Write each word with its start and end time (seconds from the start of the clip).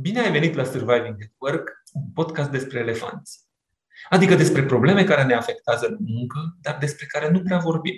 Bine 0.00 0.20
ai 0.20 0.30
venit 0.30 0.54
la 0.54 0.64
Surviving 0.64 1.16
at 1.22 1.32
Work, 1.38 1.82
un 1.92 2.10
podcast 2.14 2.50
despre 2.50 2.78
elefanți. 2.78 3.40
Adică 4.08 4.34
despre 4.34 4.64
probleme 4.64 5.04
care 5.04 5.24
ne 5.24 5.34
afectează 5.34 5.86
în 5.86 5.96
muncă, 6.00 6.56
dar 6.60 6.76
despre 6.78 7.06
care 7.06 7.30
nu 7.30 7.42
prea 7.42 7.58
vorbim. 7.58 7.94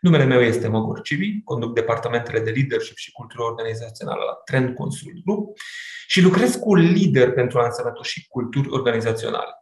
Numele 0.00 0.24
meu 0.24 0.40
este 0.40 0.68
Măgor 0.68 1.00
Civi, 1.00 1.42
conduc 1.42 1.74
departamentele 1.74 2.40
de 2.40 2.50
leadership 2.50 2.96
și 2.96 3.12
cultură 3.12 3.42
organizațională 3.42 4.22
la 4.24 4.32
Trend 4.32 4.74
Consult 4.74 5.24
Group 5.24 5.58
și 6.06 6.20
lucrez 6.20 6.54
cu 6.54 6.74
lider 6.74 7.32
pentru 7.32 7.58
a 7.58 7.64
însănătoși 7.64 8.26
culturi 8.28 8.68
organizaționale. 8.70 9.52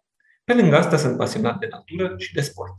Pe 0.44 0.54
lângă 0.54 0.76
asta 0.76 0.96
sunt 0.96 1.16
pasionat 1.16 1.58
de 1.58 1.68
natură 1.70 2.14
și 2.18 2.34
de 2.34 2.40
sport. 2.40 2.74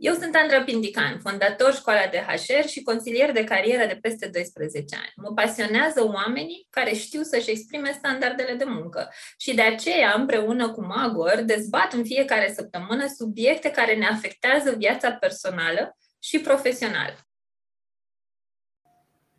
Eu 0.00 0.14
sunt 0.14 0.34
Andra 0.42 0.62
Pindican, 0.62 1.18
fondator 1.18 1.74
școala 1.74 2.06
de 2.10 2.24
HR 2.26 2.68
și 2.68 2.82
consilier 2.82 3.32
de 3.32 3.44
carieră 3.44 3.86
de 3.86 3.98
peste 4.00 4.30
12 4.32 4.96
ani. 4.96 5.12
Mă 5.16 5.32
pasionează 5.34 6.04
oamenii 6.04 6.66
care 6.70 6.92
știu 6.94 7.22
să-și 7.22 7.50
exprime 7.50 7.90
standardele 7.92 8.54
de 8.54 8.64
muncă 8.66 9.08
și 9.38 9.54
de 9.54 9.62
aceea, 9.62 10.14
împreună 10.16 10.70
cu 10.70 10.84
Magor, 10.84 11.42
dezbat 11.46 11.92
în 11.92 12.04
fiecare 12.04 12.52
săptămână 12.56 13.06
subiecte 13.16 13.70
care 13.70 13.94
ne 13.96 14.06
afectează 14.06 14.74
viața 14.76 15.10
personală 15.10 15.96
și 16.18 16.38
profesională. 16.38 17.16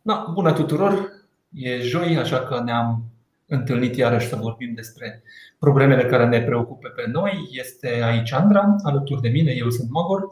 Da, 0.02 0.26
bună 0.34 0.52
tuturor! 0.52 1.12
E 1.52 1.80
joi, 1.80 2.16
așa 2.16 2.40
că 2.42 2.62
ne-am 2.64 3.04
întâlnit 3.46 3.96
iarăși 3.96 4.28
să 4.28 4.36
vorbim 4.36 4.74
despre 4.74 5.22
problemele 5.58 6.06
care 6.06 6.26
ne 6.26 6.42
preocupă 6.42 6.88
pe 6.88 7.04
noi. 7.06 7.48
Este 7.50 7.88
aici 7.88 8.32
Andra, 8.32 8.76
alături 8.82 9.20
de 9.20 9.28
mine, 9.28 9.52
eu 9.52 9.70
sunt 9.70 9.90
Magor. 9.90 10.28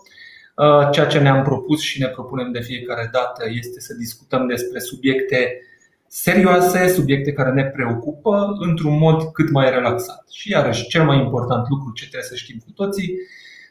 Uh, 0.58 0.88
ceea 0.90 1.06
ce 1.06 1.18
ne-am 1.18 1.42
propus 1.42 1.80
și 1.80 2.00
ne 2.00 2.06
propunem 2.06 2.52
de 2.52 2.60
fiecare 2.60 3.08
dată 3.12 3.44
este 3.48 3.80
să 3.80 3.94
discutăm 3.94 4.46
despre 4.46 4.78
subiecte 4.78 5.60
serioase, 6.06 6.88
subiecte 6.88 7.32
care 7.32 7.50
ne 7.50 7.64
preocupă 7.64 8.56
într-un 8.58 8.98
mod 8.98 9.22
cât 9.22 9.50
mai 9.50 9.70
relaxat. 9.70 10.24
Și 10.30 10.50
iarăși, 10.50 10.88
cel 10.88 11.04
mai 11.04 11.18
important 11.18 11.68
lucru 11.68 11.92
ce 11.92 12.08
trebuie 12.08 12.28
să 12.28 12.34
știm 12.34 12.58
cu 12.64 12.70
toții, 12.74 13.14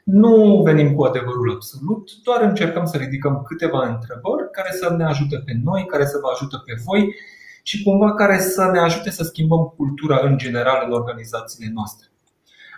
nu 0.03 0.61
venim 0.64 0.95
cu 0.95 1.03
adevărul 1.03 1.52
absolut, 1.52 2.09
doar 2.23 2.42
încercăm 2.42 2.86
să 2.86 2.98
ridicăm 2.98 3.44
câteva 3.48 3.88
întrebări 3.88 4.52
care 4.52 4.72
să 4.72 4.95
ne 4.98 5.06
ajute 5.06 5.42
pe 5.45 5.54
noi, 5.64 5.86
care 5.86 6.06
să 6.06 6.17
vă 6.22 6.30
ajute 6.33 6.56
pe 6.66 6.73
voi 6.86 7.16
și 7.64 7.83
cumva 7.83 8.14
care 8.14 8.39
să 8.39 8.70
ne 8.73 8.80
ajute 8.80 9.09
să 9.09 9.23
schimbăm 9.23 9.73
cultura 9.78 10.20
în 10.23 10.38
general 10.38 10.83
în 10.86 10.92
organizațiile 10.92 11.72
noastre. 11.73 12.06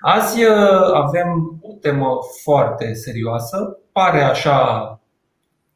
Azi 0.02 0.44
uh, 0.44 0.92
avem 0.94 1.59
o 1.61 1.73
temă 1.81 2.17
foarte 2.44 2.94
serioasă, 2.94 3.78
pare 3.92 4.22
așa 4.22 4.94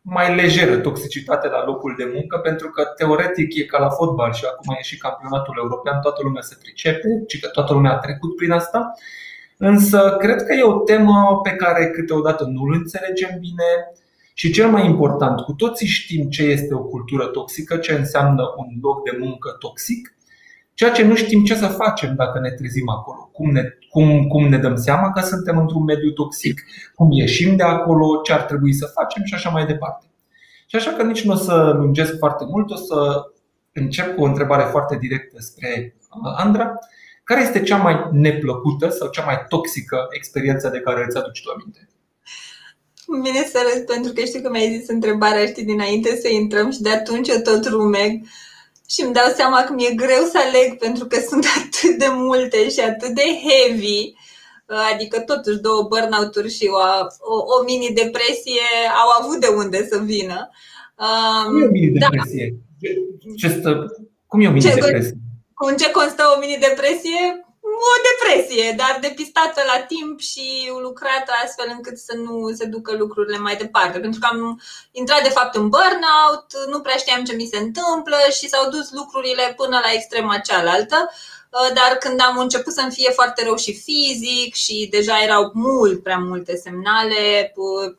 mai 0.01 0.35
lejeră 0.35 0.77
toxicitate 0.77 1.47
la 1.47 1.65
locul 1.65 1.93
de 1.97 2.11
muncă, 2.13 2.37
pentru 2.37 2.69
că 2.69 2.83
teoretic 2.97 3.55
e 3.55 3.63
ca 3.63 3.79
la 3.79 3.89
fotbal 3.89 4.33
și 4.33 4.45
acum 4.45 4.75
e 4.79 4.81
și 4.81 4.97
campionatul 4.97 5.55
european, 5.57 6.01
toată 6.01 6.21
lumea 6.23 6.41
se 6.41 6.57
pricepe, 6.61 7.23
ci 7.27 7.39
că 7.39 7.47
toată 7.47 7.73
lumea 7.73 7.91
a 7.91 7.97
trecut 7.97 8.35
prin 8.35 8.51
asta. 8.51 8.93
Însă 9.57 10.15
cred 10.19 10.43
că 10.43 10.53
e 10.53 10.63
o 10.63 10.79
temă 10.79 11.39
pe 11.43 11.49
care 11.49 11.89
câteodată 11.89 12.43
nu 12.43 12.61
îl 12.63 12.73
înțelegem 12.73 13.37
bine, 13.39 13.93
și 14.33 14.51
cel 14.51 14.69
mai 14.69 14.85
important, 14.85 15.39
cu 15.39 15.53
toții 15.53 15.87
știm 15.87 16.29
ce 16.29 16.43
este 16.43 16.73
o 16.73 16.83
cultură 16.83 17.25
toxică, 17.25 17.77
ce 17.77 17.93
înseamnă 17.93 18.43
un 18.57 18.67
loc 18.81 19.03
de 19.03 19.17
muncă 19.19 19.55
toxic, 19.59 20.15
ceea 20.73 20.91
ce 20.91 21.03
nu 21.03 21.15
știm 21.15 21.43
ce 21.43 21.55
să 21.55 21.67
facem 21.67 22.15
dacă 22.15 22.39
ne 22.39 22.49
trezim 22.49 22.89
acolo, 22.89 23.29
cum 23.33 23.51
ne, 23.51 23.63
cum, 23.89 24.27
cum 24.27 24.47
ne 24.47 24.57
dăm 24.57 24.75
seama 24.75 25.11
că 25.11 25.21
suntem 25.21 25.57
într-un 25.57 25.83
mediu 25.83 26.11
toxic, 26.11 26.61
cum 26.95 27.11
ieșim 27.11 27.55
de 27.55 27.63
acolo, 27.63 28.21
ce 28.23 28.33
ar 28.33 28.41
trebui 28.41 28.73
să 28.73 28.91
facem 28.93 29.23
și 29.23 29.33
așa 29.33 29.49
mai 29.49 29.65
departe. 29.65 30.05
Și 30.67 30.75
așa 30.75 30.91
că 30.91 31.03
nici 31.03 31.23
nu 31.23 31.33
o 31.33 31.35
să 31.35 31.73
lungesc 31.75 32.17
foarte 32.17 32.45
mult, 32.45 32.71
o 32.71 32.75
să 32.75 33.23
încep 33.73 34.15
cu 34.15 34.21
o 34.21 34.25
întrebare 34.25 34.63
foarte 34.63 34.97
directă 34.97 35.37
spre 35.39 35.95
uh, 36.23 36.33
Andra. 36.37 36.73
Care 37.23 37.41
este 37.41 37.61
cea 37.61 37.77
mai 37.77 38.07
neplăcută 38.11 38.89
sau 38.89 39.09
cea 39.09 39.23
mai 39.23 39.45
toxică 39.47 40.07
experiență 40.09 40.69
de 40.69 40.79
care 40.79 41.03
îți 41.07 41.17
aduci 41.17 41.41
tu 41.43 41.49
aminte? 41.49 41.87
Bine 43.21 43.43
să 43.43 43.59
râd 43.73 43.85
pentru 43.85 44.13
că 44.13 44.21
știu 44.21 44.41
că 44.41 44.49
mi-ai 44.49 44.77
zis 44.77 44.89
întrebarea, 44.89 45.45
știi, 45.45 45.65
dinainte 45.65 46.15
să 46.15 46.27
intrăm 46.29 46.71
și 46.71 46.81
de 46.81 46.89
atunci 46.89 47.27
eu 47.27 47.39
tot 47.43 47.67
rumeg 47.67 48.21
și 48.89 49.01
îmi 49.01 49.13
dau 49.13 49.29
seama 49.35 49.63
că 49.63 49.73
mi-e 49.73 49.93
greu 49.93 50.23
să 50.31 50.37
aleg 50.47 50.77
pentru 50.77 51.05
că 51.05 51.17
sunt 51.29 51.45
atât 51.57 51.97
de 51.97 52.07
multe 52.09 52.69
și 52.69 52.79
atât 52.79 53.09
de 53.09 53.27
heavy. 53.45 54.13
Adică 54.93 55.19
totuși 55.19 55.59
două 55.59 55.83
burnout-uri 55.83 56.49
și 56.49 56.67
o, 56.71 56.77
o, 57.19 57.35
o 57.35 57.63
mini-depresie 57.65 58.67
au 59.01 59.09
avut 59.21 59.39
de 59.39 59.47
unde 59.47 59.87
să 59.87 59.97
vină. 59.97 60.49
Cum 61.45 61.61
e 61.61 61.65
o 61.65 61.71
mini-depresie? 61.71 62.55
Da. 62.79 63.33
Ce, 63.37 63.47
stă, 63.47 63.95
cum 64.27 64.41
e 64.41 64.47
o 64.47 64.51
mini-depresie? 64.51 65.17
Cu 65.53 65.75
ce 65.75 65.91
constă 65.91 66.23
o 66.35 66.39
mini-depresie? 66.39 67.42
O 67.89 67.93
depresie, 68.09 68.73
dar 68.77 68.97
depistată 69.01 69.61
la 69.65 69.79
timp 69.81 70.19
și 70.19 70.71
lucrată 70.81 71.31
astfel 71.43 71.67
încât 71.75 71.97
să 71.97 72.13
nu 72.15 72.51
se 72.57 72.65
ducă 72.65 72.95
lucrurile 72.95 73.37
mai 73.37 73.55
departe. 73.55 73.99
Pentru 73.99 74.19
că 74.19 74.27
am 74.31 74.61
intrat 74.91 75.23
de 75.23 75.29
fapt 75.29 75.55
în 75.55 75.69
burnout, 75.69 76.47
nu 76.67 76.79
prea 76.79 76.95
știam 76.95 77.23
ce 77.23 77.33
mi 77.33 77.49
se 77.51 77.57
întâmplă 77.57 78.17
și 78.37 78.49
s-au 78.49 78.69
dus 78.69 78.91
lucrurile 78.91 79.53
până 79.55 79.79
la 79.83 79.91
extrema 79.91 80.37
cealaltă. 80.37 81.09
Uh, 81.49 81.73
dar 81.73 81.97
când 81.99 82.21
am 82.21 82.37
început 82.37 82.73
să-mi 82.73 82.91
fie 82.91 83.09
foarte 83.09 83.43
rău 83.43 83.55
și 83.55 83.73
fizic 83.73 84.53
și 84.53 84.87
deja 84.91 85.23
erau 85.23 85.51
mult 85.53 86.03
prea 86.03 86.17
multe 86.17 86.55
semnale, 86.55 87.53
uh, 87.55 87.95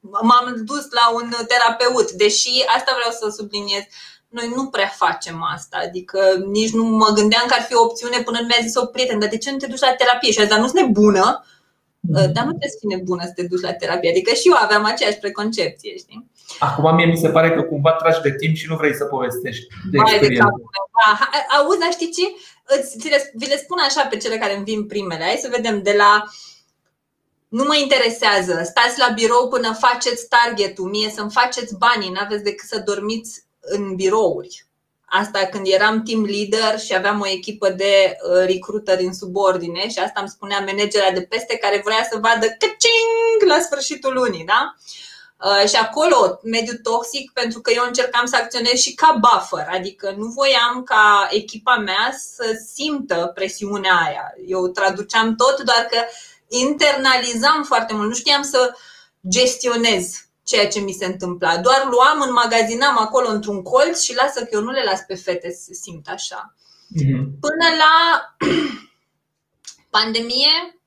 m-am 0.00 0.54
dus 0.64 0.90
la 0.90 1.10
un 1.14 1.34
terapeut, 1.46 2.10
deși 2.10 2.64
asta 2.76 2.92
vreau 2.98 3.10
să 3.10 3.36
subliniez 3.36 3.82
noi 4.30 4.52
nu 4.54 4.66
prea 4.66 4.90
facem 4.96 5.46
asta, 5.54 5.76
adică 5.86 6.18
nici 6.46 6.72
nu 6.72 6.84
mă 6.84 7.08
gândeam 7.14 7.44
că 7.46 7.54
ar 7.58 7.62
fi 7.62 7.74
o 7.74 7.82
opțiune 7.82 8.18
până 8.22 8.38
mi-a 8.40 8.62
zis 8.62 8.74
o 8.76 8.86
prietenă, 8.86 9.18
dar 9.18 9.28
de 9.28 9.38
ce 9.38 9.50
nu 9.50 9.56
te 9.56 9.66
duci 9.66 9.86
la 9.88 9.94
terapie? 9.94 10.30
Și 10.32 10.38
a 10.38 10.42
zis, 10.42 10.50
dar 10.50 10.60
nu 10.60 10.66
sunt 10.66 10.80
nebună, 10.80 11.44
mm. 12.00 12.12
dar 12.12 12.44
nu 12.44 12.52
trebuie 12.54 12.74
să 12.74 12.80
fii 12.80 12.94
nebună 12.94 13.22
să 13.24 13.32
te 13.34 13.42
duci 13.42 13.66
la 13.68 13.72
terapie, 13.72 14.10
adică 14.10 14.32
și 14.34 14.48
eu 14.48 14.56
aveam 14.58 14.84
aceeași 14.84 15.18
preconcepție, 15.18 15.96
știi? 15.96 16.30
Acum 16.58 16.94
mie 16.94 17.06
mi 17.06 17.16
se 17.16 17.28
pare 17.28 17.50
că 17.54 17.62
cumva 17.62 17.92
tragi 17.92 18.20
de 18.20 18.34
timp 18.34 18.54
și 18.56 18.68
nu 18.68 18.76
vrei 18.76 18.94
să 18.94 19.04
povestești 19.04 19.66
de 19.90 19.96
Mai 19.98 20.18
de 20.18 20.28
da. 20.38 20.48
Auzi, 21.58 21.78
dar 21.78 21.90
știi 21.90 22.10
ce? 22.16 22.26
Îți, 22.64 23.08
le, 23.08 23.30
vi 23.34 23.46
le 23.46 23.56
spun 23.56 23.78
așa 23.78 24.06
pe 24.06 24.16
cele 24.16 24.36
care 24.38 24.54
îmi 24.54 24.64
vin 24.64 24.86
primele. 24.86 25.24
Hai 25.24 25.38
să 25.42 25.54
vedem 25.56 25.82
de 25.82 25.94
la 25.96 26.24
nu 27.48 27.64
mă 27.64 27.76
interesează, 27.76 28.60
stați 28.64 28.98
la 28.98 29.08
birou 29.14 29.48
până 29.48 29.72
faceți 29.72 30.28
targetul, 30.28 30.88
mie 30.88 31.10
să-mi 31.10 31.30
faceți 31.30 31.76
banii, 31.78 32.10
n-aveți 32.10 32.42
decât 32.42 32.68
să 32.68 32.82
dormiți 32.84 33.44
în 33.60 33.94
birouri. 33.94 34.64
Asta 35.12 35.46
când 35.46 35.66
eram 35.66 36.02
team 36.02 36.24
leader 36.24 36.78
și 36.78 36.94
aveam 36.94 37.20
o 37.20 37.28
echipă 37.28 37.68
de 37.68 38.16
uh, 38.16 38.44
recruiteri 38.46 39.04
în 39.04 39.14
subordine 39.14 39.88
și 39.88 39.98
asta 39.98 40.20
îmi 40.20 40.28
spunea 40.28 40.58
managera 40.58 41.10
de 41.10 41.22
peste 41.22 41.56
care 41.56 41.80
vrea 41.84 42.06
să 42.10 42.18
vadă 42.18 42.46
căcing 42.46 43.38
la 43.46 43.60
sfârșitul 43.60 44.12
lunii, 44.12 44.44
da? 44.44 44.74
Uh, 45.44 45.68
și 45.68 45.76
acolo, 45.76 46.40
mediu 46.42 46.72
toxic, 46.82 47.30
pentru 47.32 47.60
că 47.60 47.72
eu 47.72 47.84
încercam 47.86 48.26
să 48.26 48.36
acționez 48.36 48.72
și 48.72 48.94
ca 48.94 49.20
buffer, 49.20 49.66
adică 49.70 50.14
nu 50.16 50.26
voiam 50.26 50.82
ca 50.84 51.28
echipa 51.30 51.76
mea 51.76 52.14
să 52.34 52.44
simtă 52.74 53.30
presiunea 53.34 53.94
aia. 54.06 54.34
Eu 54.46 54.68
traduceam 54.68 55.34
tot, 55.34 55.60
doar 55.60 55.86
că 55.90 55.98
internalizam 56.48 57.62
foarte 57.64 57.94
mult, 57.94 58.08
nu 58.08 58.14
știam 58.14 58.42
să 58.42 58.74
gestionez 59.28 60.29
ceea 60.50 60.68
ce 60.68 60.80
mi 60.80 60.92
se 60.92 61.04
întâmpla. 61.04 61.58
Doar 61.58 61.88
luam, 61.90 62.20
înmagazinam 62.20 62.98
acolo 62.98 63.28
într-un 63.28 63.62
colț 63.62 64.02
și 64.02 64.14
lasă 64.14 64.40
că 64.40 64.48
eu 64.52 64.60
nu 64.60 64.70
le 64.70 64.82
las 64.82 65.00
pe 65.00 65.14
fete 65.14 65.50
să 65.50 65.60
se 65.62 65.74
simt 65.74 66.08
așa. 66.08 66.54
Mm-hmm. 66.54 67.24
Până 67.40 67.66
la 67.82 67.94
pandemie, 69.96 70.80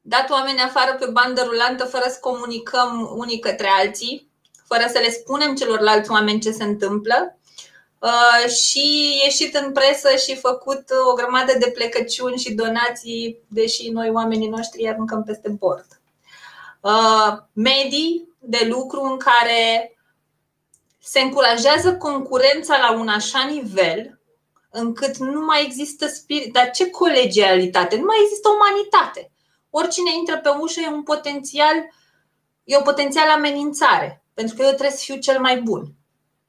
dat 0.00 0.30
oameni 0.30 0.60
afară 0.60 0.94
pe 0.94 1.06
bandă 1.06 1.42
rulantă 1.42 1.84
fără 1.84 2.04
să 2.08 2.18
comunicăm 2.20 3.12
unii 3.16 3.38
către 3.38 3.68
alții, 3.68 4.30
fără 4.66 4.84
să 4.92 4.98
le 4.98 5.10
spunem 5.10 5.54
celorlalți 5.54 6.10
oameni 6.10 6.40
ce 6.40 6.50
se 6.50 6.64
întâmplă 6.64 7.38
uh, 7.98 8.50
și 8.50 9.12
ieșit 9.24 9.54
în 9.54 9.72
presă 9.72 10.08
și 10.16 10.36
făcut 10.36 10.84
o 11.10 11.12
grămadă 11.12 11.52
de 11.58 11.70
plecăciuni 11.74 12.38
și 12.38 12.52
donații, 12.54 13.38
deși 13.48 13.90
noi 13.90 14.10
oamenii 14.10 14.48
noștri 14.48 14.88
aruncăm 14.88 15.22
peste 15.24 15.48
bord. 15.48 16.01
Uh, 16.82 17.38
medii 17.52 18.28
de 18.38 18.66
lucru 18.68 19.00
în 19.02 19.16
care 19.16 19.96
se 20.98 21.20
încurajează 21.20 21.96
concurența 21.96 22.78
la 22.78 22.92
un 22.92 23.08
așa 23.08 23.44
nivel 23.44 24.20
încât 24.70 25.16
nu 25.16 25.44
mai 25.44 25.64
există 25.64 26.06
spirit. 26.06 26.52
Dar 26.52 26.70
ce 26.70 26.90
colegialitate? 26.90 27.96
Nu 27.96 28.04
mai 28.04 28.16
există 28.22 28.48
umanitate. 28.48 29.32
Oricine 29.70 30.10
intră 30.18 30.38
pe 30.38 30.48
ușă 30.48 30.80
e 30.80 30.88
un 30.88 31.02
potențial, 31.02 31.74
e 32.64 32.76
o 32.76 32.82
potențial 32.82 33.28
amenințare, 33.30 34.24
pentru 34.34 34.54
că 34.54 34.62
eu 34.62 34.68
trebuie 34.68 34.90
să 34.90 35.04
fiu 35.04 35.16
cel 35.16 35.40
mai 35.40 35.60
bun. 35.60 35.94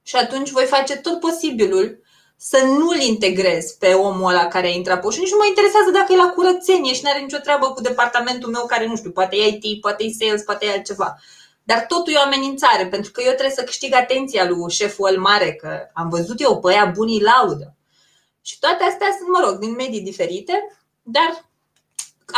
Și 0.02 0.16
atunci 0.16 0.50
voi 0.50 0.66
face 0.66 0.96
tot 0.98 1.20
posibilul 1.20 2.03
să 2.50 2.60
nu-l 2.80 3.00
integrez 3.00 3.72
pe 3.72 3.94
omul 3.94 4.30
ăla 4.30 4.48
care 4.48 4.68
a 4.68 4.70
intrat 4.70 5.00
pe 5.00 5.06
ușă. 5.08 5.20
Nici 5.20 5.32
nu 5.32 5.42
mă 5.42 5.48
interesează 5.48 5.90
dacă 5.94 6.10
e 6.14 6.24
la 6.26 6.34
curățenie 6.36 6.94
și 6.94 7.04
nu 7.04 7.10
are 7.10 7.20
nicio 7.20 7.46
treabă 7.46 7.68
cu 7.68 7.82
departamentul 7.82 8.50
meu 8.52 8.66
care, 8.66 8.86
nu 8.88 8.96
știu, 8.96 9.12
poate 9.12 9.36
e 9.36 9.48
IT, 9.48 9.82
poate 9.82 10.04
e 10.04 10.12
sales, 10.20 10.42
poate 10.44 10.66
e 10.66 10.72
altceva. 10.72 11.18
Dar 11.64 11.86
totul 11.92 12.14
e 12.14 12.22
o 12.22 12.28
amenințare, 12.28 12.86
pentru 12.88 13.12
că 13.12 13.22
eu 13.22 13.32
trebuie 13.32 13.60
să 13.60 13.64
câștig 13.64 13.94
atenția 13.94 14.48
lui 14.48 14.70
șeful 14.70 15.10
ăl 15.12 15.20
mare, 15.20 15.52
că 15.62 15.70
am 15.94 16.10
văzut 16.10 16.42
eu 16.42 16.60
pe 16.60 16.72
aia 16.72 16.86
bunii 16.96 17.26
laudă. 17.30 17.76
Și 18.42 18.60
toate 18.60 18.84
astea 18.84 19.10
sunt, 19.18 19.30
mă 19.36 19.42
rog, 19.46 19.56
din 19.60 19.74
medii 19.82 20.10
diferite, 20.12 20.56
dar 21.02 21.32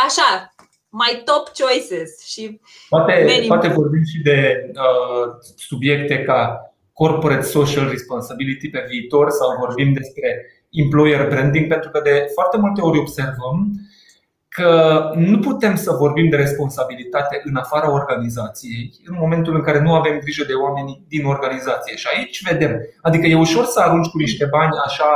așa, 0.06 0.54
mai 0.88 1.22
top 1.24 1.44
choices 1.58 2.10
și 2.32 2.60
poate, 2.88 3.44
poate 3.48 3.68
vorbim 3.68 4.04
și 4.04 4.18
de 4.22 4.38
uh, 4.68 5.28
subiecte 5.56 6.22
ca 6.22 6.70
corporate 7.02 7.46
social 7.46 7.88
responsibility 7.88 8.68
pe 8.70 8.86
viitor 8.88 9.30
sau 9.30 9.56
vorbim 9.58 9.92
despre 9.92 10.28
employer 10.70 11.28
branding 11.28 11.66
pentru 11.66 11.90
că 11.90 12.00
de 12.04 12.30
foarte 12.34 12.56
multe 12.58 12.80
ori 12.80 12.98
observăm 12.98 13.58
că 14.48 15.00
nu 15.14 15.38
putem 15.38 15.74
să 15.76 15.92
vorbim 15.92 16.28
de 16.28 16.36
responsabilitate 16.36 17.40
în 17.44 17.56
afara 17.56 17.92
organizației 17.92 18.92
în 19.04 19.16
momentul 19.18 19.54
în 19.54 19.62
care 19.62 19.80
nu 19.80 19.94
avem 19.94 20.18
grijă 20.18 20.44
de 20.44 20.52
oamenii 20.52 21.04
din 21.08 21.24
organizație. 21.24 21.96
Și 21.96 22.06
aici 22.16 22.42
vedem, 22.42 22.80
adică 23.02 23.26
e 23.26 23.36
ușor 23.36 23.64
să 23.64 23.80
arunci 23.80 24.08
cu 24.08 24.18
niște 24.18 24.46
bani 24.50 24.72
așa 24.84 25.10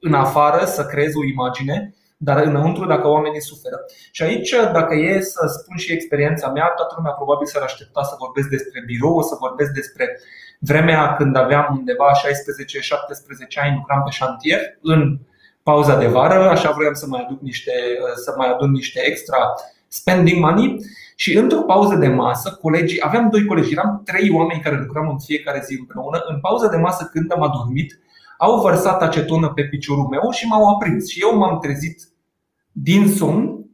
în 0.00 0.14
afară, 0.14 0.64
să 0.64 0.86
creezi 0.86 1.16
o 1.16 1.24
imagine, 1.24 1.94
dar 2.24 2.42
înăuntru 2.42 2.84
dacă 2.86 3.06
oamenii 3.08 3.48
suferă. 3.50 3.78
Și 4.10 4.22
aici, 4.22 4.50
dacă 4.72 4.94
e 4.94 5.20
să 5.20 5.46
spun 5.58 5.76
și 5.76 5.92
experiența 5.92 6.48
mea, 6.48 6.66
toată 6.76 6.94
lumea 6.96 7.12
probabil 7.12 7.46
s-ar 7.46 7.62
aștepta 7.62 8.02
să 8.02 8.14
vorbesc 8.18 8.48
despre 8.48 8.82
birou, 8.86 9.22
să 9.22 9.34
vorbesc 9.40 9.70
despre 9.70 10.20
vremea 10.58 11.14
când 11.18 11.36
aveam 11.36 11.66
undeva 11.78 12.10
16-17 12.12 13.62
ani, 13.62 13.76
lucram 13.76 14.02
pe 14.02 14.10
șantier 14.10 14.60
în 14.82 15.18
pauza 15.62 15.96
de 15.96 16.06
vară, 16.06 16.48
așa 16.48 16.70
vroiam 16.70 16.94
să 16.94 17.06
mai 17.06 17.22
aduc 17.24 17.40
niște, 17.40 17.72
să 18.14 18.34
mai 18.36 18.48
adun 18.52 18.70
niște 18.70 19.00
extra 19.04 19.38
spending 19.88 20.44
money 20.44 20.76
și 21.16 21.36
într-o 21.36 21.62
pauză 21.62 21.94
de 21.94 22.08
masă, 22.08 22.58
colegii, 22.60 23.00
aveam 23.00 23.28
doi 23.30 23.44
colegi, 23.44 23.72
eram 23.72 24.02
trei 24.04 24.30
oameni 24.30 24.60
care 24.60 24.76
lucram 24.76 25.08
în 25.08 25.18
fiecare 25.18 25.62
zi 25.66 25.76
împreună. 25.78 26.18
În 26.28 26.40
pauză 26.40 26.68
de 26.68 26.76
masă, 26.76 27.08
când 27.12 27.32
am 27.32 27.42
adormit, 27.42 28.00
au 28.38 28.60
vărsat 28.60 29.02
acetonă 29.02 29.48
pe 29.48 29.64
piciorul 29.64 30.06
meu 30.10 30.30
și 30.30 30.46
m-au 30.46 30.74
aprins. 30.74 31.08
Și 31.08 31.20
eu 31.20 31.36
m-am 31.36 31.58
trezit 31.58 32.11
din 32.72 33.08
somn 33.08 33.66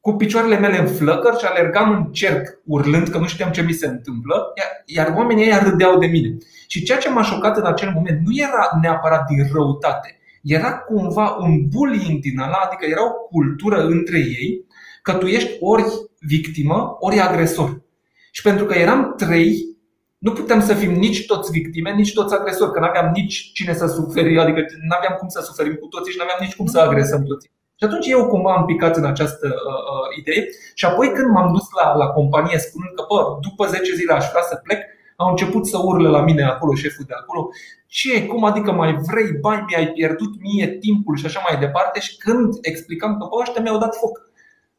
cu 0.00 0.12
picioarele 0.12 0.58
mele 0.58 0.78
în 0.78 0.86
flăcări 0.86 1.38
și 1.38 1.44
alergam 1.44 1.90
în 1.90 2.12
cerc 2.12 2.60
urlând 2.64 3.08
că 3.08 3.18
nu 3.18 3.26
știam 3.26 3.50
ce 3.50 3.62
mi 3.62 3.72
se 3.72 3.86
întâmplă, 3.86 4.52
iar 4.84 5.12
oamenii 5.16 5.44
ăia 5.44 5.62
râdeau 5.62 5.98
de 5.98 6.06
mine. 6.06 6.36
Și 6.66 6.82
ceea 6.82 6.98
ce 6.98 7.10
m-a 7.10 7.22
șocat 7.22 7.56
în 7.56 7.66
acel 7.66 7.92
moment 7.94 8.20
nu 8.26 8.36
era 8.36 8.78
neapărat 8.80 9.26
din 9.26 9.48
răutate, 9.52 10.18
era 10.42 10.72
cumva 10.78 11.36
un 11.40 11.68
bullying 11.68 12.20
din 12.20 12.38
ăla, 12.38 12.58
adică 12.66 12.86
era 12.90 13.04
o 13.04 13.10
cultură 13.10 13.84
între 13.84 14.18
ei 14.18 14.66
că 15.02 15.12
tu 15.12 15.26
ești 15.26 15.56
ori 15.60 15.84
victimă, 16.20 16.96
ori 16.98 17.20
agresor. 17.20 17.82
Și 18.30 18.42
pentru 18.42 18.64
că 18.64 18.74
eram 18.74 19.14
trei, 19.16 19.76
nu 20.18 20.32
putem 20.32 20.60
să 20.60 20.74
fim 20.74 20.92
nici 20.92 21.26
toți 21.26 21.50
victime, 21.50 21.92
nici 21.92 22.12
toți 22.12 22.34
agresori, 22.34 22.72
că 22.72 22.78
nu 22.80 22.86
aveam 22.86 23.10
nici 23.14 23.52
cine 23.52 23.74
să 23.74 23.86
suferi, 23.86 24.40
adică 24.40 24.60
nu 24.60 24.94
aveam 24.96 25.16
cum 25.18 25.28
să 25.28 25.40
suferim 25.40 25.74
cu 25.74 25.86
toții 25.86 26.12
și 26.12 26.18
nu 26.18 26.24
aveam 26.24 26.38
nici 26.40 26.56
cum 26.56 26.66
să 26.66 26.78
agresăm 26.78 27.22
toții. 27.22 27.50
Și 27.82 27.88
atunci 27.88 28.06
eu 28.06 28.26
cumva 28.26 28.52
am 28.54 28.64
picat 28.64 28.96
în 28.96 29.04
această 29.04 29.46
uh, 29.46 29.82
uh, 29.92 30.18
idee. 30.18 30.48
Și 30.74 30.84
apoi 30.84 31.12
când 31.12 31.30
m-am 31.30 31.52
dus 31.52 31.66
la, 31.78 31.94
la 31.94 32.06
companie 32.06 32.58
spunând 32.58 32.94
că 32.94 33.04
bă, 33.08 33.38
după 33.40 33.66
10 33.66 33.94
zile 33.94 34.12
aș 34.12 34.26
vrea 34.30 34.42
să 34.42 34.60
plec, 34.62 34.80
au 35.16 35.28
început 35.28 35.66
să 35.66 35.78
urle 35.78 36.08
la 36.08 36.22
mine 36.22 36.42
acolo 36.44 36.74
șeful 36.74 37.04
de 37.08 37.14
acolo. 37.20 37.48
Ce, 37.86 38.26
cum 38.26 38.44
adică 38.44 38.72
mai 38.72 38.92
vrei 39.10 39.30
bani, 39.40 39.64
mi-ai 39.68 39.86
pierdut 39.86 40.32
mie 40.40 40.66
timpul 40.68 41.16
și 41.16 41.26
așa 41.26 41.40
mai 41.48 41.60
departe. 41.60 42.00
Și 42.00 42.16
când 42.16 42.54
explicam 42.60 43.18
că 43.18 43.26
bă, 43.30 43.36
ăștia 43.40 43.62
mi-au 43.62 43.78
dat 43.78 43.96
foc. 43.96 44.30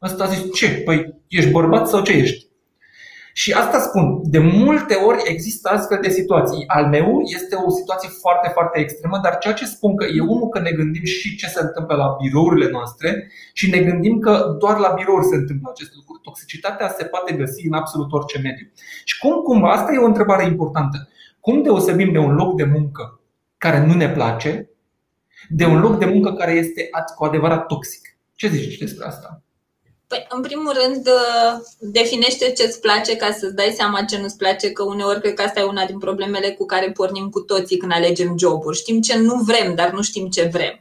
Ăsta 0.02 0.24
a 0.24 0.26
zis, 0.26 0.54
ce? 0.54 0.68
Păi 0.84 1.14
ești 1.28 1.50
bărbat 1.50 1.88
sau 1.88 2.02
ce 2.02 2.12
ești? 2.12 2.46
Și 3.36 3.52
asta 3.52 3.78
spun, 3.78 4.20
de 4.22 4.38
multe 4.38 4.94
ori 4.94 5.22
există 5.24 5.68
astfel 5.68 5.98
de 6.02 6.08
situații. 6.08 6.64
Al 6.66 6.86
meu 6.86 7.20
este 7.24 7.54
o 7.54 7.70
situație 7.70 8.08
foarte, 8.08 8.48
foarte 8.48 8.80
extremă, 8.80 9.20
dar 9.22 9.38
ceea 9.38 9.54
ce 9.54 9.64
spun 9.66 9.96
că 9.96 10.04
e 10.04 10.20
unul 10.20 10.48
că 10.48 10.60
ne 10.60 10.70
gândim 10.70 11.04
și 11.04 11.36
ce 11.36 11.46
se 11.46 11.60
întâmplă 11.62 11.94
la 11.96 12.16
birourile 12.22 12.70
noastre 12.70 13.30
și 13.52 13.70
ne 13.70 13.78
gândim 13.78 14.18
că 14.18 14.56
doar 14.58 14.78
la 14.78 14.92
birouri 14.96 15.26
se 15.26 15.36
întâmplă 15.36 15.68
acest 15.70 15.94
lucru. 15.94 16.18
Toxicitatea 16.22 16.88
se 16.88 17.04
poate 17.04 17.32
găsi 17.32 17.66
în 17.66 17.72
absolut 17.72 18.12
orice 18.12 18.38
mediu. 18.38 18.66
Și 19.04 19.18
cum, 19.18 19.42
cum, 19.42 19.64
asta 19.64 19.92
e 19.92 19.98
o 19.98 20.12
întrebare 20.12 20.44
importantă. 20.44 21.08
Cum 21.40 21.62
deosebim 21.62 22.12
de 22.12 22.18
un 22.18 22.34
loc 22.34 22.56
de 22.56 22.64
muncă 22.64 23.20
care 23.58 23.86
nu 23.86 23.94
ne 23.94 24.10
place 24.10 24.70
de 25.48 25.64
un 25.64 25.80
loc 25.80 25.98
de 25.98 26.04
muncă 26.04 26.32
care 26.32 26.52
este 26.52 26.88
cu 27.16 27.24
adevărat 27.24 27.66
toxic? 27.66 28.18
Ce 28.34 28.48
zici 28.48 28.78
despre 28.78 29.06
asta? 29.06 29.43
Păi, 30.14 30.26
în 30.28 30.40
primul 30.42 30.72
rând, 30.82 31.06
uh, 31.06 31.60
definește 31.78 32.52
ce 32.52 32.62
îți 32.62 32.80
place 32.80 33.16
ca 33.16 33.32
să-ți 33.32 33.54
dai 33.54 33.72
seama 33.76 34.02
ce 34.02 34.18
nu-ți 34.18 34.36
place, 34.36 34.72
că 34.72 34.82
uneori 34.82 35.20
cred 35.20 35.34
că 35.34 35.42
asta 35.42 35.60
e 35.60 35.64
una 35.64 35.84
din 35.84 35.98
problemele 35.98 36.50
cu 36.50 36.66
care 36.66 36.90
pornim 36.90 37.28
cu 37.28 37.40
toții 37.40 37.76
când 37.76 37.92
alegem 37.92 38.38
joburi. 38.38 38.76
Știm 38.76 39.00
ce 39.00 39.18
nu 39.18 39.34
vrem, 39.34 39.74
dar 39.74 39.90
nu 39.90 40.02
știm 40.02 40.28
ce 40.28 40.48
vrem. 40.52 40.80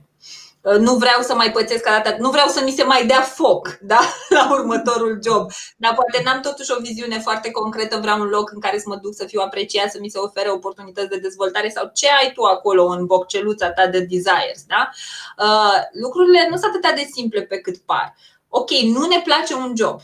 Uh, 0.62 0.78
nu 0.78 0.96
vreau 0.96 1.22
să 1.22 1.36
mai 1.36 1.52
pățesc 1.52 1.84
dată, 1.84 2.16
nu 2.20 2.30
vreau 2.30 2.48
să 2.48 2.62
mi 2.64 2.72
se 2.72 2.84
mai 2.84 3.06
dea 3.06 3.22
foc 3.22 3.78
da? 3.94 4.00
la 4.30 4.52
următorul 4.52 5.20
job. 5.24 5.52
Dar 5.78 5.94
poate 5.94 6.22
n-am 6.24 6.42
totuși 6.42 6.72
o 6.72 6.82
viziune 6.82 7.20
foarte 7.20 7.52
concretă, 7.52 7.98
vreau 8.02 8.20
un 8.20 8.28
loc 8.28 8.52
în 8.52 8.60
care 8.60 8.78
să 8.78 8.86
mă 8.88 8.96
duc 8.96 9.16
să 9.16 9.26
fiu 9.26 9.42
apreciat, 9.42 9.92
să 9.92 9.98
mi 10.02 10.10
se 10.10 10.18
ofere 10.18 10.50
oportunități 10.52 11.10
de 11.10 11.18
dezvoltare 11.18 11.70
sau 11.70 11.92
ce 11.94 12.08
ai 12.22 12.32
tu 12.34 12.44
acolo 12.44 12.86
în 12.86 13.06
bocceluța 13.06 13.72
ta 13.72 13.88
de 13.88 14.00
desires. 14.00 14.64
Da? 14.68 14.90
Uh, 15.38 15.78
lucrurile 16.02 16.48
nu 16.50 16.58
sunt 16.58 16.72
atât 16.76 16.96
de 16.96 17.10
simple 17.14 17.42
pe 17.42 17.58
cât 17.58 17.78
par 17.78 18.16
ok, 18.56 18.70
nu 18.70 19.08
ne 19.08 19.22
place 19.22 19.54
un 19.54 19.74
job. 19.76 20.02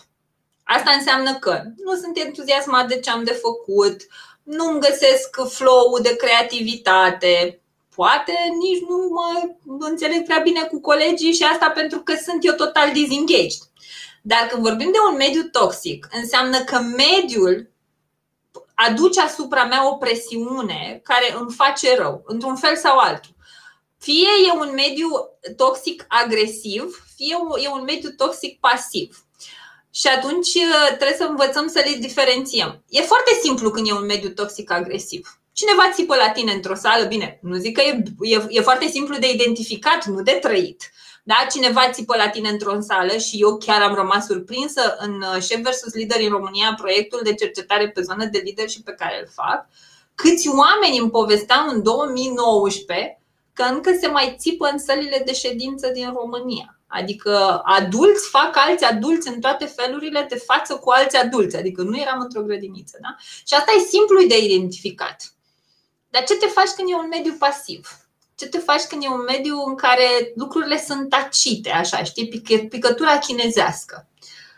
Asta 0.64 0.92
înseamnă 0.92 1.36
că 1.36 1.62
nu 1.84 1.96
sunt 1.96 2.18
entuziasmat 2.18 2.88
de 2.88 3.00
ce 3.00 3.10
am 3.10 3.24
de 3.24 3.32
făcut, 3.32 4.02
nu-mi 4.44 4.80
găsesc 4.80 5.30
flow 5.48 6.00
de 6.02 6.16
creativitate, 6.16 7.62
poate 7.96 8.34
nici 8.60 8.82
nu 8.88 9.10
mă 9.64 9.86
înțeleg 9.86 10.26
prea 10.26 10.40
bine 10.40 10.62
cu 10.62 10.82
colegii 10.82 11.34
și 11.34 11.44
asta 11.44 11.70
pentru 11.70 12.00
că 12.00 12.14
sunt 12.26 12.46
eu 12.46 12.54
total 12.54 12.92
disengaged. 12.92 13.62
Dar 14.22 14.48
când 14.50 14.64
vorbim 14.64 14.92
de 14.92 14.98
un 15.12 15.16
mediu 15.16 15.44
toxic, 15.44 16.08
înseamnă 16.12 16.64
că 16.64 16.80
mediul 16.80 17.70
aduce 18.74 19.22
asupra 19.22 19.66
mea 19.66 19.90
o 19.90 19.96
presiune 19.96 21.00
care 21.04 21.36
îmi 21.40 21.52
face 21.52 21.96
rău, 21.96 22.24
într-un 22.26 22.56
fel 22.56 22.76
sau 22.76 22.98
altul. 22.98 23.36
Fie 23.98 24.28
e 24.48 24.60
un 24.60 24.72
mediu 24.74 25.10
toxic 25.56 26.06
agresiv, 26.08 27.09
fie 27.20 27.64
e 27.64 27.70
un 27.70 27.84
mediu 27.84 28.10
toxic 28.10 28.60
pasiv. 28.60 29.26
Și 29.92 30.08
atunci 30.08 30.54
uh, 30.54 30.88
trebuie 30.88 31.18
să 31.18 31.28
învățăm 31.30 31.68
să 31.68 31.82
le 31.86 31.98
diferențiem. 32.00 32.84
E 32.90 33.02
foarte 33.02 33.32
simplu 33.44 33.72
când 33.72 33.88
e 33.88 33.94
un 33.94 34.06
mediu 34.06 34.30
toxic 34.30 34.72
agresiv. 34.72 35.40
Cineva 35.54 35.92
țipă 35.94 36.16
la 36.16 36.30
tine 36.30 36.52
într-o 36.52 36.76
sală, 36.76 37.06
bine, 37.06 37.40
nu 37.42 37.56
zic 37.56 37.78
că 37.78 37.82
e, 37.82 38.04
e, 38.22 38.46
e 38.50 38.62
foarte 38.62 38.88
simplu 38.88 39.18
de 39.18 39.32
identificat, 39.32 40.06
nu 40.06 40.22
de 40.22 40.32
trăit. 40.32 40.92
Da? 41.24 41.48
Cineva 41.52 41.90
țipă 41.92 42.16
la 42.16 42.30
tine 42.30 42.50
într-o 42.50 42.80
sală 42.80 43.18
și 43.18 43.38
eu 43.42 43.58
chiar 43.58 43.82
am 43.82 43.94
rămas 43.94 44.26
surprinsă 44.26 44.96
în 45.00 45.22
uh, 45.22 45.42
Șef 45.42 45.60
versus 45.60 45.94
Lider 45.94 46.22
în 46.22 46.30
România, 46.30 46.74
proiectul 46.78 47.22
de 47.24 47.34
cercetare 47.34 47.90
pe 47.90 48.02
zonă 48.02 48.26
de 48.26 48.42
leadership 48.44 48.86
pe 48.86 48.96
care 48.98 49.20
îl 49.20 49.28
fac. 49.34 49.68
Câți 50.16 50.48
oameni 50.48 51.00
îmi 51.00 51.10
povesteau 51.10 51.68
în 51.68 51.84
2019 51.84 53.22
că 53.54 53.64
încă 53.64 53.92
se 54.02 54.08
mai 54.08 54.36
țipă 54.38 54.70
în 54.72 54.80
sălile 54.80 55.22
de 55.26 55.34
ședință 55.34 55.88
din 55.88 56.14
România. 56.14 56.79
Adică 56.92 57.62
adulți 57.64 58.30
fac 58.30 58.52
alți 58.54 58.84
adulți 58.84 59.28
în 59.28 59.40
toate 59.40 59.66
felurile 59.66 60.26
de 60.30 60.36
față 60.36 60.74
cu 60.74 60.90
alți 60.90 61.18
adulți. 61.18 61.58
Adică 61.58 61.82
nu 61.82 61.98
eram 61.98 62.20
într-o 62.20 62.42
grădiniță. 62.42 62.98
Da? 63.02 63.16
Și 63.20 63.54
asta 63.54 63.72
e 63.78 63.92
simplu 63.96 64.28
de 64.28 64.46
identificat. 64.46 65.34
Dar 66.10 66.24
ce 66.24 66.36
te 66.36 66.46
faci 66.46 66.70
când 66.76 66.88
e 66.92 66.96
un 66.96 67.08
mediu 67.08 67.36
pasiv? 67.40 67.88
Ce 68.36 68.48
te 68.48 68.58
faci 68.58 68.82
când 68.82 69.04
e 69.04 69.08
un 69.08 69.24
mediu 69.28 69.56
în 69.68 69.76
care 69.76 70.08
lucrurile 70.36 70.78
sunt 70.78 71.10
tacite, 71.10 71.70
așa, 71.70 72.04
știi, 72.04 72.28
picătura 72.70 73.18
chinezească? 73.18 74.08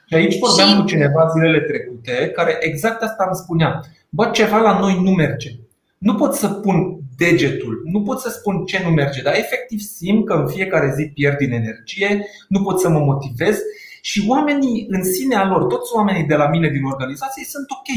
Și 0.08 0.14
aici 0.16 0.40
vorbeam 0.40 0.70
și... 0.70 0.76
cu 0.76 0.88
cineva 0.88 1.28
zilele 1.34 1.60
trecute 1.60 2.32
care 2.36 2.58
exact 2.60 3.02
asta 3.02 3.24
îmi 3.24 3.36
spunea. 3.36 3.82
Bă, 4.10 4.30
ceva 4.34 4.58
la 4.58 4.80
noi 4.80 5.00
nu 5.02 5.12
merge. 5.12 5.50
Nu 5.98 6.16
pot 6.16 6.34
să 6.34 6.48
pun 6.48 7.00
degetul. 7.24 7.82
Nu 7.84 8.01
pot 8.01 8.20
să 8.20 8.30
spun 8.30 8.66
ce 8.66 8.82
nu 8.84 8.90
merge, 8.90 9.22
dar 9.22 9.36
efectiv 9.36 9.80
simt 9.80 10.25
că 10.25 10.34
în 10.34 10.48
fiecare 10.48 10.94
zi 10.96 11.04
pierd 11.13 11.38
din 11.38 11.51
energie, 11.51 12.25
nu 12.48 12.62
pot 12.62 12.80
să 12.80 12.90
mă 12.90 13.00
motivez 13.00 13.58
și 14.01 14.25
oamenii 14.28 14.86
în 14.90 15.04
sinea 15.04 15.48
lor, 15.48 15.63
toți 15.63 15.96
oamenii 15.96 16.24
de 16.24 16.36
la 16.36 16.48
mine 16.48 16.70
din 16.70 16.84
organizație 16.84 17.46
sunt 17.46 17.66
ok. 17.70 17.90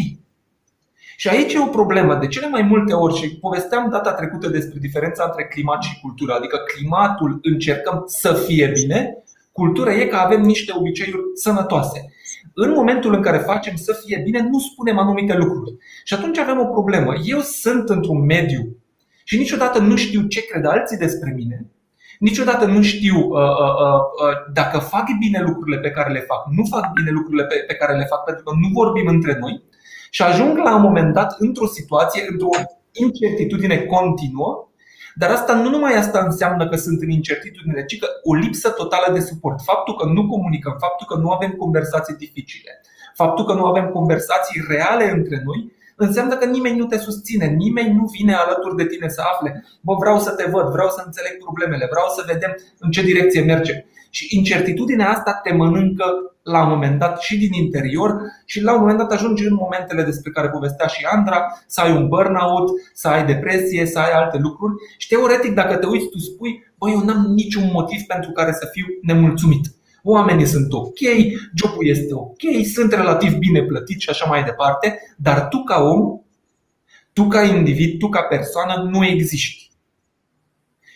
Și 1.16 1.28
aici 1.28 1.52
e 1.52 1.60
o 1.60 1.76
problemă. 1.78 2.14
De 2.14 2.26
cele 2.26 2.48
mai 2.48 2.62
multe 2.62 2.92
ori, 2.92 3.14
și 3.14 3.36
povesteam 3.36 3.90
data 3.90 4.12
trecută 4.12 4.48
despre 4.48 4.78
diferența 4.80 5.24
între 5.24 5.44
climat 5.46 5.82
și 5.82 6.00
cultură, 6.00 6.32
adică 6.32 6.56
climatul 6.74 7.38
încercăm 7.42 8.04
să 8.06 8.32
fie 8.46 8.70
bine, 8.74 9.24
cultura 9.52 9.94
e 9.94 10.06
că 10.06 10.16
avem 10.16 10.40
niște 10.40 10.72
obiceiuri 10.76 11.22
sănătoase. 11.34 12.12
În 12.54 12.70
momentul 12.70 13.14
în 13.14 13.22
care 13.22 13.38
facem 13.38 13.76
să 13.76 14.02
fie 14.04 14.20
bine, 14.24 14.48
nu 14.50 14.58
spunem 14.58 14.98
anumite 14.98 15.36
lucruri. 15.36 15.76
Și 16.04 16.14
atunci 16.14 16.38
avem 16.38 16.58
o 16.60 16.64
problemă. 16.64 17.12
Eu 17.24 17.40
sunt 17.40 17.88
într-un 17.88 18.24
mediu 18.24 18.76
și 19.24 19.36
niciodată 19.36 19.78
nu 19.78 19.96
știu 19.96 20.22
ce 20.22 20.46
cred 20.46 20.64
alții 20.64 20.96
despre 20.96 21.32
mine, 21.36 21.66
niciodată 22.18 22.64
nu 22.64 22.82
știu 22.82 23.16
uh, 23.16 23.40
uh, 23.40 23.74
uh, 23.84 24.00
uh, 24.22 24.52
dacă 24.52 24.78
fac 24.78 25.06
bine 25.18 25.40
lucrurile 25.42 25.78
pe 25.78 25.90
care 25.90 26.12
le 26.12 26.20
fac, 26.20 26.46
nu 26.50 26.64
fac 26.64 26.92
bine 26.92 27.10
lucrurile 27.10 27.44
pe, 27.44 27.54
pe 27.66 27.74
care 27.74 27.96
le 27.96 28.04
fac, 28.04 28.24
pentru 28.24 28.44
că 28.44 28.52
nu 28.60 28.68
vorbim 28.68 29.06
între 29.06 29.36
noi 29.40 29.62
și 30.10 30.22
ajung 30.22 30.56
la 30.56 30.74
un 30.76 30.82
moment 30.82 31.12
dat 31.12 31.34
într-o 31.38 31.66
situație, 31.66 32.26
într-o 32.30 32.48
incertitudine 32.92 33.76
continuă, 33.78 34.68
Dar 35.16 35.30
asta 35.30 35.54
nu 35.54 35.68
numai 35.70 35.94
asta 35.94 36.18
înseamnă 36.24 36.68
că 36.68 36.76
sunt 36.76 37.02
în 37.02 37.10
incertitudine, 37.10 37.84
ci 37.84 37.98
că 37.98 38.06
o 38.22 38.34
lipsă 38.34 38.68
totală 38.70 39.12
de 39.12 39.20
suport. 39.20 39.62
Faptul 39.62 39.94
că 39.96 40.06
nu 40.06 40.26
comunicăm, 40.26 40.76
faptul 40.80 41.06
că 41.06 41.16
nu 41.22 41.30
avem 41.30 41.50
conversații 41.50 42.14
dificile, 42.14 42.80
faptul 43.14 43.44
că 43.44 43.54
nu 43.54 43.64
avem 43.64 43.86
conversații 43.88 44.64
reale 44.68 45.10
între 45.10 45.42
noi, 45.44 45.72
înseamnă 45.96 46.34
că 46.36 46.44
nimeni 46.44 46.78
nu 46.78 46.86
te 46.86 46.98
susține, 46.98 47.46
nimeni 47.46 47.94
nu 47.94 48.04
vine 48.04 48.34
alături 48.34 48.76
de 48.76 48.86
tine 48.86 49.08
să 49.08 49.22
afle, 49.32 49.64
bă, 49.80 49.94
vreau 50.00 50.18
să 50.18 50.30
te 50.30 50.50
văd, 50.50 50.66
vreau 50.72 50.88
să 50.88 51.02
înțeleg 51.06 51.38
problemele, 51.38 51.86
vreau 51.90 52.08
să 52.16 52.24
vedem 52.26 52.56
în 52.78 52.90
ce 52.90 53.02
direcție 53.02 53.42
mergem. 53.42 53.84
Și 54.10 54.36
incertitudinea 54.36 55.08
asta 55.10 55.40
te 55.42 55.52
mănâncă 55.52 56.04
la 56.42 56.62
un 56.62 56.68
moment 56.68 56.98
dat 56.98 57.20
și 57.20 57.38
din 57.38 57.52
interior 57.52 58.20
și 58.44 58.62
la 58.62 58.72
un 58.72 58.80
moment 58.80 58.98
dat 58.98 59.12
ajungi 59.12 59.46
în 59.46 59.54
momentele 59.54 60.02
despre 60.02 60.30
care 60.30 60.48
povestea 60.48 60.86
și 60.86 61.04
Andra, 61.04 61.62
să 61.66 61.80
ai 61.80 61.96
un 61.96 62.08
burnout, 62.08 62.70
să 62.94 63.08
ai 63.08 63.26
depresie, 63.26 63.86
să 63.86 63.98
ai 63.98 64.12
alte 64.12 64.38
lucruri 64.38 64.74
și 64.96 65.08
teoretic 65.08 65.54
dacă 65.54 65.76
te 65.76 65.86
uiți 65.86 66.08
tu 66.08 66.18
spui, 66.18 66.72
băi, 66.78 66.92
eu 66.92 67.04
n-am 67.04 67.32
niciun 67.34 67.68
motiv 67.72 68.00
pentru 68.02 68.30
care 68.30 68.52
să 68.52 68.68
fiu 68.72 68.86
nemulțumit. 69.02 69.64
Oamenii 70.06 70.46
sunt 70.46 70.72
ok, 70.72 70.98
jobul 71.54 71.86
este 71.86 72.14
ok, 72.14 72.66
sunt 72.72 72.92
relativ 72.92 73.36
bine 73.36 73.62
plătiți 73.62 74.02
și 74.02 74.10
așa 74.10 74.26
mai 74.26 74.44
departe, 74.44 74.98
dar 75.16 75.48
tu 75.48 75.62
ca 75.62 75.82
om, 75.82 76.20
tu 77.12 77.26
ca 77.26 77.42
individ, 77.42 77.98
tu 77.98 78.08
ca 78.08 78.22
persoană 78.22 78.88
nu 78.90 79.04
existi. 79.04 79.70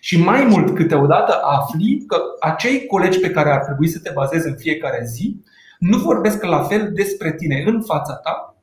Și 0.01 0.19
mai 0.19 0.45
mult, 0.45 0.75
câteodată 0.75 1.41
afli 1.43 2.05
că 2.07 2.21
acei 2.41 2.87
colegi 2.87 3.19
pe 3.19 3.31
care 3.31 3.51
ar 3.51 3.65
trebui 3.65 3.89
să 3.89 3.99
te 3.99 4.11
bazezi 4.15 4.49
în 4.49 4.57
fiecare 4.57 5.05
zi 5.05 5.43
nu 5.79 5.99
vorbesc 5.99 6.43
la 6.43 6.63
fel 6.63 6.93
despre 6.93 7.33
tine 7.33 7.63
în 7.67 7.83
fața 7.83 8.15
ta, 8.15 8.57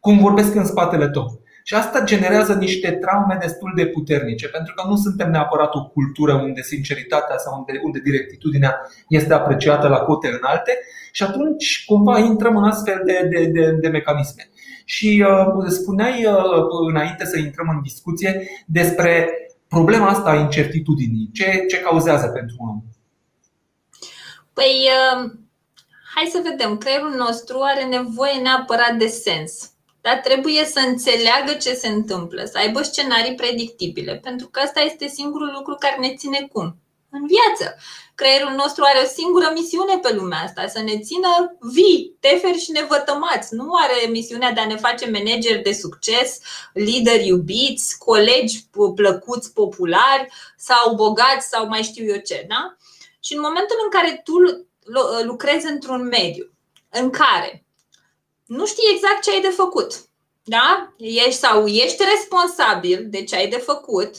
cum 0.00 0.18
vorbesc 0.18 0.54
în 0.54 0.64
spatele 0.64 1.08
tău. 1.08 1.40
Și 1.68 1.74
asta 1.74 2.04
generează 2.04 2.54
niște 2.54 2.90
traume 2.90 3.36
destul 3.40 3.72
de 3.76 3.86
puternice, 3.86 4.48
pentru 4.48 4.74
că 4.74 4.88
nu 4.88 4.96
suntem 4.96 5.30
neapărat 5.30 5.74
o 5.74 5.86
cultură 5.86 6.34
unde 6.34 6.62
sinceritatea 6.62 7.36
sau 7.36 7.58
unde, 7.58 7.80
unde 7.84 8.00
directitudinea 8.04 8.80
este 9.08 9.34
apreciată 9.34 9.88
la 9.88 9.98
cote 9.98 10.28
înalte 10.28 10.78
și 11.12 11.22
atunci 11.22 11.84
cumva 11.86 12.18
intrăm 12.18 12.56
în 12.56 12.64
astfel 12.64 13.02
de, 13.04 13.28
de, 13.30 13.44
de, 13.46 13.70
de 13.70 13.88
mecanisme. 13.88 14.48
Și 14.84 15.24
uh, 15.28 15.66
spuneai 15.68 16.24
uh, 16.24 16.42
înainte 16.88 17.24
să 17.24 17.38
intrăm 17.38 17.68
în 17.68 17.82
discuție 17.82 18.48
despre 18.66 19.28
problema 19.68 20.08
asta 20.08 20.30
a 20.30 20.40
incertitudinii. 20.40 21.30
Ce, 21.32 21.64
ce 21.68 21.80
cauzează 21.80 22.26
pentru 22.26 22.56
un 22.58 22.68
om? 22.68 22.82
Păi, 24.52 24.88
uh, 24.98 25.30
hai 26.14 26.30
să 26.32 26.40
vedem. 26.50 26.76
Creierul 26.76 27.14
nostru 27.16 27.58
are 27.60 27.84
nevoie 27.84 28.40
neapărat 28.42 28.94
de 28.98 29.06
sens. 29.06 29.70
Dar 30.06 30.16
trebuie 30.16 30.64
să 30.64 30.80
înțeleagă 30.86 31.52
ce 31.52 31.72
se 31.74 31.88
întâmplă, 31.88 32.44
să 32.44 32.58
aibă 32.58 32.82
scenarii 32.82 33.34
predictibile, 33.34 34.20
pentru 34.22 34.48
că 34.48 34.60
asta 34.60 34.80
este 34.80 35.06
singurul 35.06 35.50
lucru 35.54 35.74
care 35.78 35.96
ne 36.00 36.14
ține 36.14 36.48
cum? 36.52 36.76
În 37.10 37.26
viață. 37.26 37.76
Creierul 38.14 38.52
nostru 38.56 38.84
are 38.86 38.98
o 39.04 39.08
singură 39.08 39.50
misiune 39.54 39.98
pe 39.98 40.12
lumea 40.14 40.38
asta, 40.38 40.66
să 40.66 40.82
ne 40.82 40.98
țină 40.98 41.56
vii, 41.60 42.16
teferi 42.20 42.58
și 42.58 42.70
nevătămați. 42.70 43.54
Nu 43.54 43.74
are 43.74 44.10
misiunea 44.10 44.52
de 44.52 44.60
a 44.60 44.66
ne 44.66 44.76
face 44.76 45.10
manageri 45.10 45.62
de 45.62 45.72
succes, 45.72 46.38
lideri 46.72 47.26
iubiți, 47.26 47.98
colegi 47.98 48.66
plăcuți, 48.94 49.52
populari 49.52 50.26
sau 50.56 50.94
bogați 50.94 51.48
sau 51.48 51.66
mai 51.68 51.82
știu 51.82 52.04
eu 52.04 52.20
ce. 52.20 52.44
Da? 52.48 52.76
Și 53.20 53.34
în 53.34 53.40
momentul 53.40 53.76
în 53.84 53.90
care 53.90 54.20
tu 54.24 54.32
lucrezi 55.24 55.66
într-un 55.66 56.02
mediu 56.02 56.50
în 56.90 57.10
care 57.10 57.65
nu 58.46 58.66
știi 58.66 58.90
exact 58.94 59.22
ce 59.22 59.30
ai 59.30 59.40
de 59.40 59.48
făcut. 59.48 60.04
Da? 60.42 60.94
Ești 60.98 61.40
sau 61.40 61.66
ești 61.66 62.02
responsabil 62.04 63.06
de 63.08 63.24
ce 63.24 63.36
ai 63.36 63.48
de 63.48 63.56
făcut, 63.56 64.14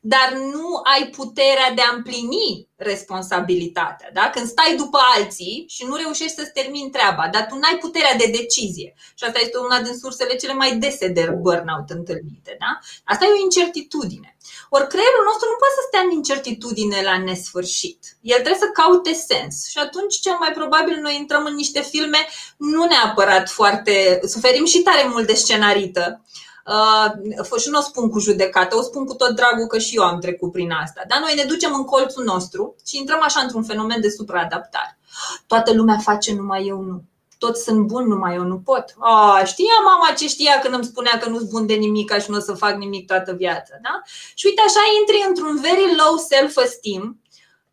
dar 0.00 0.32
nu 0.32 0.80
ai 0.96 1.08
puterea 1.08 1.72
de 1.74 1.82
a 1.82 1.94
împlini 1.94 2.68
responsabilitatea. 2.76 4.10
Da? 4.12 4.30
Când 4.30 4.46
stai 4.46 4.74
după 4.76 4.98
alții 5.16 5.64
și 5.68 5.84
nu 5.84 5.94
reușești 5.94 6.34
să-ți 6.34 6.52
termini 6.52 6.90
treaba, 6.90 7.28
dar 7.32 7.46
tu 7.46 7.54
n-ai 7.54 7.78
puterea 7.80 8.14
de 8.14 8.30
decizie. 8.38 8.94
Și 9.14 9.24
asta 9.24 9.38
este 9.42 9.58
una 9.58 9.80
din 9.80 9.98
sursele 9.98 10.34
cele 10.36 10.52
mai 10.52 10.76
dese 10.76 11.08
de 11.08 11.30
burnout 11.40 11.90
întâlnite. 11.90 12.56
Da? 12.58 12.78
Asta 13.04 13.24
e 13.24 13.28
o 13.28 13.42
incertitudine. 13.42 14.36
Ori 14.68 14.88
creierul 14.88 15.24
nostru 15.24 15.48
nu 15.48 15.60
poate 15.62 15.74
să 15.78 15.84
stea 15.86 16.00
în 16.00 16.10
incertitudine 16.10 17.02
la 17.02 17.18
nesfârșit. 17.18 17.98
El 18.20 18.40
trebuie 18.40 18.64
să 18.66 18.76
caute 18.80 19.12
sens. 19.12 19.68
Și 19.68 19.78
atunci, 19.78 20.14
cel 20.20 20.36
mai 20.38 20.52
probabil, 20.52 20.96
noi 21.00 21.16
intrăm 21.16 21.44
în 21.44 21.54
niște 21.54 21.80
filme 21.80 22.18
nu 22.56 22.84
neapărat 22.84 23.50
foarte. 23.50 24.20
suferim 24.26 24.64
și 24.64 24.82
tare 24.82 25.08
mult 25.08 25.26
de 25.26 25.34
scenarită. 25.34 26.22
Uh, 26.68 27.60
și 27.60 27.68
nu 27.70 27.78
o 27.78 27.82
spun 27.82 28.10
cu 28.10 28.18
judecată, 28.18 28.76
o 28.76 28.82
spun 28.82 29.04
cu 29.06 29.14
tot 29.14 29.34
dragul 29.34 29.66
că 29.66 29.78
și 29.78 29.96
eu 29.96 30.02
am 30.02 30.20
trecut 30.20 30.52
prin 30.52 30.70
asta. 30.70 31.02
Dar 31.08 31.20
noi 31.20 31.34
ne 31.36 31.44
ducem 31.44 31.74
în 31.74 31.84
colțul 31.84 32.24
nostru 32.24 32.74
și 32.86 32.98
intrăm 32.98 33.22
așa 33.22 33.40
într-un 33.40 33.62
fenomen 33.62 34.00
de 34.00 34.08
supraadaptare. 34.08 34.98
Toată 35.46 35.72
lumea 35.72 35.98
face, 35.98 36.34
numai 36.34 36.66
eu 36.66 36.80
nu 36.80 37.02
toți 37.38 37.62
sunt 37.62 37.86
buni, 37.86 38.08
numai 38.08 38.34
eu 38.34 38.42
nu 38.42 38.58
pot. 38.58 38.84
A, 38.98 39.42
știa 39.44 39.78
mama 39.84 40.14
ce 40.16 40.28
știa 40.28 40.58
când 40.58 40.74
îmi 40.74 40.84
spunea 40.84 41.18
că 41.18 41.28
nu-s 41.28 41.42
bun 41.42 41.66
de 41.66 41.74
nimic 41.74 42.12
și 42.18 42.30
nu 42.30 42.36
o 42.36 42.40
să 42.40 42.52
fac 42.52 42.76
nimic 42.76 43.06
toată 43.06 43.32
viața. 43.32 43.74
Da? 43.82 44.00
Și 44.34 44.46
uite, 44.46 44.62
așa 44.66 44.80
intri 45.00 45.28
într-un 45.28 45.60
very 45.60 45.96
low 45.96 46.16
self-esteem, 46.16 47.20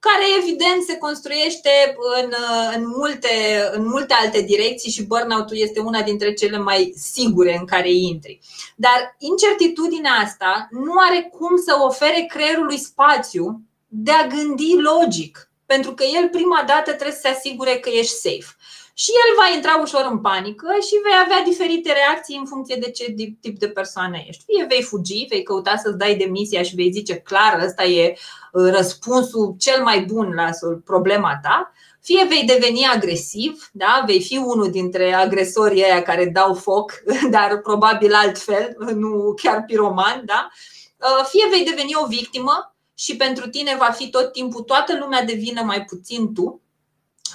care 0.07 0.25
evident 0.39 0.83
se 0.83 0.97
construiește 0.97 1.74
în, 2.21 2.33
în, 2.75 2.83
multe, 2.97 3.35
în 3.71 3.88
multe 3.88 4.13
alte 4.13 4.41
direcții 4.41 4.91
și 4.91 5.03
burnout-ul 5.03 5.57
este 5.57 5.79
una 5.79 6.01
dintre 6.01 6.33
cele 6.33 6.57
mai 6.57 6.93
sigure 6.95 7.57
în 7.59 7.65
care 7.65 7.91
intri. 7.91 8.39
Dar 8.75 9.15
incertitudinea 9.17 10.12
asta 10.24 10.67
nu 10.71 10.93
are 11.09 11.29
cum 11.38 11.57
să 11.65 11.74
ofere 11.79 12.25
creierului 12.27 12.77
spațiu 12.77 13.62
de 13.88 14.12
a 14.12 14.27
gândi 14.27 14.75
logic, 14.91 15.50
pentru 15.65 15.93
că 15.93 16.03
el 16.03 16.29
prima 16.29 16.63
dată 16.67 16.89
trebuie 16.91 17.19
să 17.19 17.19
se 17.21 17.27
asigure 17.27 17.75
că 17.75 17.89
ești 17.89 18.13
safe 18.13 18.55
și 18.97 19.12
el 19.24 19.31
va 19.39 19.55
intra 19.55 19.79
ușor 19.81 20.07
în 20.12 20.19
panică 20.19 20.67
și 20.88 21.01
vei 21.03 21.17
avea 21.24 21.41
diferite 21.43 21.91
reacții 21.91 22.38
în 22.38 22.45
funcție 22.45 22.77
de 22.79 22.91
ce 22.91 23.13
tip 23.41 23.59
de 23.59 23.67
persoană 23.67 24.17
ești. 24.27 24.43
Fie 24.43 24.65
vei 24.69 24.81
fugi, 24.81 25.25
vei 25.29 25.43
căuta 25.43 25.75
să-ți 25.75 25.97
dai 25.97 26.15
demisia 26.15 26.62
și 26.62 26.75
vei 26.75 26.91
zice 26.91 27.15
clar, 27.15 27.62
ăsta 27.65 27.83
e 27.83 28.09
uh, 28.12 28.17
răspunsul 28.55 29.55
cel 29.59 29.83
mai 29.83 30.01
bun 30.01 30.33
la 30.33 30.50
problema 30.85 31.39
ta, 31.43 31.74
fie 32.01 32.25
vei 32.29 32.43
deveni 32.43 32.85
agresiv, 32.85 33.69
da? 33.71 34.03
vei 34.05 34.21
fi 34.21 34.38
unul 34.38 34.71
dintre 34.71 35.13
agresorii 35.13 35.83
aia 35.83 36.01
care 36.01 36.25
dau 36.25 36.53
foc, 36.53 36.93
dar 37.35 37.62
probabil 37.62 38.13
altfel, 38.13 38.75
nu 38.95 39.33
chiar 39.41 39.63
piroman, 39.65 40.21
da? 40.25 40.50
Uh, 40.97 41.25
fie 41.29 41.47
vei 41.50 41.65
deveni 41.65 41.95
o 42.03 42.05
victimă 42.05 42.75
și 42.93 43.15
pentru 43.15 43.50
tine 43.50 43.75
va 43.79 43.91
fi 43.91 44.09
tot 44.09 44.31
timpul 44.31 44.62
toată 44.62 44.97
lumea 45.00 45.24
de 45.24 45.33
vină, 45.33 45.62
mai 45.62 45.83
puțin 45.83 46.33
tu, 46.33 46.62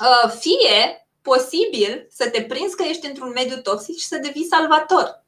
uh, 0.01 0.31
fie 0.39 1.07
posibil 1.23 2.07
să 2.11 2.29
te 2.29 2.43
prinzi 2.43 2.77
că 2.77 2.83
ești 2.83 3.07
într-un 3.07 3.33
mediu 3.35 3.57
toxic 3.57 3.99
și 3.99 4.07
să 4.07 4.19
devii 4.23 4.47
salvator. 4.51 5.25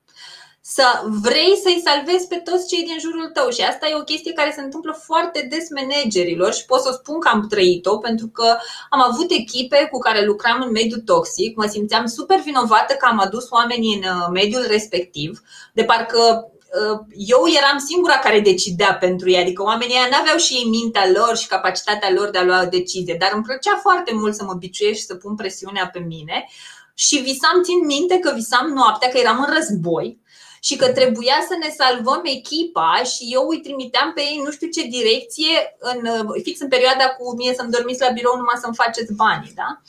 Să 0.65 0.85
vrei 1.23 1.59
să-i 1.63 1.83
salvezi 1.85 2.27
pe 2.27 2.37
toți 2.37 2.69
cei 2.69 2.85
din 2.85 2.99
jurul 2.99 3.31
tău. 3.33 3.51
Și 3.51 3.61
asta 3.61 3.89
e 3.89 4.01
o 4.01 4.09
chestie 4.11 4.33
care 4.33 4.53
se 4.55 4.61
întâmplă 4.61 4.93
foarte 5.05 5.47
des 5.51 5.67
managerilor 5.71 6.53
și 6.53 6.65
pot 6.65 6.81
să 6.81 6.91
spun 6.93 7.21
că 7.21 7.29
am 7.29 7.47
trăit-o 7.49 7.99
pentru 7.99 8.27
că 8.27 8.57
am 8.91 9.01
avut 9.11 9.31
echipe 9.31 9.89
cu 9.91 9.99
care 9.99 10.25
lucram 10.25 10.63
în 10.63 10.71
mediu 10.71 10.99
toxic, 10.99 11.57
mă 11.57 11.67
simțeam 11.67 12.07
super 12.07 12.41
vinovată 12.41 12.95
că 12.95 13.07
am 13.07 13.19
adus 13.19 13.51
oamenii 13.51 13.95
în 13.95 14.03
uh, 14.03 14.29
mediul 14.33 14.65
respectiv, 14.69 15.43
de 15.73 15.85
parcă 15.85 16.47
Uh, 16.81 16.99
eu 17.17 17.43
eram 17.61 17.79
singura 17.79 18.19
care 18.19 18.41
decidea 18.41 18.95
pentru 18.95 19.31
ei, 19.31 19.41
adică 19.41 19.63
oamenii 19.63 19.95
ăia 19.95 20.09
n-aveau 20.11 20.37
și 20.37 20.55
ei 20.55 20.65
mintea 20.65 21.11
lor 21.15 21.37
și 21.37 21.47
capacitatea 21.47 22.11
lor 22.13 22.31
de 22.31 22.39
a 22.39 22.45
lua 22.45 22.63
o 22.63 22.69
decizie, 22.69 23.17
dar 23.19 23.31
îmi 23.35 23.43
plăcea 23.43 23.79
foarte 23.83 24.13
mult 24.15 24.35
să 24.35 24.45
mă 24.45 24.55
biciuiesc 24.55 24.99
și 24.99 25.05
să 25.05 25.15
pun 25.15 25.35
presiunea 25.35 25.91
pe 25.93 25.99
mine. 25.99 26.49
Și 26.95 27.17
visam, 27.17 27.63
țin 27.63 27.87
minte 27.87 28.19
că 28.19 28.33
visam 28.35 28.67
noaptea, 28.67 29.09
că 29.09 29.19
eram 29.19 29.47
în 29.47 29.55
război 29.55 30.22
și 30.63 30.77
că 30.77 30.93
trebuia 30.93 31.39
să 31.49 31.57
ne 31.61 31.71
salvăm 31.77 32.21
echipa 32.25 33.03
și 33.13 33.29
eu 33.29 33.49
îi 33.49 33.61
trimiteam 33.61 34.13
pe 34.13 34.21
ei 34.21 34.41
nu 34.45 34.51
știu 34.51 34.69
ce 34.69 34.83
direcție, 34.83 35.77
în, 35.79 36.01
uh, 36.07 36.43
fix 36.43 36.61
în 36.61 36.69
perioada 36.69 37.09
cu 37.09 37.35
mine 37.37 37.53
să-mi 37.53 37.71
dormiți 37.71 38.01
la 38.01 38.11
birou 38.11 38.37
numai 38.37 38.61
să-mi 38.61 38.75
faceți 38.75 39.13
banii. 39.13 39.53
Da? 39.55 39.81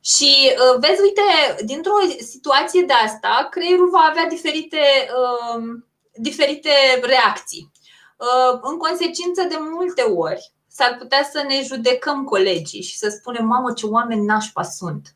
Și 0.00 0.32
uh, 0.50 0.78
vezi, 0.80 1.00
uite, 1.00 1.22
dintr-o 1.64 1.98
situație 2.18 2.82
de 2.82 2.92
asta, 2.92 3.48
creierul 3.50 3.90
va 3.90 4.06
avea 4.10 4.26
diferite 4.26 4.82
uh, 5.18 5.62
diferite 6.14 6.70
reacții. 7.02 7.72
Uh, 8.16 8.58
în 8.62 8.76
consecință, 8.76 9.42
de 9.42 9.56
multe 9.60 10.02
ori, 10.02 10.52
s-ar 10.68 10.96
putea 10.98 11.28
să 11.32 11.44
ne 11.48 11.62
judecăm 11.62 12.24
colegii 12.24 12.82
și 12.82 12.96
să 12.98 13.08
spunem, 13.08 13.46
mamă, 13.46 13.72
ce 13.72 13.86
oameni 13.86 14.24
nașpa 14.24 14.62
sunt. 14.62 15.14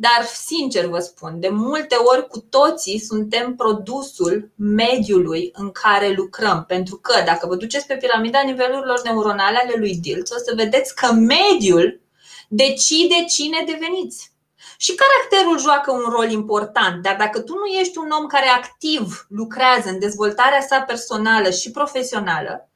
Dar, 0.00 0.24
sincer 0.24 0.86
vă 0.86 0.98
spun, 0.98 1.40
de 1.40 1.48
multe 1.48 1.94
ori 1.94 2.26
cu 2.26 2.38
toții 2.38 2.98
suntem 2.98 3.54
produsul 3.54 4.50
mediului 4.56 5.50
în 5.52 5.70
care 5.70 6.08
lucrăm. 6.08 6.64
Pentru 6.68 6.96
că, 6.96 7.22
dacă 7.24 7.46
vă 7.46 7.56
duceți 7.56 7.86
pe 7.86 7.96
piramida 7.96 8.40
nivelurilor 8.40 9.02
neuronale 9.02 9.58
ale 9.58 9.74
lui 9.76 9.94
Dilts, 9.96 10.30
o 10.30 10.38
să 10.38 10.52
vedeți 10.56 10.94
că 10.94 11.12
mediul 11.12 12.00
decide 12.48 13.24
cine 13.28 13.64
deveniți. 13.66 14.32
Și 14.76 14.94
caracterul 14.94 15.58
joacă 15.60 15.92
un 15.92 16.10
rol 16.10 16.30
important, 16.30 17.02
dar 17.02 17.16
dacă 17.16 17.40
tu 17.40 17.54
nu 17.54 17.66
ești 17.80 17.98
un 17.98 18.10
om 18.20 18.26
care 18.26 18.48
activ 18.48 19.26
lucrează 19.28 19.88
în 19.88 19.98
dezvoltarea 19.98 20.60
sa 20.60 20.80
personală 20.80 21.50
și 21.50 21.70
profesională, 21.70 22.69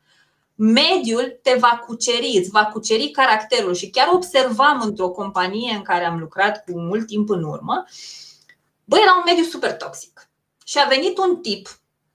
mediul 0.54 1.38
te 1.42 1.56
va 1.58 1.82
cuceri, 1.87 2.37
îți 2.38 2.50
va 2.50 2.66
cuceri 2.66 3.11
caracterul 3.11 3.75
și 3.75 3.90
chiar 3.90 4.08
observam 4.12 4.80
într-o 4.80 5.11
companie 5.11 5.75
în 5.75 5.82
care 5.82 6.04
am 6.04 6.18
lucrat 6.18 6.64
cu 6.64 6.80
mult 6.80 7.06
timp 7.06 7.30
în 7.30 7.42
urmă, 7.42 7.84
bă, 8.84 8.96
era 8.96 9.14
un 9.16 9.23
mediu 9.26 9.44
super 9.44 9.76
toxic. 9.76 10.28
Și 10.64 10.78
a 10.78 10.88
venit 10.88 11.18
un 11.18 11.37
tip, 11.37 11.68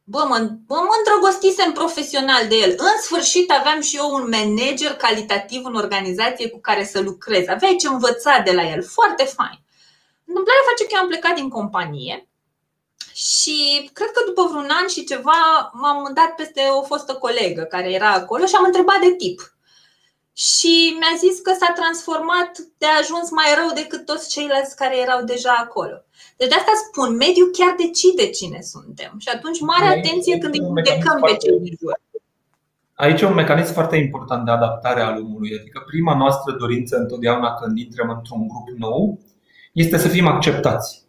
bă, 0.03 0.25
mă, 0.27 0.37
bă, 0.67 0.75
mă 0.75 0.95
îndrăgostisem 0.97 1.71
profesional 1.71 2.47
de 2.47 2.55
el. 2.55 2.75
În 2.77 3.01
sfârșit 3.01 3.51
aveam 3.51 3.81
și 3.81 3.95
eu 3.95 4.13
un 4.13 4.29
manager 4.29 4.91
calitativ 4.91 5.65
în 5.65 5.75
organizație 5.75 6.49
cu 6.49 6.59
care 6.59 6.85
să 6.85 6.99
lucrez. 7.01 7.47
Aveai 7.47 7.75
ce 7.75 7.87
învăța 7.87 8.41
de 8.45 8.51
la 8.51 8.69
el, 8.69 8.83
foarte 8.83 9.23
fain. 9.23 9.59
Întâmplarea 10.25 10.63
face 10.69 10.83
că 10.83 10.89
eu 10.93 11.01
am 11.01 11.07
plecat 11.07 11.35
din 11.35 11.49
companie 11.49 12.28
și 13.13 13.89
cred 13.93 14.11
că 14.11 14.21
după 14.25 14.43
vreun 14.49 14.69
an 14.79 14.87
și 14.87 15.09
ceva 15.11 15.41
m-am 15.81 16.11
dat 16.13 16.31
peste 16.35 16.61
o 16.79 16.81
fostă 16.81 17.13
colegă 17.13 17.63
care 17.63 17.89
era 17.99 18.11
acolo 18.11 18.45
și 18.45 18.55
am 18.57 18.65
întrebat 18.65 18.99
de 18.99 19.13
tip. 19.21 19.39
Și 20.33 20.73
mi-a 20.99 21.15
zis 21.25 21.35
că 21.45 21.51
s-a 21.59 21.71
transformat 21.79 22.51
de 22.81 22.89
ajuns 22.99 23.27
mai 23.39 23.49
rău 23.59 23.69
decât 23.81 24.05
toți 24.05 24.29
ceilalți 24.33 24.75
care 24.81 24.95
erau 25.05 25.21
deja 25.33 25.53
acolo. 25.65 25.97
Deci 26.37 26.49
de 26.51 26.55
asta 26.55 26.73
spun, 26.85 27.09
mediul 27.15 27.49
chiar 27.57 27.73
decide 27.85 28.25
cine 28.39 28.59
suntem. 28.73 29.11
Și 29.23 29.29
atunci 29.35 29.59
mare 29.71 29.87
atenție 29.97 30.37
când 30.37 30.53
îi 30.53 30.65
judecăm 30.67 31.17
pe 31.27 31.33
cei 31.43 31.59
din 31.65 31.75
jur. 31.79 31.95
Aici 32.93 33.21
e 33.21 33.25
un 33.25 33.41
mecanism 33.43 33.73
foarte 33.73 33.95
important 33.95 34.45
de 34.45 34.51
adaptare 34.51 35.01
al 35.01 35.15
omului. 35.23 35.59
Adică 35.59 35.83
prima 35.85 36.15
noastră 36.15 36.55
dorință 36.59 36.95
întotdeauna 36.97 37.53
când 37.53 37.77
intrăm 37.77 38.09
într-un 38.09 38.47
grup 38.47 38.77
nou 38.77 39.19
este 39.73 39.97
să 39.97 40.07
fim 40.07 40.27
acceptați. 40.27 41.07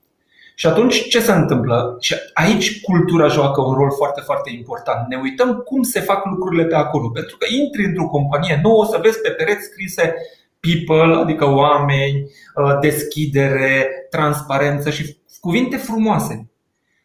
Și 0.61 0.67
atunci 0.67 1.09
ce 1.09 1.21
se 1.21 1.33
întâmplă? 1.33 1.97
Și 2.01 2.15
aici 2.33 2.81
cultura 2.81 3.27
joacă 3.27 3.61
un 3.61 3.75
rol 3.75 3.91
foarte, 3.97 4.21
foarte 4.21 4.51
important. 4.51 5.09
Ne 5.09 5.17
uităm 5.17 5.57
cum 5.57 5.83
se 5.83 6.01
fac 6.01 6.25
lucrurile 6.25 6.65
pe 6.65 6.75
acolo. 6.75 7.09
Pentru 7.09 7.37
că 7.37 7.47
intri 7.51 7.85
într-o 7.85 8.07
companie 8.07 8.61
nouă, 8.63 8.83
o 8.83 8.85
să 8.85 8.99
vezi 9.03 9.21
pe 9.21 9.31
pereți 9.31 9.65
scrise 9.65 10.15
people, 10.61 11.15
adică 11.15 11.45
oameni, 11.45 12.23
uh, 12.23 12.79
deschidere, 12.81 13.89
transparență 14.11 14.91
și 14.91 15.17
cuvinte 15.41 15.77
frumoase. 15.77 16.51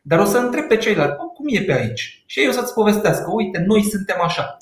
Dar 0.01 0.19
o 0.19 0.25
să 0.25 0.38
întreb 0.38 0.67
pe 0.67 0.77
ceilalți, 0.77 1.15
cum 1.15 1.45
e 1.47 1.62
pe 1.62 1.74
aici? 1.74 2.24
Și 2.25 2.39
ei 2.39 2.47
o 2.47 2.51
să-ți 2.51 2.74
povestească, 2.74 3.31
uite, 3.33 3.63
noi 3.67 3.83
suntem 3.83 4.17
așa 4.21 4.57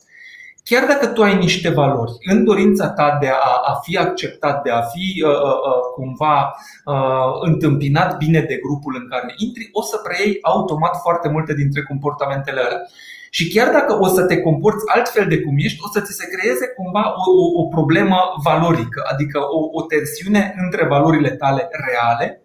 chiar 0.63 0.85
dacă 0.87 1.07
tu 1.07 1.23
ai 1.23 1.37
niște 1.37 1.69
valori, 1.69 2.11
în 2.31 2.43
dorința 2.43 2.89
ta 2.89 3.17
de 3.21 3.27
a, 3.27 3.61
a 3.71 3.79
fi 3.83 3.97
acceptat, 3.97 4.63
de 4.63 4.69
a 4.69 4.81
fi 4.81 5.23
uh, 5.23 5.29
uh, 5.29 5.35
uh, 5.35 5.81
cumva 5.95 6.55
uh, 6.85 7.31
întâmpinat 7.41 8.17
bine 8.17 8.39
de 8.39 8.59
grupul 8.65 8.95
în 9.01 9.07
care 9.09 9.33
intri, 9.37 9.69
o 9.71 9.81
să 9.81 9.97
preiei 9.97 10.37
automat 10.41 10.95
foarte 11.01 11.29
multe 11.29 11.53
dintre 11.53 11.83
comportamentele 11.83 12.61
alea. 12.61 12.81
Și 13.29 13.47
chiar 13.53 13.71
dacă 13.71 13.97
o 13.99 14.07
să 14.07 14.25
te 14.25 14.41
comporți 14.41 14.85
altfel 14.95 15.27
de 15.27 15.41
cum 15.41 15.55
ești, 15.57 15.79
o 15.85 15.87
să 15.93 16.01
ți 16.01 16.13
se 16.13 16.27
creeze 16.35 16.67
cumva 16.67 17.13
o, 17.27 17.31
o, 17.31 17.61
o 17.61 17.63
problemă 17.67 18.17
valorică, 18.43 19.01
adică 19.11 19.39
o, 19.39 19.59
o 19.79 19.81
tensiune 19.81 20.55
între 20.63 20.85
valorile 20.85 21.29
tale 21.29 21.69
reale 21.85 22.41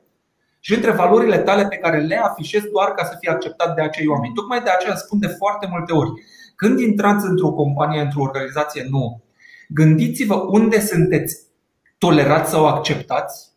și 0.61 0.75
între 0.75 0.91
valorile 0.91 1.39
tale 1.39 1.67
pe 1.67 1.77
care 1.77 1.99
le 1.99 2.17
afișezi 2.17 2.71
doar 2.71 2.89
ca 2.89 3.05
să 3.05 3.17
fii 3.21 3.29
acceptat 3.29 3.75
de 3.75 3.83
acei 3.83 4.07
oameni. 4.07 4.35
Tocmai 4.35 4.61
de 4.61 4.71
aceea 4.71 4.97
spun 4.97 5.19
de 5.19 5.27
foarte 5.27 5.67
multe 5.71 5.93
ori 5.93 6.11
când 6.59 6.79
intrați 6.79 7.27
într-o 7.27 7.53
companie, 7.53 8.01
într-o 8.01 8.21
organizație 8.21 8.87
nouă, 8.91 9.21
gândiți-vă 9.69 10.35
unde 10.35 10.81
sunteți 10.81 11.37
tolerați 11.99 12.51
sau 12.51 12.67
acceptați 12.67 13.53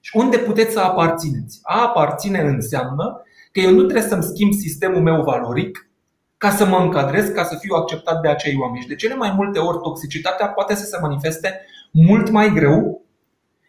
și 0.00 0.16
unde 0.16 0.38
puteți 0.38 0.72
să 0.72 0.80
aparțineți. 0.80 1.60
A 1.62 1.82
aparține 1.82 2.40
înseamnă 2.40 3.22
că 3.52 3.60
eu 3.60 3.70
nu 3.70 3.82
trebuie 3.82 4.08
să-mi 4.08 4.22
schimb 4.22 4.52
sistemul 4.52 5.02
meu 5.02 5.22
valoric 5.22 5.90
ca 6.36 6.50
să 6.50 6.66
mă 6.66 6.76
încadrez, 6.76 7.28
ca 7.28 7.44
să 7.44 7.56
fiu 7.60 7.74
acceptat 7.74 8.20
de 8.20 8.28
acei 8.28 8.56
oameni. 8.60 8.82
Și 8.82 8.88
de 8.88 8.94
cele 8.94 9.14
mai 9.14 9.32
multe 9.36 9.58
ori 9.58 9.78
toxicitatea 9.82 10.48
poate 10.48 10.74
să 10.74 10.84
se 10.84 10.98
manifeste 11.00 11.60
mult 11.92 12.30
mai 12.30 12.52
greu 12.52 13.02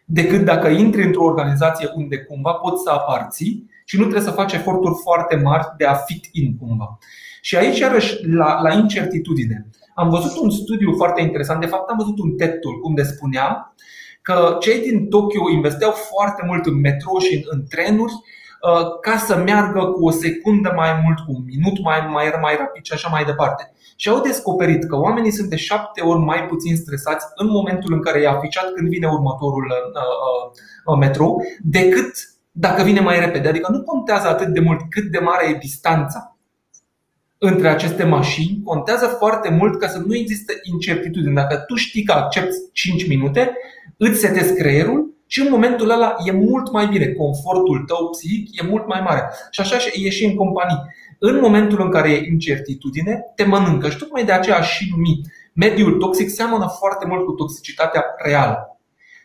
decât 0.04 0.44
dacă 0.44 0.68
intri 0.68 1.04
într-o 1.04 1.24
organizație 1.24 1.90
unde 1.94 2.18
cumva 2.18 2.52
poți 2.52 2.82
să 2.82 2.90
aparții 2.90 3.70
și 3.84 3.96
nu 3.96 4.02
trebuie 4.02 4.24
să 4.24 4.30
faci 4.30 4.52
eforturi 4.52 4.94
foarte 5.02 5.36
mari 5.36 5.66
de 5.76 5.84
a 5.84 5.94
fit 5.94 6.28
in 6.32 6.56
cumva. 6.56 6.98
Și 7.40 7.56
aici, 7.56 7.78
iarăși, 7.78 8.26
la, 8.26 8.60
la 8.62 8.72
incertitudine. 8.72 9.66
Am 9.94 10.08
văzut 10.08 10.42
un 10.42 10.50
studiu 10.50 10.92
foarte 10.96 11.20
interesant, 11.22 11.60
de 11.60 11.66
fapt 11.66 11.90
am 11.90 11.96
văzut 11.96 12.18
un 12.18 12.36
TED 12.36 12.60
Talk 12.60 12.84
unde 12.84 13.02
spunea 13.02 13.74
că 14.22 14.56
cei 14.60 14.80
din 14.80 15.08
Tokyo 15.08 15.50
investeau 15.50 15.90
foarte 15.90 16.42
mult 16.46 16.66
în 16.66 16.80
metro 16.80 17.18
și 17.18 17.34
în, 17.34 17.42
în 17.46 17.64
trenuri 17.68 18.12
uh, 18.12 18.98
ca 19.00 19.16
să 19.16 19.36
meargă 19.36 19.84
cu 19.84 20.04
o 20.04 20.10
secundă 20.10 20.72
mai 20.76 21.00
mult, 21.04 21.18
cu 21.18 21.32
un 21.36 21.42
minut 21.44 21.82
mai, 21.82 22.00
mai, 22.10 22.32
mai 22.40 22.56
rapid 22.58 22.84
și 22.84 22.92
așa 22.92 23.08
mai 23.08 23.24
departe. 23.24 23.72
Și 23.96 24.08
au 24.08 24.20
descoperit 24.20 24.84
că 24.84 24.96
oamenii 24.96 25.30
sunt 25.30 25.48
de 25.48 25.56
șapte 25.56 26.00
ori 26.00 26.20
mai 26.20 26.46
puțin 26.46 26.76
stresați 26.76 27.26
în 27.34 27.48
momentul 27.48 27.92
în 27.92 28.02
care 28.02 28.20
e 28.20 28.28
afișat 28.28 28.72
când 28.74 28.88
vine 28.88 29.06
următorul 29.06 29.66
uh, 29.66 30.02
uh, 30.02 30.92
uh 30.92 30.98
metro 30.98 31.36
decât 31.62 32.12
dacă 32.50 32.82
vine 32.82 33.00
mai 33.00 33.20
repede. 33.20 33.48
Adică 33.48 33.72
nu 33.72 33.82
contează 33.82 34.28
atât 34.28 34.48
de 34.48 34.60
mult 34.60 34.80
cât 34.90 35.04
de 35.04 35.18
mare 35.18 35.48
e 35.48 35.58
distanța 35.60 36.34
între 37.42 37.68
aceste 37.68 38.04
mașini 38.04 38.60
contează 38.64 39.06
foarte 39.06 39.50
mult 39.50 39.78
ca 39.78 39.88
să 39.88 39.98
nu 40.06 40.16
existe 40.16 40.60
incertitudine. 40.72 41.32
Dacă 41.32 41.56
tu 41.56 41.74
știi 41.74 42.02
că 42.02 42.12
accepti 42.12 42.56
5 42.72 43.08
minute, 43.08 43.52
îți 43.96 44.20
setezi 44.20 44.54
creierul 44.54 45.14
și 45.26 45.40
în 45.40 45.46
momentul 45.50 45.90
ăla 45.90 46.16
e 46.26 46.30
mult 46.32 46.72
mai 46.72 46.86
bine. 46.86 47.06
Confortul 47.06 47.84
tău 47.86 48.08
psihic 48.10 48.60
e 48.62 48.66
mult 48.66 48.86
mai 48.86 49.00
mare. 49.00 49.22
Și 49.50 49.60
așa 49.60 49.76
e 49.92 50.10
și 50.10 50.24
în 50.24 50.34
companii. 50.34 50.82
În 51.18 51.40
momentul 51.40 51.80
în 51.82 51.90
care 51.90 52.10
e 52.10 52.26
incertitudine, 52.30 53.20
te 53.34 53.44
mănâncă 53.44 53.88
și 53.88 53.98
tocmai 53.98 54.24
de 54.24 54.32
aceea 54.32 54.60
și 54.60 54.88
numi. 54.90 55.20
Mediul 55.54 55.92
toxic 55.92 56.28
seamănă 56.28 56.66
foarte 56.78 57.06
mult 57.06 57.24
cu 57.24 57.32
toxicitatea 57.32 58.04
reală. 58.24 58.69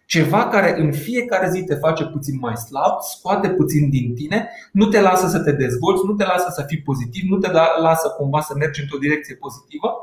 Ceva 0.05 0.47
care 0.47 0.79
în 0.79 0.91
fiecare 0.91 1.49
zi 1.49 1.63
te 1.63 1.75
face 1.75 2.03
puțin 2.05 2.37
mai 2.39 2.57
slab, 2.57 3.01
scoate 3.01 3.49
puțin 3.49 3.89
din 3.89 4.15
tine, 4.15 4.49
nu 4.71 4.85
te 4.85 5.01
lasă 5.01 5.27
să 5.27 5.39
te 5.39 5.51
dezvolți, 5.51 6.05
nu 6.05 6.13
te 6.13 6.23
lasă 6.23 6.47
să 6.49 6.63
fii 6.67 6.81
pozitiv, 6.81 7.29
nu 7.29 7.37
te 7.37 7.51
lasă 7.81 8.07
cumva 8.17 8.41
să 8.41 8.53
mergi 8.57 8.81
într-o 8.81 8.97
direcție 8.97 9.35
pozitivă. 9.35 9.93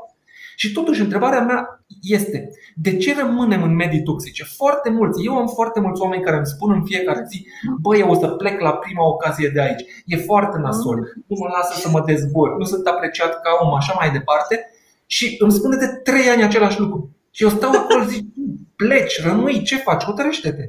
Și 0.57 0.73
totuși, 0.73 1.01
întrebarea 1.01 1.41
mea 1.41 1.85
este: 2.03 2.51
de 2.77 2.97
ce 2.97 3.15
rămânem 3.19 3.63
în 3.63 3.75
medii 3.75 4.03
toxice? 4.03 4.45
Foarte 4.45 4.91
mulți. 4.91 5.25
Eu 5.25 5.37
am 5.37 5.47
foarte 5.47 5.81
mulți 5.81 6.01
oameni 6.01 6.23
care 6.23 6.37
îmi 6.37 6.47
spun 6.47 6.73
în 6.73 6.85
fiecare 6.85 7.27
zi: 7.31 7.47
Băi, 7.81 8.01
eu 8.01 8.11
o 8.11 8.15
să 8.15 8.29
plec 8.29 8.61
la 8.61 8.73
prima 8.73 9.07
ocazie 9.07 9.49
de 9.49 9.61
aici. 9.61 9.85
E 10.07 10.17
foarte 10.17 10.59
nasol. 10.59 10.97
Nu 11.27 11.37
mă 11.41 11.49
lasă 11.57 11.81
să 11.81 11.89
mă 11.91 12.03
dezvolt. 12.07 12.59
Nu 12.59 12.65
sunt 12.65 12.87
apreciat 12.87 13.41
ca 13.41 13.51
om, 13.61 13.75
așa 13.75 13.95
mai 13.99 14.11
departe. 14.11 14.71
Și 15.07 15.37
îmi 15.39 15.53
spune 15.53 15.77
de 15.77 15.87
trei 15.87 16.29
ani 16.29 16.43
același 16.43 16.81
lucru. 16.81 17.11
Și 17.35 17.43
eu 17.43 17.49
stau 17.49 17.71
acolo 17.71 18.05
zic, 18.05 18.25
pleci, 18.77 19.23
rămâi, 19.23 19.65
ce 19.65 19.77
faci? 19.77 20.03
Hotărăște-te. 20.03 20.65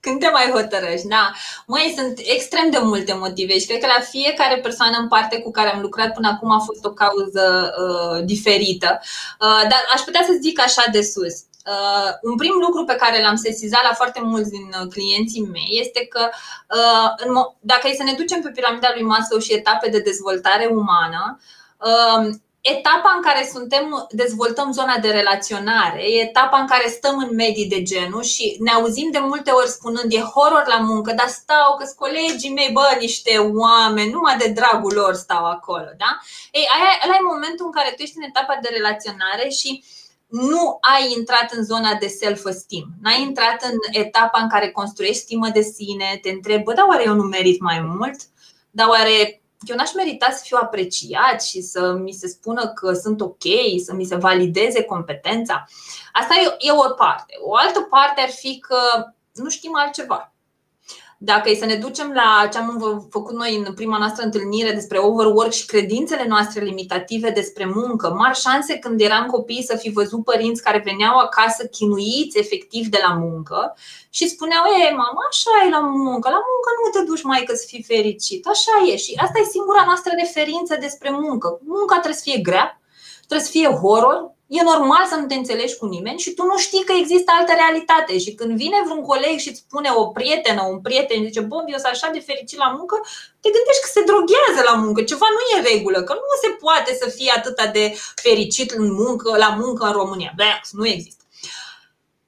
Când 0.00 0.20
te 0.20 0.28
mai 0.28 0.50
hotărăști, 0.50 1.06
da. 1.06 1.32
Măi, 1.66 1.94
sunt 1.96 2.18
extrem 2.18 2.70
de 2.70 2.78
multe 2.82 3.14
motive 3.14 3.58
și 3.58 3.66
cred 3.66 3.80
că 3.80 3.86
la 3.86 4.04
fiecare 4.04 4.60
persoană 4.60 4.96
în 4.98 5.08
parte 5.08 5.40
cu 5.40 5.50
care 5.50 5.68
am 5.72 5.80
lucrat 5.80 6.12
până 6.14 6.28
acum 6.28 6.50
a 6.50 6.58
fost 6.58 6.84
o 6.84 6.92
cauză 6.92 7.74
uh, 7.82 8.24
diferită. 8.24 9.00
Uh, 9.40 9.62
dar 9.70 9.82
aș 9.94 10.00
putea 10.00 10.22
să 10.26 10.38
zic 10.40 10.60
așa 10.60 10.82
de 10.92 11.02
sus. 11.02 11.34
Uh, 11.74 12.10
un 12.22 12.36
prim 12.36 12.56
lucru 12.66 12.84
pe 12.84 12.94
care 12.94 13.22
l-am 13.22 13.36
sesizat 13.36 13.82
la 13.82 13.94
foarte 13.94 14.20
mulți 14.22 14.50
din 14.50 14.66
uh, 14.80 14.88
clienții 14.90 15.48
mei 15.52 15.68
este 15.70 16.06
că 16.06 16.28
uh, 16.78 17.08
în 17.16 17.28
mo- 17.36 17.58
dacă 17.60 17.88
e 17.88 17.94
să 17.94 18.02
ne 18.02 18.12
ducem 18.12 18.40
pe 18.40 18.50
piramida 18.50 18.90
lui 18.94 19.02
Maslow 19.02 19.40
și 19.40 19.54
etape 19.54 19.88
de 19.88 20.00
dezvoltare 20.00 20.66
umană, 20.66 21.40
uh, 21.78 22.34
etapa 22.76 23.10
în 23.16 23.22
care 23.22 23.48
suntem, 23.52 24.06
dezvoltăm 24.10 24.72
zona 24.72 24.98
de 24.98 25.10
relaționare, 25.10 26.02
e 26.02 26.20
etapa 26.20 26.58
în 26.58 26.66
care 26.66 26.88
stăm 26.88 27.18
în 27.18 27.34
medii 27.34 27.68
de 27.68 27.82
genul 27.82 28.22
și 28.22 28.56
ne 28.60 28.70
auzim 28.70 29.10
de 29.10 29.18
multe 29.18 29.50
ori 29.50 29.68
spunând 29.68 30.12
e 30.12 30.20
horror 30.20 30.64
la 30.66 30.78
muncă, 30.78 31.12
dar 31.12 31.28
stau 31.28 31.76
că 31.78 31.84
colegii 31.96 32.52
mei, 32.52 32.70
bă, 32.72 32.96
niște 33.00 33.38
oameni, 33.38 34.10
numai 34.10 34.36
de 34.36 34.48
dragul 34.48 34.92
lor 34.94 35.14
stau 35.14 35.44
acolo, 35.44 35.90
da? 35.96 36.18
Ei, 36.50 36.66
aia, 36.74 36.92
ăla 37.04 37.16
e 37.16 37.32
momentul 37.32 37.66
în 37.66 37.72
care 37.72 37.92
tu 37.96 38.02
ești 38.02 38.16
în 38.16 38.22
etapa 38.22 38.58
de 38.62 38.68
relaționare 38.72 39.48
și 39.48 39.84
nu 40.26 40.78
ai 40.80 41.12
intrat 41.16 41.52
în 41.52 41.64
zona 41.64 41.94
de 41.94 42.06
self-esteem, 42.06 42.86
n-ai 43.02 43.22
intrat 43.22 43.62
în 43.62 43.76
etapa 43.90 44.40
în 44.42 44.48
care 44.48 44.70
construiești 44.70 45.22
stimă 45.22 45.48
de 45.48 45.62
sine, 45.62 46.18
te 46.22 46.30
întrebi, 46.30 46.62
bă, 46.62 46.72
dar 46.72 46.84
oare 46.88 47.02
eu 47.06 47.14
nu 47.14 47.22
merit 47.22 47.60
mai 47.60 47.80
mult? 47.80 48.20
Dar 48.70 48.88
oare 48.88 49.42
eu 49.60 49.76
n-aș 49.76 49.94
merita 49.94 50.30
să 50.30 50.42
fiu 50.44 50.58
apreciat 50.60 51.42
și 51.42 51.60
să 51.60 51.92
mi 51.92 52.12
se 52.12 52.28
spună 52.28 52.68
că 52.68 52.92
sunt 52.92 53.20
ok, 53.20 53.42
să 53.84 53.94
mi 53.94 54.04
se 54.04 54.16
valideze 54.16 54.82
competența. 54.82 55.64
Asta 56.12 56.34
e, 56.58 56.72
o 56.72 56.92
parte. 56.92 57.34
O 57.42 57.54
altă 57.54 57.80
parte 57.80 58.20
ar 58.20 58.30
fi 58.30 58.58
că 58.58 58.78
nu 59.32 59.48
știm 59.48 59.76
altceva. 59.76 60.32
Dacă 61.20 61.50
e 61.50 61.54
să 61.54 61.64
ne 61.64 61.74
ducem 61.74 62.12
la 62.12 62.48
ce 62.52 62.58
am 62.58 63.06
făcut 63.10 63.34
noi 63.34 63.56
în 63.56 63.74
prima 63.74 63.98
noastră 63.98 64.24
întâlnire 64.24 64.72
despre 64.72 64.98
overwork 64.98 65.52
și 65.52 65.66
credințele 65.66 66.26
noastre 66.28 66.64
limitative 66.64 67.30
despre 67.30 67.64
muncă, 67.74 68.14
mari 68.18 68.38
șanse 68.38 68.78
când 68.78 69.00
eram 69.00 69.26
copii 69.26 69.62
să 69.62 69.76
fi 69.76 69.90
văzut 69.90 70.24
părinți 70.24 70.62
care 70.62 70.82
veneau 70.84 71.16
acasă 71.16 71.66
chinuiți 71.66 72.38
efectiv 72.38 72.86
de 72.86 72.98
la 73.08 73.14
muncă 73.14 73.76
și 74.10 74.28
spuneau, 74.28 74.64
e, 74.64 74.90
mama, 74.90 75.22
așa 75.30 75.66
e 75.66 75.70
la 75.70 75.80
muncă, 75.80 76.28
la 76.28 76.42
muncă 76.50 76.68
nu 76.78 76.88
te 76.92 77.06
duci 77.10 77.22
mai 77.22 77.42
că 77.46 77.54
să 77.54 77.64
fii 77.66 77.82
fericit, 77.82 78.46
așa 78.46 78.92
e 78.92 78.96
și 78.96 79.18
asta 79.22 79.38
e 79.38 79.54
singura 79.56 79.82
noastră 79.84 80.12
referință 80.22 80.76
despre 80.80 81.10
muncă. 81.10 81.60
Munca 81.64 81.94
trebuie 81.94 82.22
să 82.22 82.28
fie 82.30 82.40
grea, 82.48 82.80
trebuie 83.26 83.46
să 83.46 83.54
fie 83.56 83.68
horror, 83.68 84.36
E 84.56 84.62
normal 84.62 85.04
să 85.10 85.16
nu 85.20 85.26
te 85.26 85.34
înțelegi 85.34 85.76
cu 85.76 85.86
nimeni 85.86 86.18
și 86.18 86.34
tu 86.34 86.42
nu 86.44 86.56
știi 86.58 86.84
că 86.84 86.92
există 86.96 87.30
altă 87.34 87.52
realitate. 87.56 88.18
Și 88.18 88.34
când 88.34 88.52
vine 88.62 88.78
vreun 88.84 89.02
coleg 89.02 89.36
și 89.38 89.48
îți 89.48 89.64
spune 89.66 89.90
o 90.00 90.04
prietenă, 90.06 90.62
un 90.62 90.80
prieten, 90.80 91.24
zice, 91.24 91.40
bă, 91.40 91.56
eu 91.66 91.78
sunt 91.78 91.92
așa 91.92 92.08
de 92.12 92.26
fericit 92.28 92.58
la 92.58 92.70
muncă, 92.76 92.96
te 93.40 93.48
gândești 93.56 93.84
că 93.84 93.90
se 93.92 94.06
droghează 94.10 94.60
la 94.70 94.74
muncă, 94.84 95.00
ceva 95.02 95.28
nu 95.36 95.42
e 95.42 95.58
în 95.58 95.66
regulă, 95.72 95.98
că 96.02 96.12
nu 96.12 96.34
se 96.42 96.50
poate 96.64 96.90
să 97.00 97.08
fie 97.16 97.32
atât 97.36 97.56
de 97.72 97.84
fericit 98.14 98.70
în 98.70 98.92
muncă, 98.92 99.36
la 99.36 99.50
muncă 99.62 99.82
în 99.86 99.92
România. 99.92 100.32
Bex, 100.36 100.60
nu 100.72 100.86
există. 100.86 101.22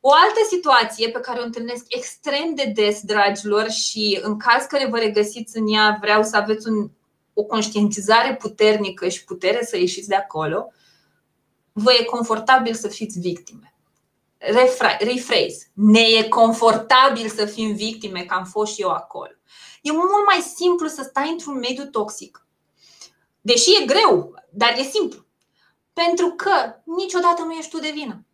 O 0.00 0.10
altă 0.12 0.40
situație 0.48 1.08
pe 1.08 1.20
care 1.20 1.40
o 1.40 1.44
întâlnesc 1.44 1.84
extrem 1.88 2.54
de 2.54 2.72
des, 2.74 3.00
dragilor, 3.00 3.70
și 3.70 4.18
în 4.22 4.38
caz 4.38 4.64
că 4.64 4.76
vă 4.90 4.98
regăsiți 4.98 5.56
în 5.56 5.74
ea, 5.74 5.98
vreau 6.00 6.22
să 6.22 6.36
aveți 6.36 6.68
un, 6.68 6.90
o 7.34 7.42
conștientizare 7.42 8.36
puternică 8.40 9.08
și 9.08 9.24
putere 9.24 9.64
să 9.64 9.76
ieșiți 9.76 10.08
de 10.08 10.14
acolo, 10.14 10.72
vă 11.82 11.92
e 11.92 12.04
confortabil 12.04 12.74
să 12.74 12.88
fiți 12.88 13.18
victime. 13.18 13.74
Rephrase. 14.98 15.70
Ne 15.72 16.00
e 16.00 16.28
confortabil 16.28 17.28
să 17.28 17.44
fim 17.44 17.74
victime, 17.74 18.24
că 18.24 18.34
am 18.34 18.44
fost 18.44 18.74
și 18.74 18.80
eu 18.80 18.90
acolo. 18.90 19.30
E 19.82 19.92
mult 19.92 20.10
mai 20.26 20.40
simplu 20.56 20.88
să 20.88 21.06
stai 21.08 21.30
într-un 21.30 21.58
mediu 21.58 21.84
toxic. 21.84 22.46
Deși 23.40 23.70
e 23.70 23.84
greu, 23.84 24.34
dar 24.50 24.74
e 24.78 24.82
simplu. 24.82 25.24
Pentru 25.92 26.30
că 26.30 26.74
niciodată 26.84 27.42
nu 27.42 27.52
ești 27.52 27.70
tu 27.70 27.78
de 27.78 27.90
vină. 27.94 28.24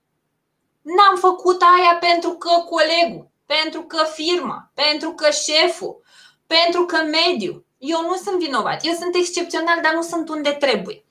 N-am 0.82 1.16
făcut 1.16 1.62
aia 1.62 1.96
pentru 2.00 2.30
că 2.30 2.50
colegul, 2.68 3.30
pentru 3.46 3.82
că 3.82 4.04
firma, 4.14 4.70
pentru 4.74 5.12
că 5.12 5.30
șeful, 5.30 6.02
pentru 6.46 6.84
că 6.84 6.96
mediul. 6.96 7.64
Eu 7.78 8.00
nu 8.00 8.14
sunt 8.14 8.38
vinovat. 8.38 8.84
Eu 8.84 8.92
sunt 8.92 9.14
excepțional, 9.14 9.80
dar 9.82 9.94
nu 9.94 10.02
sunt 10.02 10.28
unde 10.28 10.50
trebuie. 10.50 11.04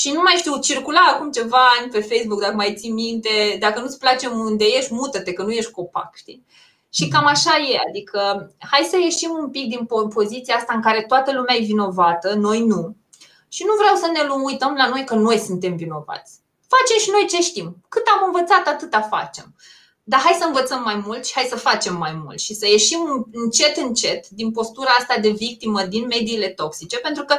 Și 0.00 0.12
nu 0.12 0.20
mai 0.22 0.34
știu, 0.36 0.58
circula 0.58 1.00
acum 1.12 1.30
ceva 1.30 1.68
ani 1.78 1.90
pe 1.90 2.00
Facebook, 2.00 2.40
dacă 2.40 2.54
mai 2.54 2.74
ții 2.78 2.90
minte, 2.90 3.56
dacă 3.60 3.80
nu-ți 3.80 3.98
place 3.98 4.26
unde 4.26 4.64
ești, 4.64 4.94
mută-te, 4.94 5.32
că 5.32 5.42
nu 5.42 5.50
ești 5.50 5.70
copac, 5.70 6.16
știi? 6.16 6.46
Și 6.92 7.04
mhm. 7.04 7.12
cam 7.12 7.26
așa 7.26 7.56
e, 7.58 7.78
adică 7.88 8.50
hai 8.58 8.88
să 8.90 8.96
ieșim 8.96 9.30
un 9.40 9.50
pic 9.50 9.68
din 9.68 9.88
poziția 10.14 10.54
asta 10.54 10.74
în 10.74 10.82
care 10.82 11.04
toată 11.08 11.32
lumea 11.32 11.56
e 11.56 11.64
vinovată, 11.64 12.34
noi 12.34 12.60
nu. 12.60 12.96
Și 13.48 13.64
nu 13.64 13.72
vreau 13.78 13.94
să 13.94 14.10
ne 14.12 14.20
uităm 14.42 14.74
la 14.74 14.88
noi 14.88 15.04
că 15.04 15.14
noi 15.14 15.38
suntem 15.38 15.76
vinovați. 15.76 16.32
Facem 16.74 16.98
și 16.98 17.10
noi 17.10 17.26
ce 17.28 17.42
știm. 17.42 17.76
Cât 17.88 18.02
am 18.06 18.22
învățat, 18.26 18.66
atâta 18.66 19.00
facem. 19.00 19.54
Dar 20.02 20.20
hai 20.20 20.36
să 20.38 20.44
învățăm 20.46 20.82
mai 20.82 21.02
mult 21.06 21.24
și 21.24 21.32
hai 21.34 21.46
să 21.48 21.56
facem 21.56 21.96
mai 21.96 22.20
mult 22.24 22.38
și 22.38 22.54
să 22.54 22.66
ieșim 22.66 23.28
încet, 23.32 23.76
încet 23.76 24.28
din 24.28 24.50
postura 24.50 24.90
asta 24.98 25.18
de 25.18 25.28
victimă 25.28 25.82
din 25.82 26.06
mediile 26.06 26.48
toxice, 26.48 26.98
pentru 26.98 27.24
că 27.24 27.36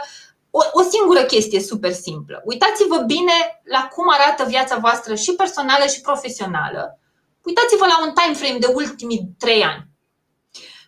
o, 0.52 0.60
o 0.72 0.82
singură 0.82 1.24
chestie 1.24 1.60
super 1.60 1.92
simplă. 1.92 2.42
Uitați-vă 2.46 2.98
bine 2.98 3.62
la 3.64 3.88
cum 3.88 4.06
arată 4.10 4.44
viața 4.44 4.76
voastră 4.78 5.16
și 5.16 5.36
personală 5.36 5.86
și 5.86 6.02
profesională. 6.02 7.00
Uitați-vă 7.44 7.86
la 7.86 8.06
un 8.06 8.14
time 8.14 8.34
frame 8.36 8.58
de 8.58 8.72
ultimii 8.74 9.36
trei 9.40 9.64
ani. 9.64 9.86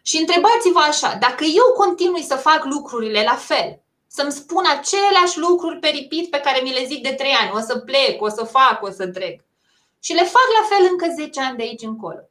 Și 0.02 0.17
întrebați-vă 0.17 0.80
așa, 0.80 1.17
dacă 1.19 1.43
eu 1.43 1.74
continui 1.78 2.24
să 2.24 2.36
fac 2.36 2.63
lucrurile 2.63 3.24
la 3.24 3.36
fel, 3.36 3.82
să-mi 4.08 4.32
spun 4.32 4.63
aceleași 4.78 5.38
lucruri 5.38 5.80
pe 5.80 5.88
repeat 5.88 6.26
pe 6.30 6.39
care 6.39 6.60
mi 6.63 6.74
le 6.74 6.86
zic 6.86 7.04
de 7.04 7.13
trei 7.13 7.34
ani, 7.34 7.52
o 7.54 7.60
să 7.60 7.78
plec, 7.78 8.22
o 8.22 8.30
să 8.30 8.43
fac, 8.43 8.82
o 8.82 8.91
să 8.91 9.08
trec, 9.08 9.41
și 10.00 10.13
le 10.13 10.24
fac 10.24 10.48
la 10.60 10.67
fel 10.69 10.88
încă 10.91 11.06
10 11.15 11.41
ani 11.41 11.58
de 11.58 11.63
aici 11.63 11.82
încolo. 11.82 12.22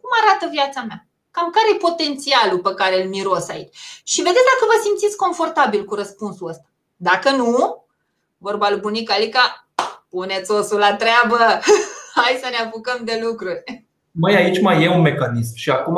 Cum 0.00 0.10
arată 0.22 0.46
viața 0.46 0.82
mea? 0.82 1.07
Cam 1.38 1.50
care 1.50 1.68
e 1.72 1.86
potențialul 1.88 2.60
pe 2.66 2.72
care 2.80 3.02
îl 3.02 3.08
miros 3.08 3.48
aici? 3.48 3.76
Și 4.12 4.20
vedeți 4.26 4.50
dacă 4.50 4.64
vă 4.70 4.76
simțiți 4.84 5.20
confortabil 5.24 5.82
cu 5.84 5.94
răspunsul 5.94 6.48
ăsta. 6.48 6.68
Dacă 6.96 7.30
nu, 7.30 7.84
vorba 8.38 8.70
lui 8.70 8.80
bunica 8.80 9.14
Alica, 9.14 9.44
puneți 10.08 10.50
osul 10.50 10.78
la 10.78 10.92
treabă, 11.02 11.38
hai 12.18 12.40
să 12.42 12.48
ne 12.50 12.60
apucăm 12.64 12.98
de 13.04 13.20
lucruri. 13.24 13.62
Mai 14.10 14.34
aici 14.36 14.60
mai 14.60 14.82
e 14.82 14.88
un 14.88 15.00
mecanism 15.00 15.54
și 15.54 15.70
acum 15.70 15.96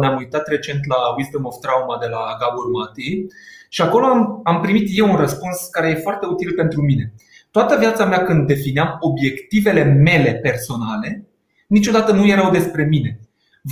ne-am 0.00 0.16
uitat 0.16 0.48
recent 0.48 0.80
la 0.92 1.00
Wisdom 1.16 1.44
of 1.44 1.60
Trauma 1.60 1.98
de 1.98 2.06
la 2.06 2.22
Gabor 2.40 2.68
Mati 2.76 3.26
și 3.68 3.82
acolo 3.82 4.06
am, 4.06 4.40
am 4.44 4.60
primit 4.60 4.88
eu 4.92 5.10
un 5.10 5.16
răspuns 5.16 5.68
care 5.70 5.88
e 5.88 6.04
foarte 6.06 6.26
util 6.26 6.52
pentru 6.52 6.80
mine. 6.82 7.12
Toată 7.50 7.76
viața 7.76 8.04
mea 8.04 8.22
când 8.24 8.46
defineam 8.46 8.96
obiectivele 9.00 9.82
mele 9.82 10.32
personale, 10.34 11.26
niciodată 11.66 12.12
nu 12.12 12.26
erau 12.26 12.50
despre 12.50 12.84
mine. 12.84 13.18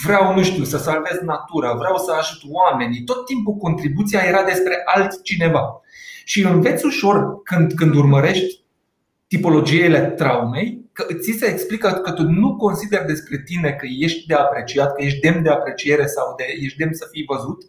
Vreau, 0.05 0.35
nu 0.35 0.43
știu, 0.43 0.65
să 0.65 0.79
salvez 0.79 1.19
natura, 1.25 1.73
vreau 1.73 1.97
să 1.97 2.13
ajut 2.19 2.51
oamenii. 2.51 3.05
Tot 3.05 3.27
timpul 3.27 3.55
contribuția 3.55 4.21
era 4.21 4.43
despre 4.43 4.83
altcineva. 4.85 5.81
Și 6.25 6.43
înveți 6.43 6.87
ușor 6.87 7.43
când, 7.43 7.73
când 7.73 7.95
urmărești 7.95 8.61
tipologiile 9.27 10.01
traumei, 10.01 10.85
că 10.93 11.07
ți 11.15 11.37
se 11.39 11.47
explică 11.47 11.89
că 11.91 12.13
tu 12.13 12.23
nu 12.23 12.57
consideri 12.57 13.07
despre 13.07 13.43
tine 13.45 13.71
că 13.71 13.87
ești 13.99 14.27
de 14.27 14.35
apreciat, 14.35 14.95
că 14.95 15.03
ești 15.03 15.21
demn 15.21 15.43
de 15.43 15.51
apreciere 15.51 16.07
sau 16.07 16.35
de, 16.37 16.45
ești 16.61 16.79
demn 16.79 16.93
să 16.93 17.09
fii 17.11 17.25
văzut. 17.27 17.63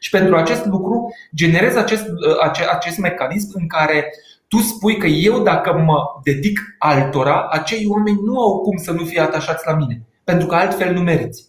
Și 0.00 0.10
pentru 0.10 0.36
acest 0.36 0.64
lucru 0.64 1.14
generezi 1.34 1.78
acest, 1.78 2.04
acest, 2.42 2.68
acest 2.68 2.98
mecanism 2.98 3.50
în 3.54 3.66
care 3.66 4.12
tu 4.48 4.58
spui 4.58 4.96
că 4.96 5.06
eu 5.06 5.42
dacă 5.42 5.72
mă 5.72 6.04
dedic 6.22 6.60
altora, 6.78 7.48
acei 7.50 7.86
oameni 7.88 8.20
nu 8.24 8.40
au 8.40 8.60
cum 8.60 8.76
să 8.76 8.90
nu 8.90 9.04
fie 9.04 9.20
atașați 9.20 9.66
la 9.66 9.76
mine, 9.76 10.02
pentru 10.30 10.46
că 10.46 10.54
altfel 10.54 10.92
nu 10.94 11.00
meriți. 11.00 11.46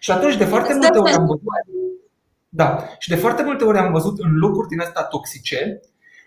Și 0.00 0.10
atunci 0.10 0.36
de 0.36 0.44
foarte 0.44 0.72
multe 0.72 0.98
ori 0.98 1.12
am 1.12 1.26
văzut 1.26 1.42
da. 2.54 2.84
Și 2.98 3.08
de 3.08 3.14
foarte 3.14 3.42
multe 3.42 3.64
ori 3.64 3.78
am 3.78 3.92
văzut 3.92 4.18
în 4.18 4.36
locuri 4.36 4.68
din 4.68 4.80
astea 4.80 5.02
toxice 5.02 5.80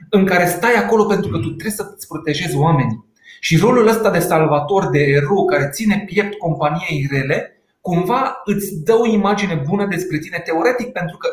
în 0.09 0.25
care 0.25 0.45
stai 0.45 0.73
acolo 0.73 1.05
pentru 1.05 1.29
că 1.29 1.37
tu 1.37 1.47
trebuie 1.47 1.71
să-ți 1.71 2.07
protejezi 2.07 2.57
oamenii. 2.57 3.05
Și 3.39 3.57
rolul 3.57 3.87
ăsta 3.87 4.11
de 4.11 4.19
salvator, 4.19 4.89
de 4.89 4.99
erou 4.99 5.45
care 5.45 5.69
ține 5.73 6.03
piept 6.05 6.37
companiei 6.37 7.07
rele, 7.11 7.59
cumva 7.81 8.41
îți 8.45 8.83
dă 8.83 8.93
o 8.93 9.05
imagine 9.05 9.63
bună 9.69 9.85
despre 9.85 10.17
tine 10.17 10.41
teoretic 10.45 10.91
pentru 10.91 11.17
că 11.17 11.29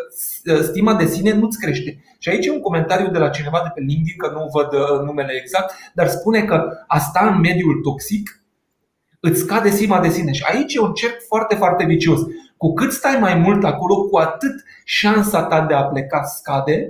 ă, 0.54 0.62
stima 0.62 0.94
de 0.94 1.06
sine 1.06 1.32
nu-ți 1.32 1.58
crește. 1.58 2.04
Și 2.18 2.28
aici 2.28 2.46
e 2.46 2.50
un 2.50 2.60
comentariu 2.60 3.10
de 3.10 3.18
la 3.18 3.28
cineva 3.28 3.60
de 3.62 3.70
pe 3.74 3.80
LinkedIn, 3.80 4.16
că 4.16 4.30
nu 4.34 4.48
văd 4.52 4.72
ă, 4.72 5.02
numele 5.04 5.32
exact, 5.40 5.74
dar 5.94 6.08
spune 6.08 6.42
că 6.42 6.68
a 6.86 6.98
sta 6.98 7.30
în 7.34 7.40
mediul 7.40 7.80
toxic 7.82 8.41
îți 9.24 9.40
scade 9.40 9.70
stima 9.70 10.00
de 10.00 10.08
sine. 10.08 10.32
Și 10.32 10.44
aici 10.46 10.74
e 10.74 10.80
un 10.80 10.92
cerc 10.92 11.20
foarte, 11.26 11.54
foarte 11.54 11.84
vicios. 11.84 12.20
Cu 12.56 12.72
cât 12.72 12.92
stai 12.92 13.16
mai 13.20 13.34
mult 13.34 13.64
acolo, 13.64 14.08
cu 14.08 14.16
atât 14.16 14.64
șansa 14.84 15.42
ta 15.42 15.60
de 15.60 15.74
a 15.74 15.82
pleca 15.82 16.22
scade 16.22 16.88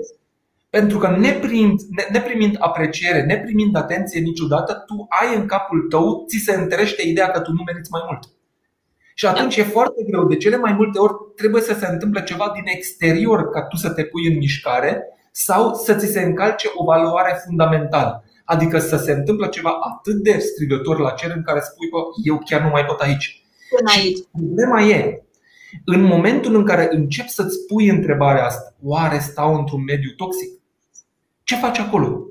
pentru 0.71 0.99
că 0.99 1.09
neprimind, 1.09 1.81
neprimind 2.13 2.57
apreciere, 2.59 3.23
neprimind 3.23 3.77
atenție 3.77 4.21
niciodată, 4.21 4.85
tu 4.87 5.07
ai 5.09 5.37
în 5.37 5.47
capul 5.47 5.87
tău, 5.91 6.25
ți 6.29 6.37
se 6.37 6.55
întărește 6.55 7.03
ideea 7.09 7.31
că 7.31 7.41
tu 7.41 7.53
nu 7.53 7.63
meriți 7.67 7.91
mai 7.91 8.01
mult. 8.07 8.29
Și 9.15 9.27
atunci 9.27 9.57
da. 9.57 9.63
e 9.63 9.65
foarte 9.65 10.03
greu. 10.07 10.25
De 10.25 10.37
cele 10.37 10.57
mai 10.57 10.73
multe 10.73 10.99
ori 10.99 11.15
trebuie 11.37 11.63
să 11.63 11.75
se 11.75 11.87
întâmple 11.87 12.23
ceva 12.23 12.51
din 12.55 12.63
exterior 12.67 13.51
ca 13.51 13.63
tu 13.63 13.77
să 13.77 13.91
te 13.91 14.05
pui 14.05 14.27
în 14.27 14.37
mișcare 14.37 15.03
sau 15.31 15.75
să 15.75 15.95
ți 15.95 16.07
se 16.07 16.21
încalce 16.21 16.69
o 16.75 16.85
valoare 16.85 17.41
fundamentală. 17.45 18.25
Adică 18.53 18.79
să 18.79 18.97
se 18.97 19.13
întâmple 19.13 19.49
ceva 19.49 19.79
atât 19.81 20.15
de 20.15 20.39
strigător 20.39 20.99
la 20.99 21.11
cer 21.11 21.33
în 21.37 21.43
care 21.43 21.61
spui, 21.61 21.89
că 21.89 21.99
eu 22.25 22.43
chiar 22.45 22.61
nu 22.63 22.69
mai 22.69 22.85
pot 22.85 23.01
aici. 23.01 23.45
Până 23.77 23.91
aici. 23.97 24.19
Problema 24.33 24.81
e, 24.83 25.23
în 25.85 26.03
momentul 26.03 26.55
în 26.55 26.65
care 26.65 26.89
începi 26.91 27.29
să-ți 27.29 27.67
pui 27.67 27.89
întrebarea 27.89 28.45
asta, 28.45 28.75
oare 28.83 29.19
stau 29.19 29.55
într-un 29.55 29.83
mediu 29.83 30.11
toxic? 30.17 30.51
Ce 31.43 31.57
faci 31.57 31.79
acolo? 31.79 32.27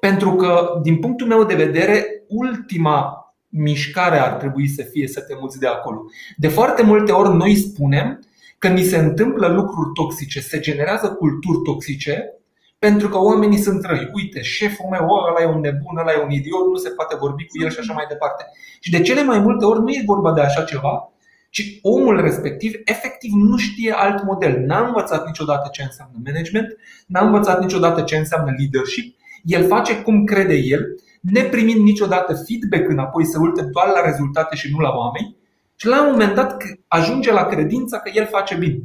Pentru 0.00 0.34
că, 0.34 0.80
din 0.82 0.98
punctul 0.98 1.26
meu 1.26 1.44
de 1.44 1.54
vedere, 1.54 2.24
ultima 2.28 3.16
mișcare 3.48 4.18
ar 4.18 4.32
trebui 4.32 4.68
să 4.68 4.82
fie 4.82 5.08
să 5.08 5.20
te 5.20 5.34
muți 5.40 5.58
de 5.58 5.66
acolo. 5.66 6.04
De 6.36 6.48
foarte 6.48 6.82
multe 6.82 7.12
ori 7.12 7.36
noi 7.36 7.56
spunem 7.56 8.20
că 8.58 8.68
ni 8.68 8.82
se 8.82 8.96
întâmplă 8.96 9.48
lucruri 9.48 9.90
toxice, 9.94 10.40
se 10.40 10.60
generează 10.60 11.08
culturi 11.08 11.62
toxice 11.64 12.41
pentru 12.86 13.08
că 13.08 13.18
oamenii 13.18 13.58
sunt 13.58 13.84
răi. 13.84 14.10
Uite, 14.12 14.40
șeful 14.42 14.88
meu, 14.90 15.04
ăla 15.28 15.42
e 15.42 15.54
un 15.54 15.60
nebun, 15.60 15.96
ăla 15.98 16.12
e 16.12 16.22
un 16.22 16.30
idiot, 16.30 16.66
nu 16.66 16.74
se 16.74 16.88
poate 16.88 17.16
vorbi 17.16 17.46
cu 17.46 17.62
el 17.62 17.70
și 17.70 17.78
așa 17.78 17.92
mai 17.92 18.04
departe. 18.08 18.44
Și 18.80 18.90
de 18.90 19.00
cele 19.00 19.22
mai 19.22 19.38
multe 19.38 19.64
ori 19.64 19.80
nu 19.80 19.90
e 19.90 20.02
vorba 20.06 20.32
de 20.32 20.40
așa 20.40 20.62
ceva, 20.62 21.12
ci 21.50 21.78
omul 21.82 22.20
respectiv 22.20 22.72
efectiv 22.84 23.32
nu 23.32 23.56
știe 23.56 23.92
alt 23.92 24.24
model. 24.24 24.54
N-a 24.66 24.86
învățat 24.86 25.26
niciodată 25.26 25.68
ce 25.72 25.82
înseamnă 25.82 26.16
management, 26.24 26.68
n-a 27.06 27.24
învățat 27.24 27.60
niciodată 27.60 28.00
ce 28.00 28.16
înseamnă 28.16 28.50
leadership. 28.58 29.16
El 29.44 29.66
face 29.66 30.02
cum 30.02 30.24
crede 30.24 30.54
el 30.54 30.82
neprimind 31.20 31.80
niciodată 31.80 32.34
feedback 32.46 32.88
înapoi, 32.88 33.24
să 33.24 33.38
uite 33.40 33.62
doar 33.62 33.86
la 33.86 34.04
rezultate 34.04 34.56
și 34.56 34.70
nu 34.72 34.78
la 34.78 34.90
oameni 34.90 35.36
și 35.76 35.86
la 35.86 36.02
un 36.02 36.10
moment 36.10 36.34
dat 36.34 36.56
ajunge 36.88 37.32
la 37.32 37.44
credința 37.44 37.98
că 37.98 38.10
el 38.14 38.26
face 38.26 38.54
bine. 38.54 38.78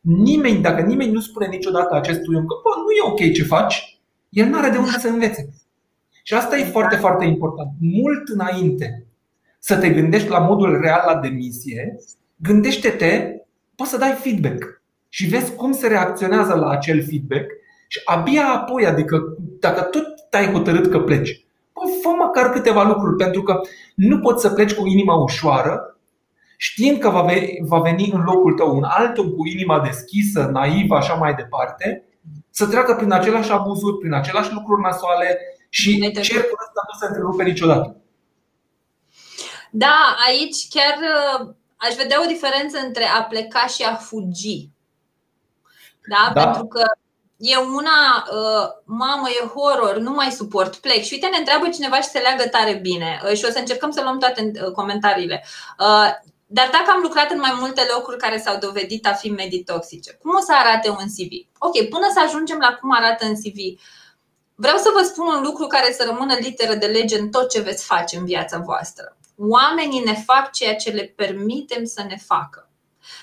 Nimeni, 0.00 0.62
dacă 0.62 0.82
nimeni 0.82 1.12
nu 1.12 1.20
spune 1.20 1.46
niciodată 1.46 1.94
acestui 1.94 2.36
om 2.36 2.46
că 2.46 2.54
Bă, 2.62 2.70
nu 2.76 2.90
e 2.90 3.10
ok 3.10 3.32
ce 3.32 3.44
faci, 3.44 4.00
el 4.28 4.46
nu 4.46 4.58
are 4.58 4.70
de 4.70 4.78
unde 4.78 4.90
să 4.98 5.08
învețe. 5.08 5.48
Și 6.22 6.34
asta 6.34 6.58
e 6.58 6.64
foarte, 6.64 6.96
foarte 6.96 7.24
important. 7.24 7.70
Mult 7.80 8.28
înainte 8.28 9.06
să 9.58 9.76
te 9.76 9.88
gândești 9.90 10.28
la 10.28 10.38
modul 10.38 10.80
real 10.80 11.02
la 11.06 11.20
demisie, 11.20 11.96
gândește-te, 12.36 13.34
poți 13.74 13.90
să 13.90 13.98
dai 13.98 14.12
feedback 14.12 14.82
și 15.08 15.26
vezi 15.26 15.54
cum 15.54 15.72
se 15.72 15.86
reacționează 15.86 16.54
la 16.54 16.68
acel 16.68 17.04
feedback 17.04 17.50
și 17.88 18.00
abia 18.04 18.46
apoi, 18.46 18.86
adică 18.86 19.36
dacă 19.60 19.80
tot 19.80 20.04
te-ai 20.30 20.52
hotărât 20.52 20.90
că 20.90 21.00
pleci, 21.00 21.44
Bă, 21.72 21.80
fă 22.02 22.08
măcar 22.08 22.50
câteva 22.50 22.82
lucruri, 22.82 23.16
pentru 23.16 23.42
că 23.42 23.60
nu 23.94 24.18
poți 24.18 24.42
să 24.42 24.50
pleci 24.50 24.74
cu 24.74 24.86
inima 24.86 25.14
ușoară 25.14 25.97
știind 26.60 26.98
că 26.98 27.08
va 27.60 27.80
veni 27.80 28.10
în 28.12 28.20
locul 28.20 28.52
tău 28.52 28.76
un 28.76 28.84
altul 28.84 29.34
cu 29.34 29.46
inima 29.46 29.80
deschisă, 29.80 30.48
naivă, 30.52 30.96
așa 30.96 31.14
mai 31.14 31.34
departe, 31.34 32.04
să 32.50 32.66
treacă 32.66 32.94
prin 32.94 33.12
același 33.12 33.50
abuzuri, 33.50 33.98
prin 33.98 34.12
aceleași 34.12 34.52
lucruri 34.52 34.82
nasoale 34.82 35.38
și 35.68 36.10
cercul 36.10 36.58
ăsta 36.66 36.82
nu 36.92 36.98
se 36.98 37.06
întrerupe 37.06 37.44
niciodată. 37.44 37.96
Da, 39.70 40.16
aici 40.26 40.68
chiar 40.70 40.98
uh, 40.98 41.54
aș 41.76 41.94
vedea 41.94 42.22
o 42.22 42.26
diferență 42.26 42.78
între 42.86 43.04
a 43.04 43.22
pleca 43.22 43.66
și 43.66 43.82
a 43.82 43.94
fugi. 43.94 44.68
Da? 46.08 46.30
da. 46.34 46.42
Pentru 46.42 46.66
că 46.66 46.82
e 47.36 47.56
una, 47.56 48.26
uh, 48.32 48.68
mamă, 48.84 49.26
e 49.28 49.46
horror, 49.46 49.96
nu 49.96 50.10
mai 50.10 50.30
suport, 50.30 50.76
plec. 50.76 51.02
Și 51.02 51.12
uite, 51.12 51.26
ne 51.26 51.36
întreabă 51.36 51.68
cineva 51.68 51.96
și 51.96 52.08
se 52.08 52.18
leagă 52.18 52.48
tare 52.48 52.74
bine. 52.74 53.20
Uh, 53.24 53.36
și 53.36 53.44
o 53.44 53.50
să 53.50 53.58
încercăm 53.58 53.90
să 53.90 54.02
luăm 54.02 54.18
toate 54.18 54.52
comentariile. 54.74 55.44
Dar 56.50 56.68
dacă 56.72 56.90
am 56.90 57.02
lucrat 57.02 57.30
în 57.30 57.38
mai 57.38 57.56
multe 57.58 57.82
locuri 57.94 58.16
care 58.16 58.38
s-au 58.38 58.58
dovedit 58.58 59.06
a 59.06 59.12
fi 59.12 59.30
medii 59.30 59.64
toxice, 59.64 60.12
cum 60.12 60.34
o 60.34 60.40
să 60.40 60.52
arate 60.54 60.88
un 60.88 60.96
CV? 60.96 61.32
Ok, 61.58 61.88
până 61.88 62.06
să 62.12 62.20
ajungem 62.26 62.58
la 62.58 62.74
cum 62.80 62.92
arată 62.92 63.24
în 63.24 63.34
CV, 63.34 63.80
vreau 64.54 64.76
să 64.76 64.90
vă 64.94 65.02
spun 65.02 65.26
un 65.26 65.42
lucru 65.42 65.66
care 65.66 65.92
să 65.92 66.04
rămână 66.06 66.34
literă 66.34 66.74
de 66.74 66.86
lege 66.86 67.18
în 67.18 67.30
tot 67.30 67.50
ce 67.50 67.60
veți 67.60 67.84
face 67.84 68.16
în 68.16 68.24
viața 68.24 68.58
voastră. 68.58 69.16
Oamenii 69.36 70.04
ne 70.04 70.14
fac 70.14 70.52
ceea 70.52 70.76
ce 70.76 70.90
le 70.90 71.12
permitem 71.16 71.84
să 71.84 72.02
ne 72.08 72.16
facă. 72.26 72.70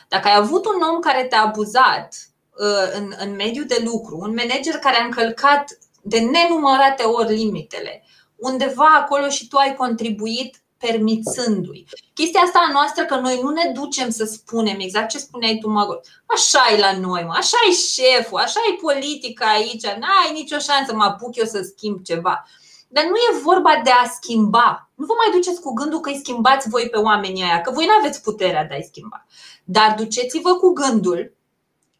Dacă 0.07 0.27
ai 0.27 0.35
avut 0.35 0.65
un 0.65 0.81
om 0.81 0.99
care 0.99 1.23
te-a 1.23 1.41
abuzat 1.41 2.15
uh, 2.57 2.91
în, 2.93 3.13
în 3.19 3.35
mediul 3.35 3.65
de 3.65 3.81
lucru, 3.83 4.17
un 4.17 4.33
manager 4.33 4.75
care 4.75 4.97
a 5.01 5.03
încălcat 5.03 5.77
de 6.01 6.19
nenumărate 6.19 7.03
ori 7.03 7.35
limitele, 7.35 8.03
undeva 8.35 8.85
acolo 8.85 9.29
și 9.29 9.47
tu 9.47 9.57
ai 9.57 9.75
contribuit 9.75 10.63
permițându-i. 10.77 11.85
Chestia 12.13 12.41
asta 12.41 12.65
a 12.67 12.71
noastră 12.71 13.03
că 13.05 13.15
noi 13.15 13.39
nu 13.41 13.49
ne 13.49 13.71
ducem 13.73 14.09
să 14.09 14.25
spunem 14.25 14.79
exact 14.79 15.09
ce 15.09 15.17
spuneai 15.17 15.57
tu, 15.61 15.69
Magor. 15.69 16.01
Așa 16.25 16.59
e 16.73 16.79
la 16.79 16.97
noi, 16.97 17.23
mă, 17.23 17.33
așa 17.37 17.57
e 17.69 17.73
șeful, 17.73 18.39
așa 18.39 18.59
e 18.69 18.81
politica 18.81 19.45
aici, 19.49 19.83
n-ai 19.83 20.31
nicio 20.33 20.57
șansă 20.57 20.95
mă 20.95 21.03
apuc 21.03 21.35
eu 21.35 21.45
să 21.45 21.61
schimb 21.61 22.03
ceva. 22.03 22.45
Dar 22.87 23.03
nu 23.03 23.15
e 23.15 23.41
vorba 23.43 23.81
de 23.83 23.89
a 23.89 24.07
schimba. 24.07 24.89
Nu 24.95 25.05
vă 25.05 25.13
mai 25.17 25.37
duceți 25.39 25.61
cu 25.61 25.73
gândul 25.73 25.99
că 25.99 26.09
îi 26.09 26.19
schimbați 26.23 26.69
voi 26.69 26.89
pe 26.91 26.97
oamenii 26.97 27.43
aia, 27.43 27.61
că 27.61 27.71
voi 27.71 27.85
nu 27.85 27.91
aveți 27.99 28.21
puterea 28.21 28.65
de 28.65 28.73
a-i 28.73 28.87
schimba. 28.89 29.25
Dar 29.63 29.95
duceți-vă 29.97 30.53
cu 30.53 30.73
gândul 30.73 31.34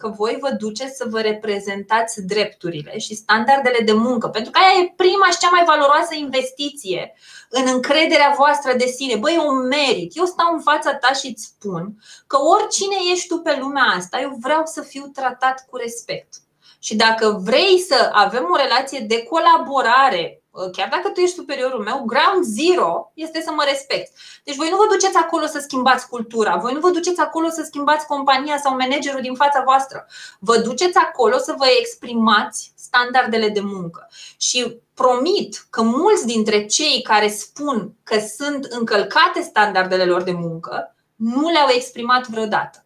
că 0.05 0.13
voi 0.17 0.37
vă 0.39 0.49
duceți 0.51 0.95
să 0.95 1.05
vă 1.09 1.19
reprezentați 1.21 2.25
drepturile 2.25 2.97
și 2.97 3.15
standardele 3.15 3.79
de 3.85 3.93
muncă, 3.93 4.27
pentru 4.27 4.51
că 4.51 4.59
aia 4.59 4.83
e 4.83 4.93
prima 4.95 5.27
și 5.31 5.37
cea 5.37 5.49
mai 5.49 5.63
valoroasă 5.65 6.13
investiție 6.15 7.13
în 7.49 7.65
încrederea 7.67 8.33
voastră 8.37 8.73
de 8.73 8.85
sine. 8.85 9.15
Băi, 9.15 9.33
eu 9.35 9.51
merit. 9.51 10.17
Eu 10.17 10.25
stau 10.25 10.53
în 10.53 10.61
fața 10.61 10.95
ta 10.95 11.13
și 11.13 11.27
îți 11.27 11.43
spun 11.43 11.83
că 12.27 12.37
oricine 12.37 12.95
ești 13.13 13.27
tu 13.27 13.37
pe 13.37 13.57
lumea 13.59 13.83
asta, 13.83 14.19
eu 14.21 14.37
vreau 14.39 14.61
să 14.65 14.81
fiu 14.81 15.05
tratat 15.13 15.65
cu 15.69 15.77
respect. 15.77 16.33
Și 16.79 16.95
dacă 16.95 17.41
vrei 17.43 17.79
să 17.79 18.09
avem 18.13 18.47
o 18.51 18.55
relație 18.55 18.99
de 18.99 19.23
colaborare 19.23 20.39
Uh, 20.44 20.44
chiar 20.71 20.87
dacă 20.91 21.09
tu 21.09 21.19
ești 21.19 21.35
superiorul 21.35 21.83
meu, 21.83 22.03
ground 22.05 22.43
zero 22.43 23.11
este 23.13 23.41
să 23.41 23.51
mă 23.51 23.63
respecti. 23.67 24.11
Deci 24.43 24.55
voi 24.55 24.69
nu 24.69 24.77
vă 24.77 24.85
duceți 24.89 25.17
acolo 25.17 25.45
să 25.45 25.59
schimbați 25.59 26.09
cultura, 26.09 26.55
voi 26.55 26.73
nu 26.73 26.79
vă 26.79 26.89
duceți 26.89 27.19
acolo 27.19 27.49
să 27.49 27.63
schimbați 27.65 28.05
compania 28.05 28.57
sau 28.57 28.75
managerul 28.75 29.21
din 29.21 29.33
fața 29.33 29.61
voastră. 29.65 30.07
Vă 30.39 30.57
duceți 30.57 30.97
acolo 30.97 31.37
să 31.37 31.55
vă 31.57 31.65
exprimați 31.79 32.73
standardele 32.75 33.49
de 33.49 33.61
muncă. 33.61 34.09
Și 34.37 34.77
promit 34.93 35.65
că 35.69 35.81
mulți 35.81 36.25
dintre 36.25 36.65
cei 36.65 37.01
care 37.01 37.27
spun 37.27 37.93
că 38.03 38.19
sunt 38.37 38.65
încălcate 38.65 39.41
standardele 39.41 40.05
lor 40.05 40.23
de 40.23 40.31
muncă 40.31 40.95
nu 41.15 41.49
le-au 41.49 41.67
exprimat 41.69 42.27
vreodată 42.27 42.84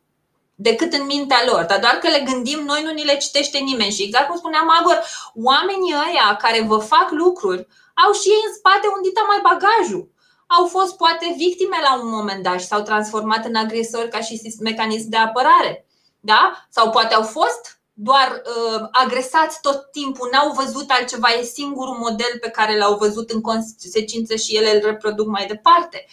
decât 0.62 0.94
în 0.94 1.06
mintea 1.06 1.42
lor, 1.46 1.64
dar 1.64 1.80
doar 1.80 1.94
că 1.94 2.08
le 2.10 2.26
gândim 2.30 2.60
noi 2.64 2.84
nu 2.84 2.92
ni 2.92 3.06
le 3.06 3.18
citește 3.18 3.58
nimeni. 3.58 3.92
Și 3.92 4.04
exact 4.04 4.28
cum 4.28 4.38
spuneam 4.38 4.70
Agor, 4.80 5.04
oamenii 5.34 5.96
ăia 6.08 6.36
care 6.36 6.62
vă 6.62 6.78
fac 6.78 7.08
lucruri 7.12 7.68
au 8.06 8.12
și 8.14 8.28
ei 8.28 8.44
în 8.48 8.54
spate 8.54 8.88
un 8.96 9.02
dita 9.02 9.24
mai 9.28 9.40
bagajul. 9.50 10.12
Au 10.48 10.66
fost 10.66 10.98
poate 10.98 11.36
victime 11.38 11.78
la 11.82 12.02
un 12.02 12.10
moment 12.10 12.44
dat 12.44 12.60
și 12.60 12.66
s-au 12.68 12.82
transformat 12.82 13.46
în 13.46 13.56
agresori 13.56 14.10
ca 14.10 14.20
și 14.22 14.42
mecanism 14.60 15.10
de 15.10 15.18
apărare. 15.18 15.86
Da? 16.20 16.66
Sau 16.70 16.90
poate 16.90 17.14
au 17.14 17.24
fost 17.24 17.82
doar 17.94 18.42
uh, 18.46 18.88
agresați 18.92 19.62
tot 19.62 19.92
timpul, 19.92 20.30
n-au 20.32 20.52
văzut 20.52 20.90
altceva, 20.90 21.28
e 21.30 21.44
singurul 21.44 21.98
model 21.98 22.34
pe 22.42 22.50
care 22.50 22.78
l-au 22.78 22.96
văzut 22.98 23.30
în 23.30 23.42
consecință 23.42 24.36
și 24.36 24.56
ele 24.56 24.76
îl 24.76 24.82
reproduc 24.84 25.28
mai 25.28 25.46
departe. 25.46 26.06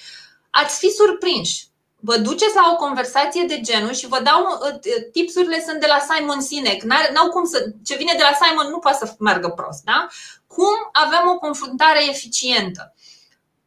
Ați 0.50 0.78
fi 0.78 0.90
surprinși 0.90 1.68
vă 2.06 2.16
duceți 2.16 2.54
la 2.54 2.70
o 2.72 2.76
conversație 2.76 3.44
de 3.48 3.60
genul 3.60 3.92
și 3.92 4.06
vă 4.06 4.20
dau 4.22 4.40
uh, 4.42 4.72
uh, 4.72 5.10
tipsurile 5.12 5.64
sunt 5.66 5.80
de 5.80 5.86
la 5.86 5.98
Simon 6.08 6.40
Sinek. 6.40 6.82
N-au 6.82 7.28
cum 7.30 7.44
să, 7.44 7.66
ce 7.84 7.96
vine 7.96 8.12
de 8.16 8.22
la 8.22 8.38
Simon 8.40 8.70
nu 8.70 8.78
poate 8.78 9.06
să 9.06 9.14
meargă 9.18 9.48
prost, 9.48 9.82
da? 9.84 10.06
Cum 10.46 10.76
avem 10.92 11.30
o 11.34 11.38
confruntare 11.38 12.08
eficientă? 12.08 12.94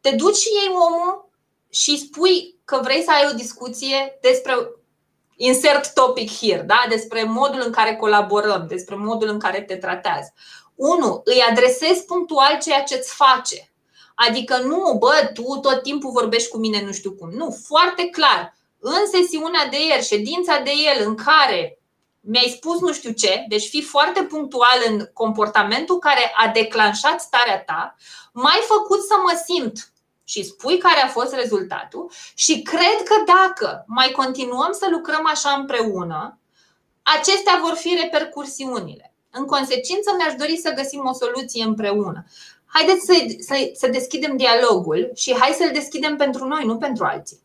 Te 0.00 0.10
duci 0.10 0.36
și 0.36 0.48
iei 0.48 0.74
omul 0.74 1.30
și 1.70 1.98
spui 1.98 2.58
că 2.64 2.80
vrei 2.82 3.02
să 3.02 3.10
ai 3.10 3.28
o 3.32 3.34
discuție 3.34 4.18
despre 4.20 4.54
insert 5.36 5.94
topic 5.94 6.30
here, 6.38 6.62
da? 6.62 6.84
despre 6.88 7.24
modul 7.24 7.62
în 7.64 7.72
care 7.72 7.96
colaborăm, 7.96 8.66
despre 8.68 8.94
modul 8.94 9.28
în 9.28 9.38
care 9.38 9.60
te 9.60 9.76
tratează. 9.76 10.32
Unu, 10.74 11.20
îi 11.24 11.44
adresezi 11.50 12.04
punctual 12.04 12.58
ceea 12.62 12.82
ce 12.82 12.94
îți 12.94 13.14
face. 13.14 13.69
Adică 14.28 14.56
nu, 14.56 14.96
bă, 14.98 15.30
tu 15.34 15.42
tot 15.42 15.82
timpul 15.82 16.10
vorbești 16.10 16.48
cu 16.48 16.58
mine 16.58 16.82
nu 16.84 16.92
știu 16.92 17.12
cum. 17.12 17.30
Nu, 17.30 17.56
foarte 17.66 18.08
clar. 18.08 18.56
În 18.78 19.06
sesiunea 19.12 19.66
de 19.70 19.84
ieri, 19.84 20.04
ședința 20.04 20.58
de 20.58 20.70
el 20.70 21.06
în 21.06 21.14
care 21.14 21.78
mi-ai 22.20 22.54
spus 22.56 22.80
nu 22.80 22.92
știu 22.92 23.10
ce, 23.10 23.44
deci 23.48 23.68
fii 23.68 23.82
foarte 23.82 24.22
punctual 24.22 24.78
în 24.88 25.08
comportamentul 25.12 25.98
care 25.98 26.32
a 26.36 26.48
declanșat 26.48 27.20
starea 27.20 27.62
ta, 27.62 27.96
m-ai 28.32 28.60
făcut 28.66 29.02
să 29.02 29.14
mă 29.22 29.42
simt 29.46 29.92
și 30.24 30.44
spui 30.44 30.78
care 30.78 31.00
a 31.00 31.08
fost 31.08 31.34
rezultatul 31.34 32.10
și 32.34 32.62
cred 32.62 33.02
că 33.04 33.14
dacă 33.26 33.84
mai 33.86 34.10
continuăm 34.10 34.72
să 34.72 34.86
lucrăm 34.90 35.26
așa 35.26 35.50
împreună, 35.50 36.38
acestea 37.02 37.58
vor 37.62 37.74
fi 37.74 37.98
repercursiunile. 38.02 39.14
În 39.30 39.44
consecință, 39.44 40.14
mi-aș 40.16 40.34
dori 40.34 40.56
să 40.56 40.72
găsim 40.72 41.06
o 41.06 41.12
soluție 41.12 41.64
împreună 41.64 42.24
haideți 42.72 43.04
să, 43.04 43.12
să, 43.38 43.54
să 43.72 43.88
deschidem 43.92 44.36
dialogul 44.36 45.10
și 45.14 45.36
hai 45.38 45.56
să-l 45.58 45.70
deschidem 45.72 46.16
pentru 46.16 46.44
noi, 46.46 46.64
nu 46.64 46.76
pentru 46.76 47.04
alții. 47.04 47.38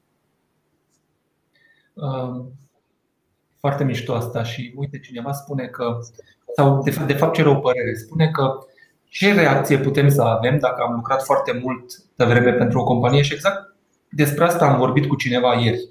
Foarte 3.59 3.83
mișto 3.83 4.13
asta 4.13 4.43
și 4.43 4.73
uite, 4.75 4.99
cineva 4.99 5.31
spune 5.31 5.65
că, 5.65 5.97
sau 6.55 6.81
de 6.83 6.91
fapt, 6.91 7.07
de 7.07 7.13
fapt 7.13 7.33
cere 7.33 7.49
o 7.49 7.55
părere, 7.55 7.93
spune 7.93 8.29
că 8.29 8.59
ce 9.09 9.33
reacție 9.33 9.79
putem 9.79 10.09
să 10.09 10.21
avem 10.21 10.59
dacă 10.59 10.81
am 10.81 10.93
lucrat 10.93 11.23
foarte 11.23 11.59
mult 11.63 11.93
de 12.15 12.23
vreme 12.23 12.51
pentru 12.51 12.79
o 12.79 12.83
companie 12.83 13.21
și 13.21 13.33
exact 13.33 13.75
despre 14.09 14.43
asta 14.43 14.65
am 14.65 14.77
vorbit 14.77 15.07
cu 15.07 15.15
cineva 15.15 15.53
ieri. 15.53 15.89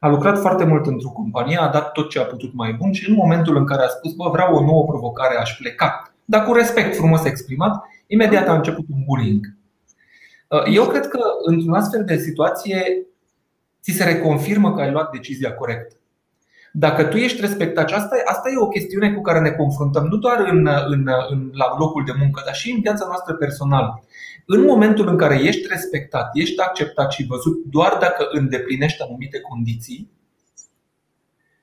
A 0.00 0.08
lucrat 0.08 0.38
foarte 0.38 0.64
mult 0.64 0.86
într-o 0.86 1.08
companie, 1.08 1.56
a 1.56 1.68
dat 1.68 1.92
tot 1.92 2.10
ce 2.10 2.18
a 2.18 2.24
putut 2.24 2.54
mai 2.54 2.72
bun 2.72 2.92
și 2.92 3.08
în 3.08 3.14
momentul 3.14 3.56
în 3.56 3.66
care 3.66 3.82
a 3.82 3.88
spus, 3.88 4.12
bă, 4.12 4.28
vreau 4.28 4.54
o 4.54 4.64
nouă 4.64 4.84
provocare, 4.84 5.36
aș 5.36 5.56
pleca, 5.58 6.12
dar 6.24 6.44
cu 6.44 6.52
respect 6.52 6.96
frumos 6.96 7.24
exprimat, 7.24 7.82
imediat 8.08 8.48
a 8.48 8.54
început 8.54 8.84
un 8.92 9.04
bullying. 9.04 9.56
Uh, 10.48 10.62
eu 10.74 10.86
cred 10.86 11.08
că 11.08 11.20
într-un 11.44 11.74
astfel 11.74 12.04
de 12.04 12.16
situație 12.16 13.06
ți 13.82 13.92
se 13.92 14.04
reconfirmă 14.04 14.74
că 14.74 14.80
ai 14.80 14.90
luat 14.90 15.10
decizia 15.10 15.54
corectă. 15.54 15.96
Dacă 16.72 17.04
tu 17.04 17.16
ești 17.16 17.40
respectat, 17.40 17.92
asta, 17.92 18.16
asta 18.24 18.50
e 18.50 18.58
o 18.58 18.68
chestiune 18.68 19.12
cu 19.12 19.20
care 19.20 19.40
ne 19.40 19.50
confruntăm 19.50 20.06
nu 20.06 20.16
doar 20.16 20.40
în, 20.50 20.68
în, 20.86 21.08
în, 21.28 21.50
la 21.52 21.76
locul 21.78 22.04
de 22.04 22.12
muncă, 22.18 22.42
dar 22.44 22.54
și 22.54 22.70
în 22.70 22.80
viața 22.80 23.06
noastră 23.06 23.34
personală. 23.34 24.02
În 24.46 24.64
momentul 24.64 25.08
în 25.08 25.16
care 25.16 25.40
ești 25.42 25.66
respectat, 25.68 26.30
ești 26.32 26.60
acceptat 26.60 27.12
și 27.12 27.26
văzut 27.26 27.64
doar 27.70 27.96
dacă 28.00 28.28
îndeplinești 28.30 29.02
anumite 29.02 29.40
condiții, 29.40 30.10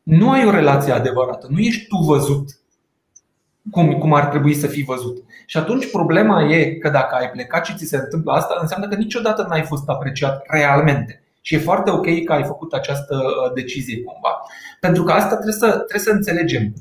nu 0.03 0.31
ai 0.31 0.45
o 0.45 0.51
relație 0.51 0.93
adevărată, 0.93 1.47
nu 1.49 1.59
ești 1.59 1.87
tu 1.87 1.97
văzut 1.97 2.59
cum, 3.71 3.97
cum 3.97 4.13
ar 4.13 4.25
trebui 4.25 4.53
să 4.53 4.67
fii 4.67 4.83
văzut. 4.83 5.23
Și 5.45 5.57
atunci 5.57 5.91
problema 5.91 6.43
e 6.43 6.75
că 6.75 6.89
dacă 6.89 7.15
ai 7.15 7.29
plecat 7.29 7.65
și 7.65 7.75
ți 7.75 7.85
se 7.85 7.97
întâmplă 7.97 8.31
asta, 8.31 8.57
înseamnă 8.61 8.87
că 8.87 8.95
niciodată 8.95 9.45
n-ai 9.49 9.61
fost 9.61 9.89
apreciat 9.89 10.43
realmente. 10.47 11.23
Și 11.41 11.55
e 11.55 11.59
foarte 11.59 11.91
ok 11.91 12.23
că 12.23 12.33
ai 12.33 12.43
făcut 12.43 12.73
această 12.73 13.15
uh, 13.15 13.53
decizie 13.53 14.03
cumva. 14.03 14.41
Pentru 14.79 15.03
că 15.03 15.11
asta 15.11 15.33
trebuie 15.33 15.53
să, 15.53 15.69
trebuie 15.69 15.99
să 15.99 16.11
înțelegem. 16.11 16.73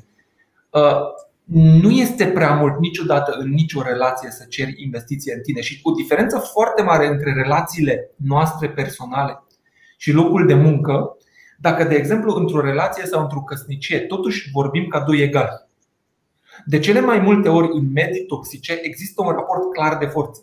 Uh, 0.69 0.99
nu 1.81 1.89
este 1.89 2.25
prea 2.25 2.53
mult 2.53 2.79
niciodată 2.79 3.35
în 3.39 3.49
nicio 3.49 3.81
relație 3.81 4.29
să 4.31 4.45
ceri 4.49 4.83
investiție 4.83 5.33
în 5.33 5.41
tine 5.41 5.61
și 5.61 5.79
o 5.83 5.91
diferență 5.91 6.37
foarte 6.37 6.81
mare 6.81 7.07
între 7.07 7.33
relațiile 7.33 8.09
noastre 8.15 8.69
personale 8.69 9.43
și 9.97 10.11
locul 10.11 10.47
de 10.47 10.53
muncă, 10.53 11.17
dacă, 11.59 11.83
de 11.83 11.95
exemplu, 11.95 12.35
într-o 12.35 12.61
relație 12.61 13.05
sau 13.05 13.21
într-o 13.21 13.41
căsnicie, 13.41 13.99
totuși 13.99 14.49
vorbim 14.51 14.87
ca 14.87 14.99
doi 14.99 15.21
egali 15.21 15.64
de 16.65 16.79
cele 16.79 16.99
mai 16.99 17.19
multe 17.19 17.49
ori 17.49 17.69
în 17.71 17.91
medii 17.93 18.25
toxice 18.25 18.79
există 18.81 19.23
un 19.25 19.31
raport 19.31 19.73
clar 19.73 19.97
de 19.97 20.05
forță. 20.05 20.41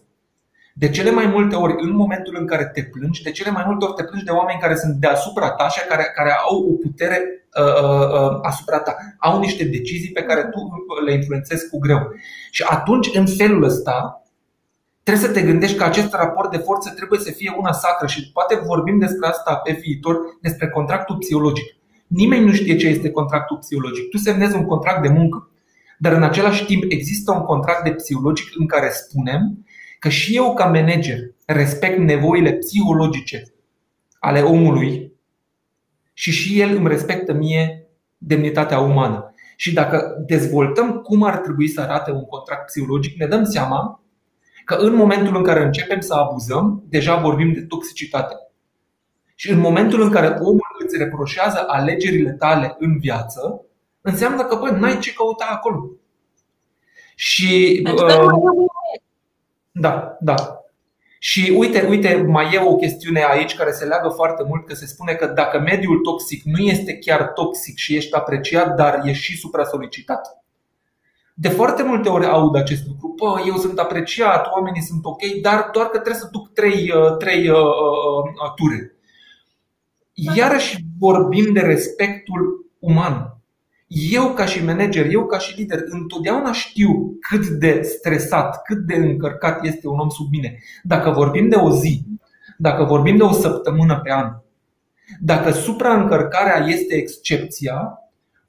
De 0.75 0.91
cele 0.91 1.11
mai 1.11 1.27
multe 1.27 1.57
ori, 1.57 1.75
în 1.79 1.97
momentul 1.97 2.37
în 2.39 2.47
care 2.47 2.71
te 2.75 2.83
plângi, 2.83 3.23
de 3.23 3.31
cele 3.31 3.51
mai 3.51 3.65
multe 3.67 3.85
ori 3.85 3.95
te 3.95 4.05
plângi 4.05 4.25
de 4.25 4.31
oameni 4.31 4.61
care 4.61 4.75
sunt 4.75 4.95
deasupra 4.95 5.51
ta 5.51 5.69
și 5.69 5.87
care, 5.89 6.13
care 6.15 6.33
au 6.51 6.59
o 6.59 6.73
putere 6.73 7.47
uh, 7.59 7.83
uh, 7.83 8.09
uh, 8.21 8.39
asupra 8.43 8.79
ta. 8.79 8.97
Au 9.19 9.39
niște 9.39 9.65
decizii 9.65 10.13
pe 10.13 10.23
care 10.23 10.43
tu 10.43 10.59
le 11.05 11.13
influențezi 11.13 11.69
cu 11.69 11.79
greu. 11.79 12.13
Și 12.51 12.65
atunci, 12.69 13.11
în 13.15 13.27
felul 13.27 13.63
ăsta, 13.63 14.23
trebuie 15.03 15.27
să 15.27 15.33
te 15.33 15.43
gândești 15.43 15.77
că 15.77 15.85
acest 15.85 16.13
raport 16.15 16.51
de 16.51 16.57
forță 16.57 16.91
trebuie 16.91 17.21
să 17.21 17.31
fie 17.31 17.55
una 17.59 17.73
sacră 17.73 18.07
și 18.07 18.31
poate 18.33 18.55
vorbim 18.65 18.99
despre 18.99 19.27
asta 19.27 19.55
pe 19.55 19.79
viitor, 19.83 20.17
despre 20.41 20.69
contractul 20.69 21.17
psihologic. 21.17 21.77
Nimeni 22.07 22.45
nu 22.45 22.53
știe 22.53 22.77
ce 22.77 22.87
este 22.87 23.11
contractul 23.11 23.57
psihologic. 23.57 24.09
Tu 24.11 24.17
semnezi 24.17 24.57
un 24.57 24.67
contract 24.67 25.03
de 25.03 25.09
muncă, 25.09 25.51
dar 26.03 26.13
în 26.13 26.23
același 26.23 26.65
timp 26.65 26.83
există 26.89 27.33
un 27.33 27.43
contract 27.43 27.85
de 27.85 27.93
psihologic 27.93 28.47
în 28.59 28.67
care 28.67 28.89
spunem 28.91 29.67
că 29.99 30.09
și 30.09 30.37
eu 30.37 30.55
ca 30.55 30.65
manager 30.65 31.19
respect 31.47 31.99
nevoile 31.99 32.53
psihologice 32.53 33.43
ale 34.19 34.41
omului 34.41 35.13
și 36.13 36.31
și 36.31 36.61
el 36.61 36.77
îmi 36.77 36.89
respectă 36.89 37.33
mie 37.33 37.87
demnitatea 38.19 38.79
umană. 38.79 39.35
Și 39.57 39.73
dacă 39.73 40.25
dezvoltăm 40.27 40.93
cum 40.93 41.23
ar 41.23 41.37
trebui 41.37 41.69
să 41.69 41.81
arate 41.81 42.11
un 42.11 42.25
contract 42.25 42.67
psihologic, 42.67 43.19
ne 43.19 43.27
dăm 43.27 43.45
seama 43.45 44.03
că 44.65 44.75
în 44.75 44.95
momentul 44.95 45.37
în 45.37 45.43
care 45.43 45.65
începem 45.65 46.01
să 46.01 46.15
abuzăm, 46.15 46.85
deja 46.89 47.17
vorbim 47.17 47.53
de 47.53 47.63
toxicitate. 47.63 48.35
Și 49.35 49.51
în 49.51 49.59
momentul 49.59 50.03
în 50.03 50.11
care 50.11 50.27
omul 50.27 50.77
îți 50.85 50.99
reproșează 50.99 51.65
alegerile 51.67 52.31
tale 52.31 52.77
în 52.79 52.99
viață, 52.99 53.67
înseamnă 54.03 54.45
că, 54.45 54.57
bă, 54.57 54.71
n-ai 54.71 54.99
ce 54.99 55.13
căuta 55.13 55.47
acolo. 55.51 55.91
Și. 57.15 57.83
Uh, 57.95 58.69
da, 59.73 60.17
da. 60.21 60.57
Și 61.19 61.55
uite, 61.57 61.87
uite, 61.89 62.25
mai 62.29 62.55
e 62.55 62.61
o 62.61 62.77
chestiune 62.77 63.25
aici 63.25 63.55
care 63.55 63.71
se 63.71 63.85
leagă 63.85 64.09
foarte 64.09 64.45
mult, 64.49 64.67
că 64.67 64.75
se 64.75 64.87
spune 64.87 65.13
că 65.13 65.27
dacă 65.27 65.59
mediul 65.59 65.99
toxic 65.99 66.43
nu 66.45 66.59
este 66.59 66.99
chiar 66.99 67.25
toxic 67.27 67.77
și 67.77 67.97
ești 67.97 68.15
apreciat, 68.15 68.75
dar 68.75 69.01
ești 69.05 69.25
și 69.25 69.39
supra-solicitat. 69.39 70.43
De 71.35 71.49
foarte 71.49 71.83
multe 71.83 72.09
ori 72.09 72.27
aud 72.27 72.57
acest 72.57 72.87
lucru. 72.87 73.09
Pă, 73.09 73.43
eu 73.47 73.57
sunt 73.57 73.79
apreciat, 73.79 74.47
oamenii 74.53 74.83
sunt 74.83 75.05
ok, 75.05 75.23
dar 75.43 75.69
doar 75.73 75.87
că 75.87 75.99
trebuie 75.99 76.23
să 76.23 76.29
duc 76.33 76.53
trei, 76.53 76.93
uh, 76.97 77.17
trei 77.17 77.49
uh, 77.49 77.57
uh, 77.57 78.25
uh, 78.45 78.53
ture. 78.55 78.97
Iarăși 80.13 80.77
vorbim 80.99 81.53
de 81.53 81.61
respectul 81.61 82.71
uman. 82.79 83.37
Eu 83.95 84.33
ca 84.33 84.45
și 84.45 84.65
manager, 84.65 85.07
eu 85.11 85.27
ca 85.27 85.39
și 85.39 85.57
lider, 85.57 85.79
întotdeauna 85.85 86.53
știu 86.53 87.17
cât 87.21 87.47
de 87.47 87.81
stresat, 87.83 88.63
cât 88.63 88.79
de 88.79 88.95
încărcat 88.95 89.65
este 89.65 89.89
un 89.89 89.99
om 89.99 90.09
sub 90.09 90.31
mine. 90.31 90.59
Dacă 90.83 91.11
vorbim 91.11 91.49
de 91.49 91.57
o 91.57 91.71
zi, 91.71 92.05
dacă 92.59 92.85
vorbim 92.85 93.17
de 93.17 93.23
o 93.23 93.33
săptămână 93.33 94.01
pe 94.01 94.13
an, 94.13 94.33
dacă 95.21 95.51
supraîncărcarea 95.51 96.67
este 96.67 96.95
excepția, 96.95 97.99